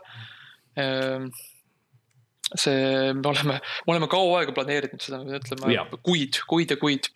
see, 2.56 3.12
me 3.14 3.28
oleme, 3.28 3.56
me 3.60 3.92
oleme 3.92 4.08
kaua 4.10 4.40
aega 4.40 4.54
planeerinud 4.54 5.02
seda, 5.02 5.20
me 5.22 5.38
ütleme 5.38 5.98
kuid, 6.02 6.40
kuid 6.50 6.72
ja 6.72 6.76
kuid. 6.80 7.06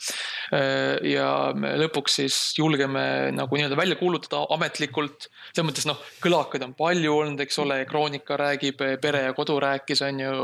ja 1.11 1.29
me 1.59 1.73
lõpuks 1.81 2.19
siis 2.21 2.37
julgeme 2.59 3.33
nagu 3.35 3.59
nii-öelda 3.59 3.79
välja 3.79 3.97
kuulutada 3.99 4.45
ametlikult. 4.55 5.27
selles 5.51 5.69
mõttes 5.71 5.89
noh, 5.91 5.99
kõlakaid 6.23 6.67
on 6.69 6.77
palju 6.79 7.17
olnud, 7.17 7.43
eks 7.47 7.59
ole, 7.65 7.81
Kroonika 7.91 8.39
räägib, 8.39 8.85
Pere 9.03 9.25
ja 9.27 9.35
Kodu 9.35 9.59
rääkis, 9.65 10.05
on 10.07 10.23
ju 10.23 10.37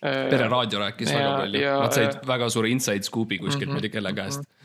pereraadio 0.00 0.84
rääkis 0.84 1.10
ja, 1.10 1.18
väga 1.18 1.34
palju, 1.42 1.66
nad 1.82 1.98
said 1.98 2.22
väga 2.30 2.50
suure 2.54 2.70
inside 2.70 3.06
scoop'i 3.06 3.40
kuskilt 3.40 3.66
mm, 3.66 3.74
-hmm, 3.74 3.80
ma 3.80 3.82
ei 3.82 3.88
tea 3.88 3.96
kelle 3.98 4.14
käest 4.14 4.44
mm. 4.44 4.46
-hmm. 4.46 4.59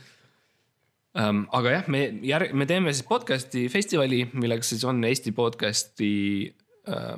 Um, 1.16 1.45
aga 1.55 1.72
jah, 1.78 1.86
me 1.88 1.99
järg-, 2.28 2.51
me 2.59 2.66
teeme 2.68 2.91
siis 2.91 3.05
podcast'i 3.07 3.70
festivali, 3.72 4.26
milleks 4.36 4.74
siis 4.74 4.82
on 4.84 4.97
Eesti 5.07 5.32
podcast'i 5.36 6.16
uh, 6.91 7.13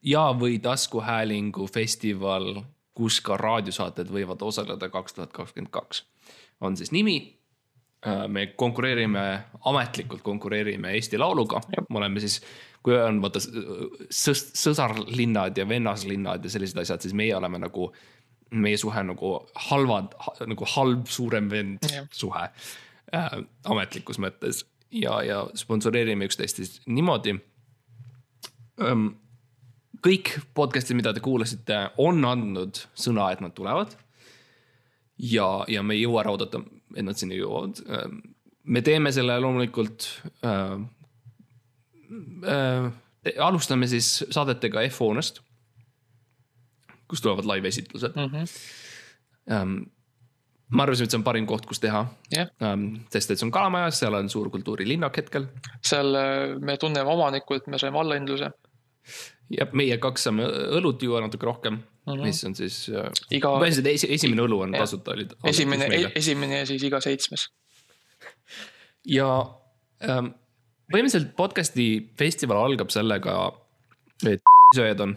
ja, 0.00 0.22
või 0.40 0.56
taskuhäälingu 0.64 1.66
festival, 1.68 2.62
kus 2.96 3.18
ka 3.20 3.36
raadiosaated 3.36 4.08
võivad 4.08 4.40
osaleda 4.46 4.88
kaks 4.88 5.18
tuhat 5.18 5.34
kakskümmend 5.36 5.72
kaks. 5.74 6.06
on 6.64 6.78
siis 6.80 6.92
nimi 6.94 7.18
uh,. 8.06 8.24
me 8.28 8.46
konkureerime, 8.56 9.26
ametlikult 9.68 10.22
konkureerime 10.24 10.94
Eesti 10.96 11.20
Lauluga, 11.20 11.60
me 11.90 12.00
oleme 12.00 12.24
siis 12.24 12.38
kui 12.80 12.96
on 12.96 13.20
vaata 13.20 13.44
sõs-, 13.44 14.46
sõsarlinnad 14.56 15.60
ja 15.60 15.68
vennaslinnad 15.68 16.44
ja 16.44 16.54
sellised 16.54 16.80
asjad, 16.80 17.04
siis 17.04 17.12
meie 17.12 17.36
oleme 17.36 17.60
nagu, 17.60 17.90
meie 18.56 18.80
suhe 18.80 19.04
nagu 19.04 19.36
halvad, 19.68 20.16
nagu 20.48 20.72
halb 20.78 21.12
suurem 21.12 21.52
vend 21.52 21.92
yeah. 21.92 22.08
suhe 22.08 22.48
äh, 23.14 23.36
ametlikus 23.70 24.20
mõttes 24.22 24.64
ja, 24.94 25.18
ja 25.26 25.42
sponsoreerime 25.58 26.28
üksteist 26.28 26.60
siis 26.60 26.80
niimoodi 26.86 27.36
ähm,. 28.82 29.12
kõik 30.04 30.34
podcast'id, 30.54 30.98
mida 30.98 31.14
te 31.16 31.22
kuulasite, 31.24 31.78
on 31.96 32.24
andnud 32.28 32.82
sõna, 32.98 33.30
et 33.32 33.40
nad 33.40 33.54
tulevad. 33.56 33.94
ja, 35.18 35.64
ja 35.68 35.82
me 35.82 35.94
ei 35.94 36.02
jõua 36.04 36.24
ära 36.24 36.34
oodata, 36.34 36.60
et 36.94 37.04
nad 37.06 37.18
sinna 37.18 37.38
jõuavad 37.38 37.80
ähm,. 37.88 38.20
me 38.64 38.82
teeme 38.82 39.12
selle 39.12 39.38
loomulikult 39.40 40.08
äh, 40.44 40.76
äh, 42.50 42.92
alustame 43.40 43.88
siis 43.88 44.24
saadetega 44.30 44.84
F-hoonest, 44.90 45.40
kus 47.08 47.22
tulevad 47.24 47.48
live-esitlused 47.48 48.16
mm. 48.16 48.32
-hmm. 48.32 48.56
Ähm, 49.44 49.72
ma 50.72 50.84
arvasin, 50.84 51.06
et 51.06 51.12
see 51.12 51.20
on 51.20 51.24
parim 51.26 51.46
koht, 51.48 51.66
kus 51.68 51.80
teha 51.82 52.04
yeah.. 52.32 52.50
Ähm, 52.64 53.04
sest 53.12 53.32
et 53.32 53.40
see 53.40 53.46
on 53.46 53.52
Kalamajas, 53.54 53.98
seal 54.00 54.16
on 54.16 54.30
suur 54.32 54.50
kultuurilinnak 54.52 55.16
hetkel. 55.20 55.48
seal 55.84 56.14
äh, 56.18 56.54
me 56.60 56.76
tunneme 56.80 57.10
omanikku, 57.10 57.58
et 57.60 57.66
me 57.70 57.80
saime 57.80 58.00
allahindluse. 58.00 58.50
ja 59.52 59.66
meie 59.76 59.98
kaks 60.00 60.28
saame 60.28 60.46
õlut 60.78 61.02
juua 61.04 61.20
natuke 61.24 61.46
rohkem 61.46 61.74
mm, 61.76 62.12
-hmm. 62.12 62.22
mis 62.24 62.44
on 62.48 62.54
siis 62.54 62.78
äh, 62.88 63.10
iga. 63.30 63.52
esimene 63.66 64.46
õlu 64.46 64.62
on 64.64 64.72
tasuta 64.72 65.12
oli. 65.12 65.28
esimene, 65.44 65.88
esimene 66.14 66.62
ja 66.62 66.66
siis 66.66 66.82
iga 66.82 67.00
seitsmes. 67.00 67.50
ja 69.06 69.28
ähm, 70.08 70.32
põhimõtteliselt 70.92 71.36
podcast'i 71.36 72.08
festival 72.18 72.64
algab 72.64 72.90
sellega, 72.90 73.52
et 74.26 74.42
sööjad 74.76 75.00
on, 75.00 75.16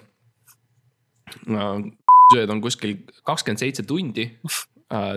sööjad 2.33 2.51
on 2.51 2.61
kuskil 2.61 2.97
kakskümmend 3.23 3.63
seitse 3.63 3.83
tundi 3.87 4.27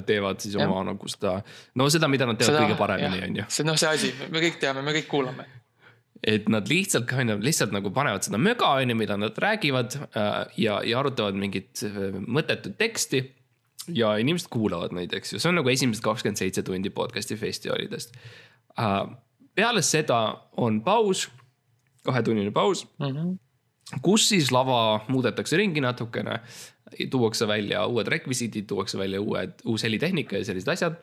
teevad 0.07 0.43
siis 0.43 0.57
oma 0.59 0.81
ja. 0.81 0.85
nagu 0.91 1.09
seda, 1.11 1.37
no 1.79 1.87
seda, 1.93 2.09
mida 2.11 2.27
nad 2.27 2.39
teevad 2.41 2.57
seda, 2.57 2.67
kõige 2.67 2.79
paremini, 2.79 3.23
on 3.27 3.41
ju. 3.41 3.49
see 3.55 3.67
noh, 3.69 3.79
see 3.79 3.91
asi, 3.91 4.13
me 4.33 4.43
kõik 4.43 4.61
teame, 4.63 4.83
me 4.87 4.95
kõik 4.97 5.07
kuulame. 5.11 5.47
et 6.27 6.49
nad 6.51 6.67
lihtsalt, 6.69 7.13
on 7.15 7.35
ju, 7.35 7.37
lihtsalt 7.47 7.75
nagu 7.77 7.93
panevad 7.95 8.27
seda 8.27 8.41
möga, 8.43 8.73
on 8.83 8.91
ju, 8.91 8.99
mida 8.99 9.19
nad 9.21 9.39
räägivad 9.39 9.95
äh, 10.11 10.41
ja, 10.59 10.81
ja 10.87 10.99
arutavad 10.99 11.39
mingit 11.39 11.85
äh, 11.87 12.01
mõttetut 12.27 12.75
teksti. 12.81 13.23
ja 13.95 14.17
inimesed 14.21 14.51
kuulavad 14.53 14.93
neid, 14.95 15.15
eks 15.17 15.35
ju, 15.35 15.43
see 15.43 15.53
on 15.53 15.61
nagu 15.63 15.71
esimesed 15.71 16.03
kakskümmend 16.05 16.39
seitse 16.39 16.67
tundi 16.67 16.91
podcast'i 16.95 17.39
festivalidest 17.39 18.19
peale 19.55 19.83
seda 19.83 20.19
on 20.63 20.81
paus, 20.85 21.29
kahetunnine 22.07 22.51
paus 22.55 22.87
mm. 22.99 23.07
-hmm 23.07 23.39
kus 24.03 24.29
siis 24.29 24.53
lava 24.55 25.01
muudetakse 25.09 25.57
ringi 25.57 25.83
natukene, 25.83 26.37
tuuakse 27.11 27.49
välja 27.49 27.85
uued 27.87 28.09
rekvisiidid, 28.09 28.67
tuuakse 28.71 28.99
välja 28.99 29.21
uued, 29.21 29.61
uus 29.65 29.85
helitehnika 29.87 30.37
ja 30.37 30.45
sellised 30.45 30.69
asjad. 30.69 30.97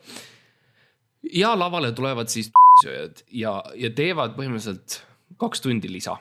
ja 1.33 1.59
lavale 1.59 1.91
tulevad 1.91 2.29
siis 2.31 2.51
sööjad 2.83 3.23
ja, 3.31 3.63
ja 3.75 3.89
teevad 3.89 4.37
põhimõtteliselt 4.37 5.01
kaks 5.37 5.61
tundi 5.61 5.91
lisa. 5.91 6.17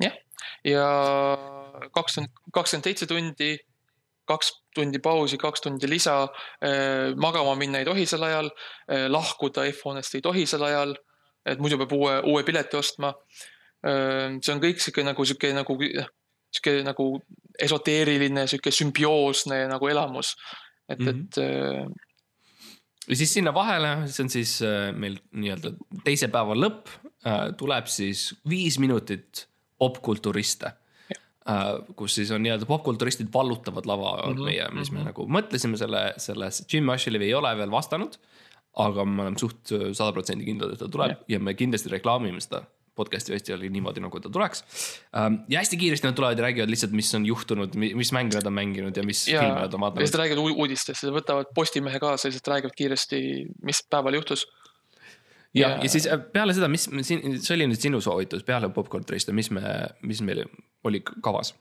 jah, 0.00 0.16
ja 0.64 0.86
kakskümmend, 1.92 2.32
kakskümmend 2.52 2.88
seitse 2.90 3.06
tundi 3.06 3.56
kaks 4.30 4.50
tundi 4.74 5.00
pausi, 5.02 5.38
kaks 5.40 5.64
tundi 5.64 5.88
lisa. 5.90 6.22
Eh, 6.62 7.14
magama 7.16 7.56
minna 7.58 7.80
ei 7.80 7.88
tohi 7.88 8.06
sel 8.06 8.22
ajal, 8.26 8.50
eh, 8.88 9.06
lahkuda 9.10 9.66
F-hoonest 9.72 10.18
ei 10.18 10.24
tohi 10.24 10.46
sel 10.46 10.64
ajal, 10.66 10.94
et 11.46 11.58
muidu 11.62 11.80
peab 11.80 11.94
uue, 11.96 12.16
uue 12.32 12.44
pileti 12.46 12.78
ostma. 12.78 13.12
Eh, 13.82 14.38
see 14.38 14.54
on 14.54 14.62
kõik 14.62 14.82
sihuke 14.82 15.04
nagu 15.06 15.26
sihuke 15.26 15.52
nagu, 15.56 15.78
sihuke 16.50 16.80
nagu 16.86 17.12
esoteeriline, 17.60 18.46
sihuke 18.50 18.72
sümbioosne 18.74 19.64
nagu 19.70 19.88
elamus. 19.88 20.36
et 20.88 20.98
mm, 20.98 21.06
-hmm. 21.06 21.20
et 21.20 21.36
ja 23.08 23.16
siis 23.16 23.34
sinna 23.34 23.54
vahele, 23.54 24.08
see 24.10 24.24
on 24.24 24.30
siis 24.30 24.56
äh, 24.62 24.90
meil 24.96 25.18
nii-öelda 25.32 25.72
teise 26.04 26.28
päeva 26.28 26.54
lõpp, 26.54 26.90
tuleb 27.58 27.86
siis 27.86 28.34
viis 28.48 28.78
minutit 28.78 29.46
popkulturiste 29.78 30.72
kus 31.96 32.14
siis 32.14 32.30
on 32.30 32.42
nii-öelda 32.44 32.66
popkulturistid 32.68 33.28
vallutavad 33.34 33.86
lava 33.86 34.12
mm 34.16 34.34
-hmm. 34.34 34.44
meie, 34.44 34.68
mis 34.72 34.90
me 34.90 34.98
mm 34.98 35.02
-hmm. 35.02 35.06
nagu 35.06 35.26
mõtlesime 35.26 35.76
selle, 35.76 36.14
selles, 36.16 36.64
Jim 36.72 36.88
Ashlevi 36.88 37.24
ei 37.24 37.34
ole 37.34 37.56
veel 37.56 37.70
vastanud. 37.70 38.18
aga 38.76 39.04
me 39.04 39.22
oleme 39.22 39.38
suht 39.38 39.66
sada 39.92 40.12
protsenti 40.12 40.44
kindlad, 40.44 40.72
et 40.72 40.78
ta 40.78 40.88
tuleb 40.88 41.10
ja. 41.10 41.16
ja 41.28 41.38
me 41.40 41.54
kindlasti 41.54 41.88
reklaamime 41.88 42.40
seda 42.40 42.62
podcast'i 42.98 43.32
festivali 43.34 43.70
niimoodi, 43.72 44.02
nagu 44.02 44.20
ta 44.20 44.30
tuleks. 44.32 44.64
ja 45.48 45.58
hästi 45.60 45.78
kiiresti 45.80 46.08
nad 46.08 46.16
tulevad 46.18 46.38
ja 46.38 46.46
räägivad 46.48 46.72
lihtsalt, 46.72 46.94
mis 46.96 47.14
on 47.14 47.26
juhtunud, 47.26 47.76
mis 47.76 48.12
mänge 48.16 48.38
nad 48.38 48.46
on 48.46 48.56
mänginud 48.56 48.96
ja 48.96 49.04
mis 49.06 49.26
ja, 49.28 49.44
filme 49.44 49.60
nad 49.60 49.74
on 49.74 49.84
vaadanud. 49.86 50.04
ja 50.04 50.10
siis 50.10 50.20
räägivad 50.20 50.56
uudistest, 50.56 51.10
võtavad 51.14 51.52
Postimehe 51.54 52.00
kaasa, 52.02 52.28
lihtsalt 52.28 52.54
räägivad 52.54 52.76
kiiresti, 52.76 53.20
mis 53.66 53.84
päeval 53.90 54.18
juhtus 54.20 54.46
ja, 55.54 55.68
ja, 55.68 55.78
ja 55.82 55.88
siis 55.88 56.06
äh, 56.06 56.20
peale 56.32 56.54
seda, 56.54 56.68
mis 56.70 56.86
siin, 57.06 57.40
see 57.42 57.56
oli 57.56 57.66
nüüd 57.70 57.82
sinu 57.82 58.00
soovitus 58.04 58.44
peale 58.46 58.70
Popcorn 58.74 59.06
Trace'i, 59.06 59.34
mis 59.36 59.50
me, 59.54 59.64
mis 60.06 60.22
meil 60.26 60.44
oli 60.86 61.02
kavas? 61.06 61.54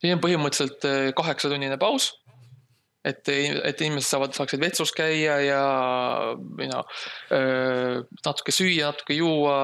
siin 0.00 0.16
on 0.16 0.22
põhimõtteliselt 0.22 0.86
äh, 0.88 1.10
kaheksatunnine 1.16 1.76
paus. 1.80 2.12
Et, 3.08 3.32
et 3.32 3.82
inimesed 3.86 4.08
saavad, 4.08 4.36
saaksid 4.36 4.62
vetsus 4.62 4.92
käia 4.96 5.38
ja 5.44 5.62
you 6.36 6.68
know, 6.68 6.84
natuke 8.24 8.54
süüa, 8.54 8.92
natuke 8.92 9.16
juua, 9.18 9.58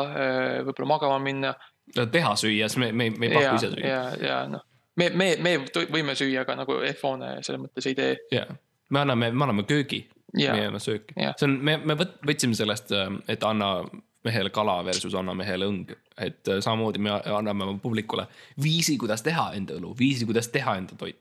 võib-olla 0.66 0.90
magama 0.96 1.18
minna. 1.22 1.54
teha 1.94 2.34
süüa, 2.40 2.68
sest 2.68 2.80
me, 2.82 2.92
me, 2.92 3.10
me 3.12 3.30
ei 3.30 3.36
paku 3.36 3.58
ise 3.60 3.72
süüa. 3.76 3.90
ja, 3.90 4.02
ja 4.22 4.40
noh, 4.50 4.64
me, 5.00 5.10
me, 5.10 5.30
me 5.42 5.56
võime 5.92 6.16
süüa, 6.18 6.44
aga 6.44 6.58
nagu 6.62 6.80
F-hoone 6.94 7.36
selles 7.44 7.62
mõttes 7.62 7.88
ei 7.90 7.98
tee. 7.98 8.16
ja, 8.34 8.46
me 8.90 9.04
anname, 9.04 9.30
me 9.32 9.46
anname 9.46 9.66
köögi 9.68 10.04
yeah. 10.38 10.56
meie 10.56 10.82
sööki 10.82 11.16
yeah.. 11.18 11.34
see 11.38 11.48
on, 11.48 11.58
me, 11.64 11.76
me 11.86 11.96
võtsime 11.98 12.56
sellest, 12.58 12.92
äh, 12.94 13.10
et 13.30 13.44
anna 13.46 13.76
mehele 14.24 14.50
kala 14.54 14.78
versus 14.86 15.14
anna 15.18 15.34
mehele 15.36 15.68
õng. 15.68 15.94
et 16.16 16.50
äh, 16.50 16.60
samamoodi 16.64 17.02
me 17.04 17.14
anname 17.18 17.68
oma 17.68 17.78
publikule 17.82 18.26
viisi, 18.62 18.96
kuidas 19.00 19.24
teha 19.26 19.50
enda 19.58 19.78
õlu, 19.78 19.94
viisi, 19.98 20.26
kuidas 20.28 20.50
teha 20.54 20.78
enda 20.80 20.98
toit. 20.98 21.20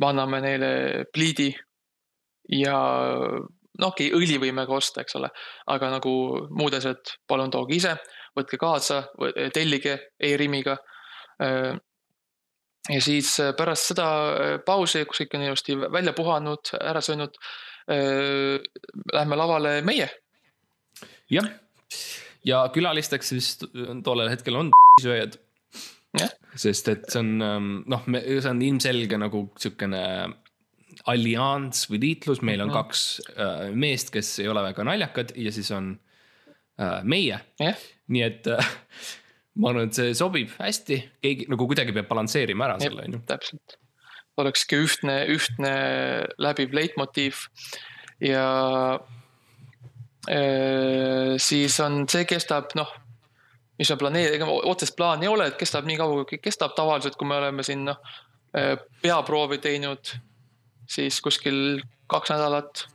Me 0.00 0.10
anname 0.10 0.40
neile 0.44 0.70
pliidi 1.12 1.50
ja 2.58 2.74
no 2.74 3.90
okei 3.90 4.10
okay,, 4.10 4.18
õli 4.18 4.38
võime 4.42 4.66
ka 4.66 4.76
osta, 4.76 5.04
eks 5.04 5.18
ole, 5.20 5.30
aga 5.74 5.90
nagu 5.96 6.14
muud 6.50 6.76
asjad, 6.78 7.16
palun 7.28 7.50
tooge 7.50 7.78
ise, 7.78 7.96
võtke 8.36 8.58
kaasa, 8.60 9.04
tellige 9.54 9.98
e-Rimiga. 10.18 10.76
Äh, 11.42 11.74
ja 12.90 13.00
siis 13.00 13.36
pärast 13.56 13.94
seda 13.94 14.08
pausi, 14.66 15.06
kus 15.08 15.22
kõik 15.22 15.38
on 15.38 15.46
ilusti 15.46 15.78
välja 15.78 16.12
puhanud, 16.16 16.74
ära 16.82 17.00
söönud 17.02 17.38
Äh, 17.84 18.60
lähme 19.12 19.36
lavale 19.36 19.82
meie. 19.84 20.08
jah, 21.28 21.48
ja 22.44 22.62
külalisteks 22.72 23.28
siis 23.28 23.48
tollel 24.04 24.30
hetkel 24.32 24.56
on 24.56 24.70
sööjad. 25.04 25.36
Sest 26.54 26.88
et 26.92 27.06
see 27.10 27.20
on 27.20 27.44
ähm, 27.44 27.68
noh, 27.90 28.06
see 28.06 28.50
on 28.50 28.62
ilmselge 28.62 29.18
nagu 29.20 29.46
sihukene 29.60 30.02
allianss 31.10 31.88
või 31.90 32.00
liitlus, 32.04 32.40
meil 32.46 32.62
on 32.62 32.70
-hmm. 32.70 32.78
kaks 32.78 33.02
äh, 33.34 33.66
meest, 33.74 34.12
kes 34.14 34.38
ei 34.42 34.48
ole 34.48 34.62
väga 34.64 34.86
naljakad 34.86 35.34
ja 35.36 35.52
siis 35.52 35.70
on 35.74 35.94
äh, 36.80 37.02
meie. 37.02 37.40
Yeah.. 37.60 37.78
nii 38.06 38.22
et 38.22 38.46
äh, 38.46 38.70
ma 39.60 39.70
arvan, 39.70 39.88
et 39.88 39.98
see 39.98 40.14
sobib 40.18 40.52
hästi, 40.58 41.00
keegi 41.22 41.48
nagu 41.50 41.66
kuidagi 41.70 41.94
peab 41.96 42.08
balansseerima 42.10 42.68
ära 42.68 42.78
selle, 42.82 43.06
on 43.06 43.18
ju. 43.18 43.22
täpselt. 43.26 43.78
Oleks 44.36 44.64
sihuke 44.64 44.82
ühtne, 44.82 45.18
ühtne 45.30 45.74
läbiv 46.42 46.72
leitmotiiv. 46.74 47.44
Ja 48.22 48.46
äh, 50.30 51.36
siis 51.38 51.78
on, 51.82 52.04
see 52.10 52.26
kestab 52.26 52.74
noh, 52.78 52.90
mis 53.78 53.90
on 53.90 53.98
planeeritud, 54.00 54.36
ega 54.38 54.70
otsest 54.70 54.96
plaani 54.98 55.28
ei 55.28 55.32
ole, 55.32 55.48
et 55.50 55.58
kestab 55.60 55.88
nii 55.88 55.98
kaua, 56.00 56.26
kui 56.28 56.38
kestab 56.42 56.76
tavaliselt, 56.78 57.18
kui 57.20 57.28
me 57.28 57.38
oleme 57.40 57.64
siin 57.66 57.84
noh 57.88 57.98
äh, 58.56 58.76
peaproovi 59.02 59.58
teinud, 59.62 60.14
siis 60.90 61.20
kuskil 61.24 61.82
kaks 62.10 62.34
nädalat. 62.34 62.86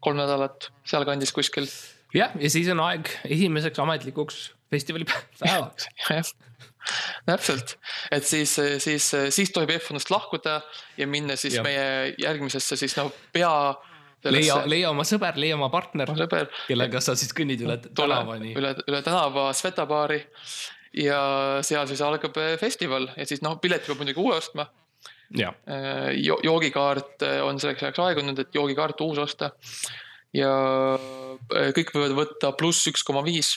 kolm 0.00 0.18
nädalat, 0.20 0.70
sealkandis 0.86 1.32
kuskil. 1.34 1.66
jah, 2.14 2.34
ja 2.40 2.50
siis 2.50 2.68
on 2.74 2.80
aeg 2.80 3.10
esimeseks 3.28 3.78
ametlikuks 3.82 4.44
festivalipäevaks 4.70 5.88
jah 6.10 6.28
täpselt, 7.26 7.76
et 8.10 8.24
siis, 8.24 8.54
siis, 8.78 9.10
siis 9.34 9.52
tohib 9.52 9.70
F1-st 9.76 10.10
lahkuda 10.12 10.60
ja 10.96 11.06
minna 11.06 11.36
siis 11.36 11.58
ja. 11.58 11.64
meie 11.66 12.14
järgmisesse 12.22 12.78
siis 12.80 12.96
nagu 12.98 13.12
pea. 13.32 13.74
Leia, 14.24 14.58
leia 14.66 14.90
oma 14.90 15.04
sõber, 15.08 15.38
leia 15.40 15.56
oma 15.58 15.68
partner, 15.72 16.10
kellega 16.66 17.02
sa 17.04 17.14
siis 17.18 17.32
kõnnid 17.36 17.62
üle 17.64 17.78
tänavani. 17.86 18.54
üle, 18.58 18.74
üle 18.88 19.02
tänava 19.06 19.48
Sveta 19.56 19.86
baari 19.88 20.20
ja 20.96 21.20
seal 21.66 21.86
siis 21.90 22.02
algab 22.04 22.36
eh, 22.42 22.56
festival 22.60 23.10
ja 23.16 23.26
siis 23.28 23.42
noh, 23.44 23.58
pileti 23.62 23.90
peab 23.90 24.02
muidugi 24.02 24.22
uue 24.22 24.36
ostma. 24.38 24.68
Eh, 25.38 26.14
jo. 26.24 26.38
joogikaart 26.42 27.26
eh, 27.26 27.40
on 27.44 27.60
selleks 27.60 27.84
ajaks 27.84 28.04
aegunud, 28.06 28.38
et 28.38 28.54
joogikaart 28.54 29.00
uus 29.06 29.20
osta. 29.26 29.52
ja 30.36 30.52
kõik 31.48 31.94
võivad 31.94 32.14
võtta 32.16 32.52
pluss 32.52 32.88
üks 32.90 33.04
koma 33.06 33.22
viis, 33.24 33.54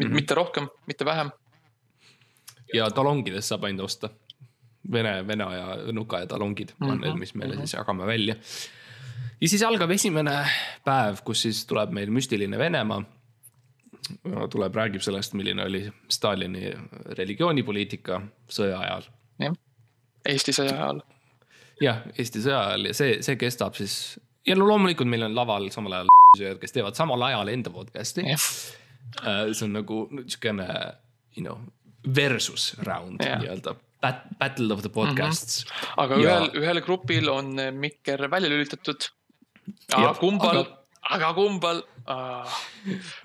mhm. 0.00 0.14
mitte 0.14 0.36
rohkem, 0.36 0.70
mitte 0.88 1.04
vähem 1.04 1.32
ja 2.74 2.90
talongidest 2.90 3.52
saab 3.52 3.66
ainult 3.68 3.88
osta. 3.88 4.10
Vene, 4.92 5.22
Vene 5.26 5.46
ja 5.54 5.92
Nuka 5.96 6.20
ja 6.20 6.26
talongid 6.28 6.74
on 6.80 6.88
mm 6.88 6.94
-hmm. 6.94 7.04
need, 7.06 7.18
mis 7.18 7.34
meile 7.34 7.54
mm 7.54 7.60
-hmm. 7.60 7.66
siis 7.66 7.72
jagame 7.72 8.06
välja. 8.06 8.34
Ja 9.40 9.48
siis 9.48 9.62
algab 9.62 9.90
esimene 9.90 10.38
päev, 10.84 11.20
kus 11.24 11.44
siis 11.46 11.64
tuleb 11.66 11.92
meil 11.96 12.12
müstiline 12.14 12.58
Venemaa. 12.58 13.02
tuleb, 14.50 14.74
räägib 14.74 15.00
sellest, 15.00 15.32
milline 15.32 15.64
oli 15.64 15.92
Stalini 16.12 16.72
religioonipoliitika 17.18 18.20
sõja 18.48 18.78
ajal. 18.78 19.08
jah, 19.40 19.56
Eesti 20.28 20.52
sõja 20.52 20.74
ajal. 20.74 21.00
jah, 21.80 22.02
Eesti 22.18 22.42
sõja 22.44 22.60
ajal 22.68 22.90
ja 22.90 22.94
see, 22.94 23.22
see 23.22 23.36
kestab 23.36 23.74
siis 23.74 24.18
ja 24.46 24.56
no 24.56 24.68
loomulikult 24.68 25.08
meil 25.08 25.24
on 25.28 25.36
laval 25.36 25.70
samal 25.70 26.00
ajal 26.00 26.12
kes 26.60 26.72
teevad 26.74 26.98
samal 26.98 27.22
ajal 27.22 27.48
enda 27.48 27.70
podcast'i. 27.70 28.26
Äh, 28.34 29.52
see 29.52 29.66
on 29.68 29.74
nagu 29.78 30.04
niisugune 30.10 30.68
you 31.36 31.44
know, 31.44 31.58
versus 32.16 32.74
round 32.82 33.20
nii-öelda. 33.22 33.76
Battle 34.38 34.74
of 34.74 34.82
the 34.82 34.90
podcasts 34.92 35.64
mm. 35.64 35.70
-hmm. 35.70 35.92
aga 35.96 36.14
ja... 36.14 36.20
ühel, 36.20 36.50
ühel 36.60 36.80
grupil 36.84 37.28
on 37.28 37.56
mikker 37.72 38.30
välja 38.30 38.50
lülitatud. 38.50 39.08
Aga 39.92 40.12
kumbal 40.20 40.60
aga..., 40.60 40.76
aga 41.16 41.32
kumbal 41.36 41.82
ah.. 42.06 42.60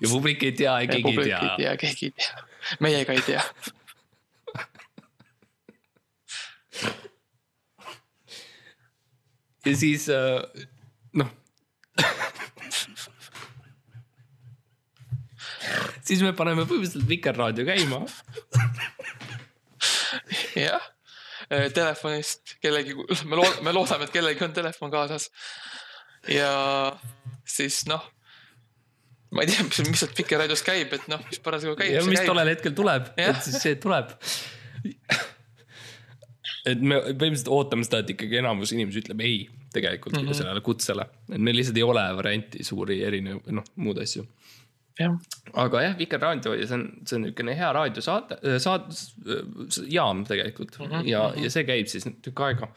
ja 0.00 0.08
publik 0.08 0.42
ei 0.48 0.56
tea 0.56 0.78
ja 0.84 0.90
keegi 0.90 1.14
ei 1.16 1.24
tea. 1.24 1.42
ei 1.44 1.56
tea, 1.58 1.76
keegi 1.84 2.10
ei 2.10 2.16
tea, 2.16 2.48
meie 2.80 3.04
ka 3.08 3.18
ei 3.18 3.28
tea. 3.28 3.44
Ja 9.66 9.76
siis 9.76 10.08
äh, 10.08 10.40
noh. 11.12 11.28
Siis 16.10 16.22
me 16.24 16.32
paneme 16.34 16.64
põhimõtteliselt 16.66 17.06
Vikerraadio 17.08 17.64
käima. 17.68 18.00
Jah, 20.64 20.86
äh, 21.52 21.68
telefonist 21.76 22.56
kellegi, 22.64 22.96
me 22.96 23.36
loodame, 23.36 23.62
me 23.68 23.74
loodame, 23.76 24.08
et 24.08 24.14
kellelgi 24.14 24.46
on 24.48 24.56
telefon 24.56 24.90
kaasas. 24.90 25.28
Ja 26.28 26.52
siis 27.48 27.82
noh, 27.90 28.04
ma 29.30 29.44
ei 29.44 29.52
tea, 29.52 29.64
mis, 29.66 29.82
mis 29.88 30.02
sealt 30.02 30.16
Vikerraadios 30.18 30.64
käib, 30.66 30.92
et 30.96 31.08
noh, 31.12 31.22
mis 31.28 31.42
parasjagu 31.42 31.78
käib. 31.80 31.94
ja 31.96 32.04
mis 32.06 32.24
tollel 32.26 32.52
hetkel 32.52 32.74
tuleb, 32.76 33.12
et 33.16 33.42
siis 33.46 33.60
see 33.62 33.78
tuleb 33.80 34.16
et 36.70 36.80
me 36.80 36.98
põhimõtteliselt 37.00 37.52
ootame 37.52 37.86
seda, 37.86 38.02
et 38.02 38.12
ikkagi 38.14 38.40
enamus 38.40 38.74
inimesi 38.74 39.00
ütleb 39.04 39.22
ei 39.24 39.40
tegelikult 39.72 40.16
mm 40.18 40.26
-hmm. 40.26 40.36
sellele 40.36 40.60
kutsele, 40.66 41.06
et 41.30 41.40
meil 41.40 41.56
lihtsalt 41.56 41.78
ei 41.78 41.86
ole 41.86 42.04
varianti 42.16 42.64
suuri 42.66 43.00
erinev, 43.06 43.44
noh 43.54 43.64
muud 43.76 44.00
asju 44.02 44.26
aga 45.00 45.82
jah, 45.84 45.94
Vikerraadio 45.98 46.54
ja 46.58 46.66
see 46.68 46.76
on, 46.76 46.84
see 47.06 47.16
on 47.16 47.24
niisugune 47.24 47.54
hea 47.56 47.70
raadiosaate, 47.72 48.40
äh, 48.44 48.58
saat-, 48.62 48.90
jaam 49.88 50.24
tegelikult 50.28 50.78
mm 50.78 50.90
-hmm. 50.90 51.08
ja, 51.08 51.22
ja 51.36 51.50
see 51.50 51.64
käib 51.68 51.88
siis 51.92 52.08
tükk 52.22 52.44
aega 52.48 52.68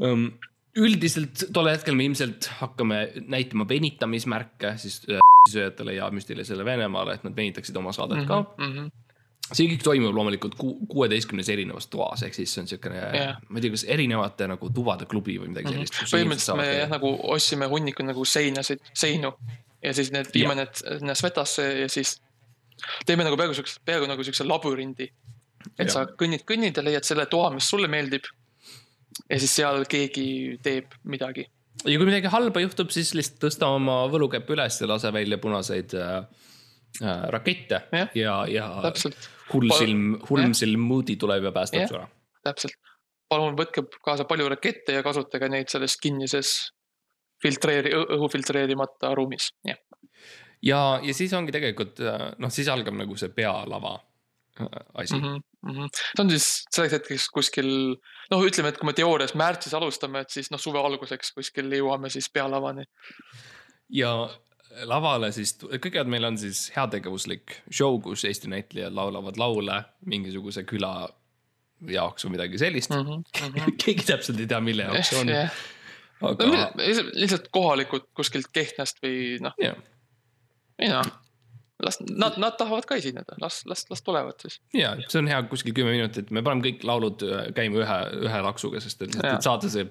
um,. 0.00 0.30
Üldiselt 0.78 1.48
tol 1.54 1.70
hetkel 1.70 1.96
me 1.98 2.06
ilmselt 2.08 2.50
hakkame 2.60 3.02
näitama 3.26 3.66
venitamismärke 3.68 4.76
siis 4.80 5.02
äh, 5.10 5.22
sööjatele 5.50 5.96
ja 5.98 6.08
müstilisele 6.14 6.64
Venemaale, 6.64 7.18
et 7.18 7.26
nad 7.26 7.36
venitaksid 7.36 7.76
oma 7.80 7.92
saadet 7.96 8.26
ka 8.28 8.42
mm. 8.56 8.72
-hmm 8.72 8.96
see 9.48 9.64
kõik 9.64 9.80
toimub 9.80 10.12
loomulikult 10.12 10.58
kuueteistkümnes 10.92 11.48
erinevas 11.48 11.86
toas, 11.88 12.20
ehk 12.26 12.34
siis 12.36 12.52
see 12.52 12.60
on 12.60 12.66
siukene 12.68 12.98
yeah., 13.00 13.38
ma 13.48 13.56
ei 13.56 13.64
tea, 13.64 13.72
kas 13.72 13.84
erinevate 13.88 14.48
nagu 14.50 14.68
tuvade 14.76 15.06
klubi 15.08 15.38
või 15.40 15.54
midagi 15.54 15.72
sellist 15.72 15.94
mm 15.94 16.02
-hmm.. 16.02 16.12
põhimõtteliselt 16.16 16.60
me 16.60 16.66
jah 16.68 16.90
nagu 16.92 17.12
ostsime 17.32 17.68
hunniku 17.72 18.04
nagu 18.04 18.26
seinasid, 18.28 18.82
seinu 18.92 19.32
ja 19.82 19.94
siis 19.94 20.12
need 20.12 20.28
viime 20.34 20.54
need, 20.58 20.82
need 21.00 21.16
Svetasse 21.16 21.64
ja 21.80 21.88
siis 21.88 22.18
teeme 23.06 23.24
nagu 23.26 23.36
peaaegu 23.36 23.56
siukse, 23.58 23.80
peaaegu 23.84 24.08
nagu 24.10 24.24
siukse 24.24 24.46
labürindi. 24.46 25.08
et 25.78 25.88
ja. 25.88 25.92
sa 25.92 26.04
kõnnid, 26.20 26.44
kõnnid 26.48 26.76
ja 26.76 26.84
leiad 26.84 27.06
selle 27.06 27.26
toa, 27.26 27.50
mis 27.50 27.68
sulle 27.68 27.88
meeldib. 27.90 28.28
Ja 29.26 29.38
siis 29.40 29.54
seal 29.60 29.84
keegi 29.90 30.58
teeb 30.64 30.94
midagi. 31.08 31.46
ja 31.84 31.96
kui 31.96 32.08
midagi 32.08 32.30
halba 32.32 32.62
juhtub, 32.64 32.92
siis 32.94 33.14
lihtsalt 33.16 33.40
tõsta 33.46 33.70
oma 33.74 34.00
võlukepp 34.12 34.50
üles 34.54 34.80
ja 34.82 34.90
lase 34.90 35.12
välja 35.14 35.38
punaseid 35.42 35.94
äh, 35.98 36.16
äh, 37.02 37.26
rakette 37.34 37.82
ja, 38.18 38.40
ja 38.50 38.68
täpselt. 38.88 39.30
hullsilm, 39.52 40.18
hullsilm 40.28 40.88
Moody 40.90 41.18
tuleb 41.20 41.50
ja 41.50 41.54
päästab 41.54 41.86
su 41.90 42.00
ära. 42.00 42.08
täpselt. 42.46 42.78
palun 43.28 43.58
võtke 43.58 43.86
kaasa 44.04 44.26
palju 44.28 44.48
rakette 44.54 44.98
ja 44.98 45.04
kasutage 45.06 45.50
neid 45.52 45.70
selles 45.72 45.96
kinnises 46.02 46.56
filtreeri, 47.42 47.92
õhu 47.94 48.26
filtreerimata 48.32 49.12
ruumis, 49.14 49.52
jah. 49.66 49.78
ja, 50.62 50.82
ja 51.02 51.14
siis 51.14 51.34
ongi 51.38 51.54
tegelikult 51.54 52.02
äh, 52.02 52.30
noh, 52.38 52.52
siis 52.54 52.70
algab 52.72 52.98
nagu 52.98 53.16
see 53.18 53.30
pealava 53.34 53.98
asi 54.94 55.14
mm. 55.14 55.40
Mm 55.62 55.74
-hmm. 55.74 55.88
see 55.92 56.24
on 56.24 56.30
siis 56.30 56.48
selleks 56.70 56.92
hetkeks 56.92 57.28
kuskil, 57.34 57.70
noh, 58.30 58.44
ütleme, 58.46 58.72
et 58.72 58.78
kui 58.78 58.86
me 58.86 58.94
teoorias 58.96 59.34
märtsis 59.34 59.74
alustame, 59.74 60.20
et 60.20 60.30
siis 60.30 60.50
noh, 60.50 60.60
suve 60.60 60.78
alguseks 60.78 61.32
kuskil 61.36 61.72
jõuame 61.72 62.10
siis 62.10 62.30
pealavani. 62.30 62.84
ja 63.88 64.12
lavale 64.84 65.32
siis, 65.32 65.56
kõigepealt 65.62 66.10
meil 66.12 66.24
on 66.28 66.38
siis 66.38 66.68
heategevuslik 66.76 67.62
show, 67.70 68.00
kus 68.02 68.24
Eesti 68.28 68.50
näitlejad 68.52 68.94
laulavad 68.94 69.40
laule 69.40 69.82
mingisuguse 70.06 70.64
küla 70.68 71.08
jaoks 71.86 72.26
või 72.26 72.36
midagi 72.36 72.58
sellist 72.58 72.90
mm. 72.90 72.96
Mhm, 73.02 73.22
-hmm. 73.42 73.76
keegi 73.84 74.06
täpselt 74.12 74.40
ei 74.40 74.46
tea, 74.46 74.60
mille 74.60 74.88
jaoks 74.88 75.12
see 75.12 75.20
on, 75.20 75.32
aga 76.28 76.50
lihtsalt 76.78 77.48
kohalikud 77.54 78.10
kuskilt 78.14 78.50
Kehtnast 78.52 79.02
või 79.02 79.38
noh, 79.42 79.54
jah, 79.62 79.78
ei 80.78 80.90
noh, 80.92 81.06
las 81.84 82.00
nad, 82.02 82.36
nad 82.42 82.56
tahavad 82.58 82.86
ka 82.88 82.98
esineda, 82.98 83.36
las, 83.42 83.62
las, 83.70 83.84
las 83.90 84.02
tulevad 84.02 84.38
siis. 84.42 84.58
ja 84.74 84.94
see 85.06 85.20
on 85.20 85.30
hea 85.30 85.40
kuskil 85.50 85.76
kümme 85.76 85.94
minutit, 85.94 86.32
me 86.34 86.42
paneme 86.46 86.64
kõik 86.66 86.86
laulud 86.88 87.24
äh, 87.26 87.50
käima 87.56 87.82
ühe, 87.84 87.98
ühe 88.28 88.40
laksuga, 88.48 88.82
sest 88.82 89.04
et, 89.06 89.18
et 89.22 89.46
saada 89.46 89.70
see 89.72 89.86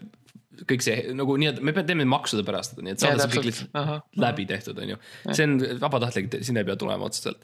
kõik 0.67 0.83
see 0.83 1.13
nagu 1.15 1.35
nii-öelda, 1.37 1.61
me 1.61 1.73
peame 1.75 1.87
teeme 1.91 2.07
maksude 2.09 2.43
pärast 2.47 2.79
nii 2.81 2.95
et 2.95 3.03
saada 3.03 3.23
see 3.23 3.37
kõik 3.37 3.49
lihtsalt 3.51 4.19
läbi 4.23 4.47
tehtud, 4.49 4.79
on 4.81 4.95
ju. 4.95 4.99
see 5.29 5.47
on 5.47 5.57
vabatahtlik, 5.83 6.31
sinna 6.41 6.63
ei 6.63 6.69
pea 6.69 6.79
tulema 6.79 7.07
otseselt 7.09 7.39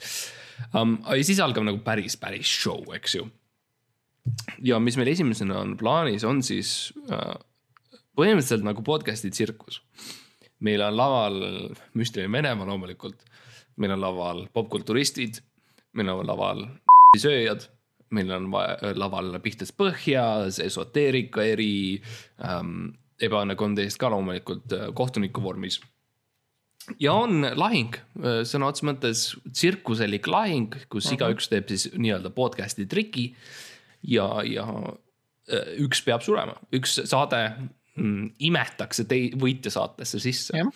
um,. 0.73 0.97
ja 1.05 1.23
siis 1.25 1.41
algab 1.43 1.67
nagu 1.67 1.81
päris, 1.85 2.17
päris 2.19 2.49
show, 2.49 2.81
eks 2.97 3.17
ju. 3.19 3.27
ja 4.65 4.79
mis 4.83 4.97
meil 4.99 5.13
esimesena 5.13 5.61
on 5.61 5.77
plaanis, 5.79 6.25
on 6.27 6.41
siis 6.45 6.91
uh, 7.07 7.35
põhimõtteliselt 8.17 8.65
nagu 8.65 8.85
podcast'i 8.85 9.31
tsirkus. 9.33 9.81
meil 10.63 10.81
on 10.85 10.97
laval 10.97 11.39
müstiline 11.99 12.31
Venemaa 12.31 12.67
loomulikult, 12.69 13.23
meil 13.77 13.95
on 13.95 14.01
laval 14.01 14.43
popkulturistid, 14.53 15.39
meil 15.93 16.11
on 16.13 16.27
laval 16.27 16.65
sööjad, 17.17 17.67
meil 18.13 18.31
on 18.35 18.51
va- 18.53 18.77
laval 18.97 19.39
Pihtas 19.41 19.73
põhjas, 19.75 20.59
esoteerika 20.63 21.45
eri 21.45 22.01
ähm,, 22.43 22.93
ebaõnne 23.23 23.55
kolmteist 23.55 23.97
ka 24.01 24.09
loomulikult 24.13 24.73
äh, 24.73 24.87
kohtuniku 24.95 25.41
vormis 25.41 25.79
ja 26.99 27.13
on 27.15 27.45
lahing, 27.55 27.95
sõna 28.47 28.69
otseses 28.69 28.87
mõttes 28.87 29.21
tsirkuselik 29.51 30.27
lahing, 30.27 30.73
kus 30.89 31.05
uh 31.05 31.11
-huh. 31.11 31.15
igaüks 31.15 31.49
teeb 31.51 31.69
siis 31.71 31.87
nii-öelda 31.95 32.33
podcast'i 32.35 32.85
triki 32.89 33.29
ja, 34.03 34.27
ja 34.43 34.65
äh, 35.47 35.71
üks 35.85 36.03
peab 36.05 36.23
surema, 36.25 36.57
üks 36.75 36.99
saade 37.05 37.41
mm, 37.95 38.33
imetakse 38.39 39.07
tei-, 39.07 39.31
võitjasaatesse 39.39 40.19
sisse. 40.19 40.57
jah, 40.57 40.71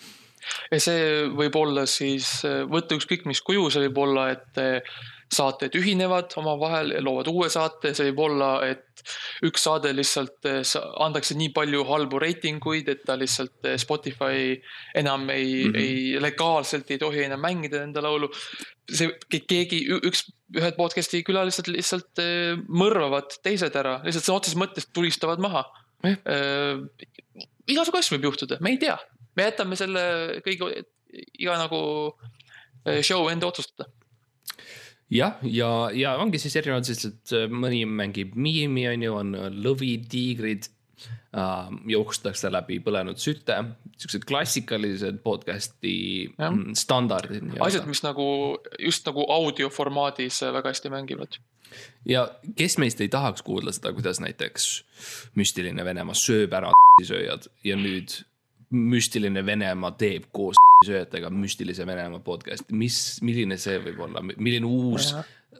ja 0.72 0.80
see 0.82 1.28
võib 1.38 1.56
olla 1.60 1.86
siis, 1.90 2.40
võtta 2.70 2.98
ükskõik 2.98 3.26
mis 3.28 3.42
kuju, 3.44 3.68
see 3.70 3.86
võib 3.88 4.02
olla, 4.06 4.30
et 4.36 4.62
eh, 4.62 4.98
saated 5.32 5.74
ühinevad 5.76 6.32
omavahel 6.40 6.94
ja 6.96 7.00
loovad 7.04 7.28
uue 7.30 7.48
saate, 7.52 7.92
see 7.96 8.08
võib 8.08 8.22
olla, 8.28 8.50
et 8.68 9.02
üks 9.46 9.66
saade 9.66 9.92
lihtsalt 9.96 10.48
eh, 10.48 10.62
antakse 11.04 11.36
nii 11.38 11.50
palju 11.56 11.84
halbu 11.88 12.20
reitinguid, 12.22 12.88
et 12.92 13.04
ta 13.06 13.16
lihtsalt 13.20 13.68
eh, 13.68 13.76
Spotify 13.80 14.56
enam 14.98 15.28
ei 15.34 15.66
mm, 15.66 15.74
-hmm. 15.74 15.82
ei 15.82 16.22
legaalselt 16.22 16.90
ei 16.90 17.00
tohi 17.02 17.26
enam 17.26 17.44
mängida 17.44 17.82
enda 17.84 18.02
laulu. 18.02 18.30
see 18.88 19.10
ke- 19.28 19.44
keegi, 19.44 19.82
üks, 20.08 20.24
ühed 20.56 20.76
podcast'i 20.76 21.22
külalised 21.22 21.68
lihtsalt 21.68 22.24
eh, 22.24 22.56
mõrvavad 22.68 23.36
teised 23.42 23.76
ära, 23.76 24.00
lihtsalt 24.04 24.24
sõna 24.24 24.40
otseses 24.40 24.58
mõttes 24.58 24.88
tulistavad 24.92 25.38
maha 25.44 25.66
Jah. 26.02 26.16
äh,. 26.24 27.44
igasugu 27.68 27.98
asju 27.98 28.16
võib 28.16 28.30
juhtuda, 28.30 28.56
me 28.64 28.70
ei 28.70 28.78
tea, 28.80 28.96
me 29.38 29.46
jätame 29.48 29.78
selle 29.78 30.02
kõige, 30.46 30.82
iga 31.38 31.58
nagu 31.60 31.80
eh, 32.84 33.00
show 33.06 33.28
enda 33.30 33.48
otsustada. 33.50 33.88
jah, 35.12 35.38
ja, 35.42 35.70
ja 35.94 36.16
ongi 36.20 36.40
siis 36.42 36.58
erinevad 36.60 36.88
sellised, 36.88 37.36
mõni 37.52 37.84
mängib 37.88 38.34
miimi, 38.36 38.88
on 38.90 39.06
ju, 39.06 39.14
on 39.22 39.38
lõvid, 39.62 40.08
tiigrid 40.12 40.68
äh,. 41.32 41.70
joostakse 41.88 42.50
läbi 42.52 42.80
põlenud 42.84 43.20
süte, 43.22 43.56
siuksed 43.98 44.26
klassikalised 44.28 45.22
podcast'i 45.24 45.94
Jah. 46.34 46.50
mm, 46.50 46.74
standardid. 46.78 47.54
asjad, 47.64 47.86
mis 47.88 48.02
nagu 48.04 48.26
just 48.78 49.06
nagu 49.08 49.24
audioformaadis 49.32 50.42
väga 50.58 50.74
hästi 50.74 50.92
mängivad. 50.92 51.40
ja 52.04 52.28
kes 52.56 52.78
meist 52.82 53.00
ei 53.00 53.08
tahaks 53.12 53.44
kuulda 53.46 53.72
seda, 53.72 53.92
kuidas 53.96 54.20
näiteks 54.24 54.68
müstiline 55.38 55.84
Venemaa 55.84 56.16
sööb 56.16 56.52
ära 56.52 56.74
sööjad 57.10 57.48
ja 57.64 57.76
nüüd 57.80 58.22
müstiline 58.70 59.46
Venemaa 59.46 59.90
teeb 59.98 60.28
koos 60.32 60.58
sööjatega 60.86 61.30
müstilise 61.30 61.86
Venemaa 61.86 62.20
podcast'i, 62.24 62.74
mis, 62.76 63.18
milline 63.24 63.56
see 63.58 63.78
võib 63.82 64.04
olla, 64.06 64.22
milline 64.22 64.66
uus 64.68 65.12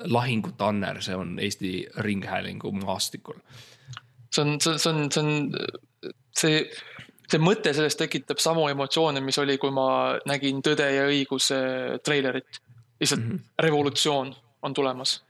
lahingutanner 0.05 1.01
see 1.03 1.17
on 1.17 1.39
Eesti 1.43 1.73
Ringhäälingu 2.05 2.73
maastikul. 2.73 3.41
see 4.31 4.45
on, 4.45 4.61
see, 4.61 4.79
see 4.79 4.93
on, 4.93 5.11
see 5.13 5.23
on, 5.23 6.13
see, 6.37 6.61
see 7.31 7.43
mõte 7.43 7.73
sellest 7.75 7.99
tekitab 7.99 8.41
samu 8.43 8.69
emotsioone, 8.69 9.21
mis 9.25 9.39
oli, 9.43 9.59
kui 9.59 9.73
ma 9.75 10.19
nägin 10.29 10.63
Tõde 10.65 10.91
ja 10.95 11.09
õiguse 11.09 11.59
treilerit. 12.05 12.63
lihtsalt 13.01 13.21
mm 13.21 13.31
-hmm. 13.31 13.41
revolutsioon 13.59 14.35
on 14.63 14.75
tulemas. 14.75 15.23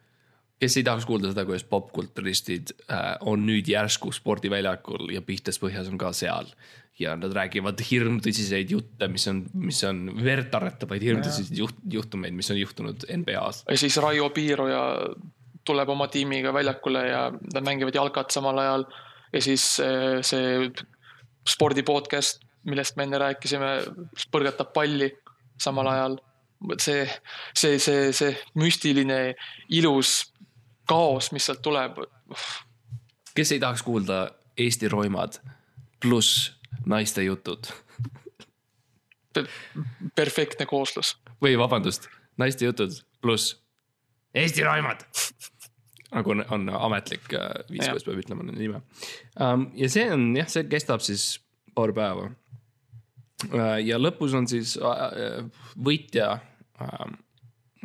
Kes 0.59 0.77
ei 0.79 0.85
tahaks 0.87 1.07
kuulda 1.07 1.31
seda, 1.33 1.45
kuidas 1.47 1.65
popkulturistid 1.71 2.75
äh, 2.91 3.15
on 3.31 3.47
nüüd 3.47 3.69
järsku 3.71 4.11
spordiväljakul 4.15 5.13
ja 5.15 5.23
Pihtas 5.25 5.61
põhjas 5.63 5.91
on 5.91 5.99
ka 6.01 6.13
seal. 6.17 6.51
ja 6.99 7.13
nad 7.15 7.31
räägivad 7.31 7.79
hirmtõsiseid 7.79 8.73
jutte, 8.75 9.07
mis 9.07 9.29
on, 9.31 9.45
mis 9.55 9.79
on 9.87 10.09
verdaretavaid 10.19 11.05
hirmtõsiseid 11.07 11.61
juht, 11.61 11.77
juhtumeid, 11.95 12.35
mis 12.35 12.51
on 12.51 12.59
juhtunud 12.59 13.07
NBA-s. 13.21 13.63
ja 13.71 13.79
siis 13.79 13.97
Raio 14.03 14.31
Piiroja 14.35 14.81
tuleb 15.69 15.93
oma 15.95 16.09
tiimiga 16.11 16.53
väljakule 16.55 17.05
ja 17.07 17.23
nad 17.31 17.67
mängivad 17.67 17.95
jalkat 17.95 18.35
samal 18.35 18.59
ajal. 18.59 18.87
ja 19.33 19.43
siis 19.45 19.65
eh, 19.85 20.19
see 20.27 20.71
spordi 21.49 21.85
podcast, 21.87 22.43
millest 22.69 22.97
me 22.97 23.07
enne 23.07 23.21
rääkisime, 23.21 23.71
põrgatab 24.33 24.73
palli 24.75 25.13
samal 25.61 25.87
ajal. 25.93 26.19
see, 26.83 27.07
see, 27.55 27.79
see, 27.79 28.11
see 28.13 28.35
müstiline 28.59 29.37
ilus 29.71 30.33
kaos, 30.89 31.33
mis 31.33 31.47
sealt 31.47 31.63
tuleb. 31.63 32.01
kes 33.35 33.53
ei 33.53 33.61
tahaks 33.61 33.83
kuulda 33.87 34.31
Eesti 34.59 34.89
roimad 34.89 35.39
pluss 36.03 36.53
naiste 36.87 37.23
jutud 37.23 37.69
perfektne 40.15 40.67
kooslus. 40.67 41.17
või 41.43 41.59
vabandust, 41.59 42.09
naiste 42.37 42.65
jutud 42.65 42.95
pluss 43.23 43.57
Eesti 44.35 44.65
roimad. 44.65 45.05
nagu 46.15 46.31
on, 46.31 46.45
on 46.51 46.69
ametlik 46.69 47.33
äh, 47.37 47.51
viis, 47.71 47.85
kuidas 47.85 48.05
peab 48.05 48.21
ütlema 48.23 48.43
nende 48.43 48.61
nime 48.61 48.83
um,. 49.41 49.69
ja 49.77 49.89
see 49.93 50.09
on 50.13 50.31
jah, 50.37 50.49
see 50.49 50.65
kestab 50.71 51.05
siis 51.05 51.39
paar 51.75 51.93
päeva 51.93 52.31
uh,. 52.31 53.77
ja 53.85 54.01
lõpus 54.01 54.35
on 54.35 54.49
siis 54.49 54.77
uh, 54.81 55.51
võitja 55.77 56.31
uh, 56.81 57.11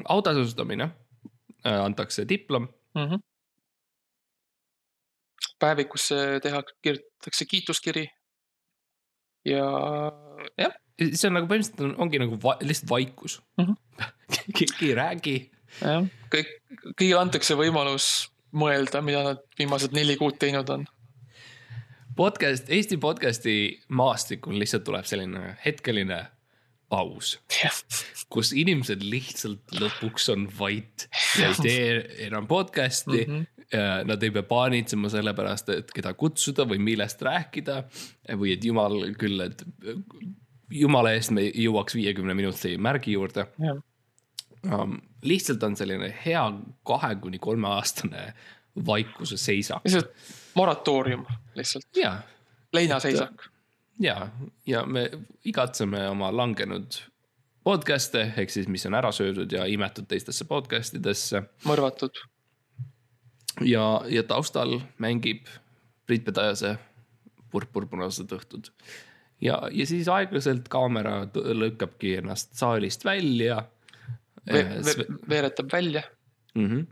autasustamine 0.05 0.87
uh,, 0.87 1.83
antakse 1.83 2.25
diplom 2.29 2.69
mm. 2.95 3.07
-hmm. 3.07 3.19
päevikusse 5.59 6.39
tehakse, 6.43 6.75
kirjutatakse 6.81 7.45
kiituskiri. 7.45 8.07
ja 9.45 9.65
jah, 10.57 10.75
see 10.99 11.27
on 11.27 11.33
nagu 11.39 11.47
põhimõtteliselt 11.49 11.81
on, 11.83 11.95
ongi 12.05 12.21
nagu 12.21 12.39
va 12.43 12.57
lihtsalt 12.61 12.89
vaikus 12.89 13.41
mm. 13.57 13.63
Mhm. 13.63 13.71
-hmm. 13.71 14.53
keegi 14.57 14.89
ei 14.89 14.95
räägi 14.95 15.37
jah, 15.81 16.05
kõik, 16.35 16.53
kõigile 16.93 17.19
antakse 17.19 17.57
võimalus 17.59 18.29
mõelda, 18.53 19.01
mida 19.01 19.23
nad 19.25 19.41
viimased 19.57 19.95
neli 19.95 20.15
kuud 20.17 20.37
teinud 20.39 20.69
on. 20.69 20.85
podcast, 22.15 22.69
Eesti 22.69 22.97
podcast'i 22.97 23.81
maastikul 23.89 24.59
lihtsalt 24.59 24.83
tuleb 24.83 25.05
selline 25.09 25.57
hetkeline 25.65 26.19
paus, 26.93 27.37
kus 28.33 28.53
inimesed 28.57 29.01
lihtsalt 29.05 29.73
lõpuks 29.79 30.29
on 30.33 30.45
vait 30.59 31.07
ja 31.39 31.49
ei 31.49 31.57
tee 31.65 31.87
enam 32.27 32.47
podcast'i 32.49 33.25
mm. 33.25 33.33
-hmm. 33.33 33.49
Nad 34.05 34.21
ei 34.21 34.29
pea 34.29 34.43
paanitsema 34.45 35.09
selle 35.09 35.31
pärast, 35.33 35.69
et 35.73 35.87
keda 35.95 36.11
kutsuda 36.13 36.61
või 36.69 36.77
millest 36.77 37.21
rääkida 37.25 37.79
või 38.37 38.51
et 38.53 38.65
jumal 38.67 38.99
küll, 39.17 39.41
et 39.41 39.63
jumala 40.69 41.13
eest 41.15 41.31
me 41.33 41.47
jõuaks 41.47 41.95
viiekümne 41.97 42.35
minuti 42.37 42.75
märgi 42.77 43.15
juurde 43.15 43.47
um,. 43.57 44.99
lihtsalt 45.25 45.63
on 45.63 45.75
selline 45.79 46.11
hea 46.25 46.43
kahe 46.85 47.15
kuni 47.23 47.39
kolme 47.39 47.71
aastane 47.73 48.27
vaikuse 48.85 49.37
seisak 49.41 49.81
lihtsalt 49.87 50.13
moratoorium 50.55 51.25
lihtsalt, 51.55 51.87
leinaseisak. 52.73 53.49
ja, 53.99 54.29
ja 54.65 54.85
me 54.85 55.09
igatseme 55.45 56.07
oma 56.09 56.31
langenud 56.35 56.99
podcast'e 57.63 58.25
ehk 58.37 58.51
siis, 58.51 58.67
mis 58.67 58.85
on 58.85 58.97
ära 58.99 59.11
söödud 59.15 59.51
ja 59.51 59.65
imetud 59.69 60.07
teistesse 60.09 60.45
podcast 60.45 60.95
idesse 60.99 61.43
mõrvatud. 61.67 62.15
ja, 63.61 64.01
ja 64.09 64.23
taustal 64.23 64.79
mängib 64.97 65.47
Priit 66.05 66.25
Pedajase 66.25 66.77
purpurpunased 67.51 68.31
õhtud. 68.35 68.71
ja, 69.41 69.61
ja 69.71 69.85
siis 69.87 70.07
aeglaselt 70.07 70.67
kaamera 70.69 71.23
lõikabki 71.33 72.17
ennast 72.17 72.57
saalist 72.57 73.05
välja. 73.05 73.63
Ve 74.43 74.63
ve 74.83 75.05
veeretab 75.29 75.71
välja, 75.71 76.03
Mm 76.55 76.67
-hmm. 76.69 76.85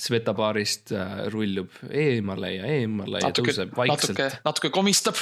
Sveta 0.00 0.32
baarist 0.36 0.92
äh, 0.96 1.26
rullub 1.32 1.74
eemale 1.90 2.54
ja 2.56 2.68
eemale 2.78 3.20
ja 3.20 3.28
natuke, 3.30 3.52
tõuseb 3.52 3.74
vaikselt 3.76 4.16
natuke, 4.18 4.42
natuke 4.46 4.70
komistab. 4.74 5.18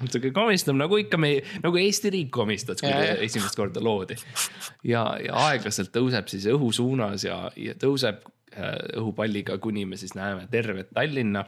natuke 0.00 0.30
komistab 0.36 0.78
nagu 0.78 0.98
ikka 1.00 1.18
me, 1.20 1.34
nagu 1.64 1.80
Eesti 1.80 2.12
riik 2.14 2.30
komistas, 2.34 2.80
kui 2.80 2.88
Ja, 2.90 2.96
ta 3.02 3.10
ja. 3.10 3.18
esimest 3.26 3.56
korda 3.58 3.82
loodi. 3.84 4.16
ja, 4.84 5.04
ja 5.24 5.36
aeglaselt 5.48 5.92
tõuseb 5.94 6.32
siis 6.32 6.48
õhu 6.52 6.72
suunas 6.76 7.24
ja, 7.28 7.42
ja 7.56 7.76
tõuseb 7.80 8.24
äh, 8.56 8.74
õhupalliga, 9.00 9.58
kuni 9.62 9.84
me 9.88 10.00
siis 10.00 10.16
näeme 10.16 10.48
tervet 10.50 10.90
Tallinna. 10.96 11.44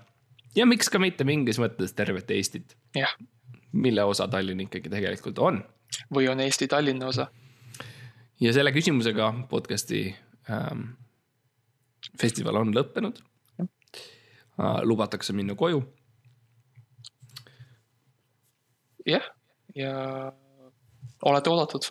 ja 0.57 0.67
miks 0.67 0.89
ka 0.93 1.01
mitte 1.01 1.25
mingis 1.29 1.59
mõttes 1.61 1.93
tervet 1.97 2.31
Eestit, 2.31 2.77
mille 3.73 4.05
osa 4.05 4.29
Tallinn 4.29 4.65
ikkagi 4.69 4.89
tegelikult 4.93 5.39
on. 5.39 5.65
või 6.15 6.29
on 6.29 6.41
Eesti 6.41 6.69
Tallinna 6.69 7.07
osa. 7.09 7.29
ja 8.41 8.53
selle 8.53 8.73
küsimusega 8.73 9.33
podcast'i 9.51 10.15
ähm, 10.51 10.91
festival 12.21 12.63
on 12.63 12.75
lõppenud 12.75 13.23
äh,. 13.61 14.81
lubatakse 14.85 15.33
minna 15.33 15.55
koju 15.59 15.83
jah, 19.09 19.25
ja 19.77 19.93
olete 21.23 21.51
oodatud. 21.51 21.91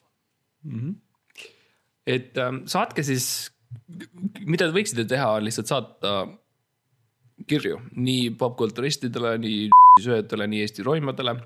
et 2.08 2.38
ähm, 2.38 2.64
saatke 2.70 3.04
siis, 3.04 3.50
mida 4.46 4.68
te 4.68 4.76
võiksite 4.76 5.08
teha, 5.08 5.32
on 5.38 5.48
lihtsalt 5.48 5.72
saata 5.72 6.14
kirju 7.48 7.80
nii 7.96 8.32
popkulturistidele, 8.40 9.36
nii 9.44 9.68
sööjatele, 10.06 10.48
nii 10.48 10.64
Eesti 10.66 10.86
roimadele, 10.86 11.38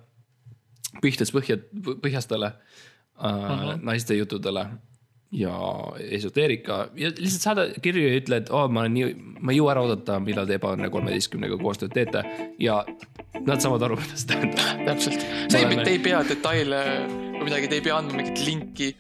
pihtas 1.02 1.34
põhja, 1.34 1.58
põhjastele 2.04 2.52
äh, 2.52 3.26
uh, 3.26 3.52
-huh. 3.52 3.84
naiste 3.86 4.18
juttudele 4.18 4.68
ja 5.32 5.54
esoteerika 6.12 6.90
ja 7.00 7.12
lihtsalt 7.16 7.46
saada 7.46 7.68
kirju 7.82 8.04
ja 8.08 8.18
ütle, 8.20 8.42
et 8.42 8.50
oo 8.52 8.66
oh,, 8.66 8.72
ma 8.72 8.84
olen 8.84 8.98
nii, 8.98 9.12
ma 9.40 9.54
ei 9.54 9.62
jõua 9.62 9.76
ära 9.76 9.86
oodata, 9.86 10.20
millal 10.24 10.50
te 10.50 10.58
Ebaõnne 10.60 10.90
kolmeteistkümnega 10.92 11.60
koostööd 11.62 11.94
teete 11.96 12.26
ja 12.60 12.82
nad 13.46 13.64
saavad 13.64 13.88
aru, 13.88 14.00
mida 14.02 14.20
see 14.20 14.34
tähendab. 14.34 14.84
täpselt, 14.90 15.24
see 15.48 15.64
ei, 15.64 15.80
te 15.80 15.94
ei 15.94 16.04
pea 16.04 16.20
detaile 16.28 16.84
või 17.08 17.48
midagi, 17.48 17.72
te 17.72 17.80
ei 17.80 17.86
pea 17.88 18.02
andma 18.02 18.20
mingit 18.20 18.44
linki 18.44 18.92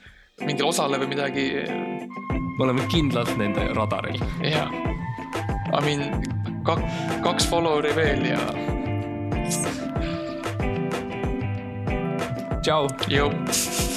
mingile 0.46 0.70
osale 0.70 1.00
või 1.02 1.12
midagi. 1.14 1.48
me 2.58 2.64
oleme 2.64 2.88
kindlalt 2.92 3.36
nende 3.38 3.68
radaril. 3.76 4.22
ja, 4.46 4.68
I 5.72 5.82
mean 5.86 6.24
kak, 6.66 6.84
kaks 7.24 7.48
follower'i 7.50 7.96
veel 7.96 8.26
ja 8.32 8.42
tšau. 12.62 12.88
jõu. 13.10 13.91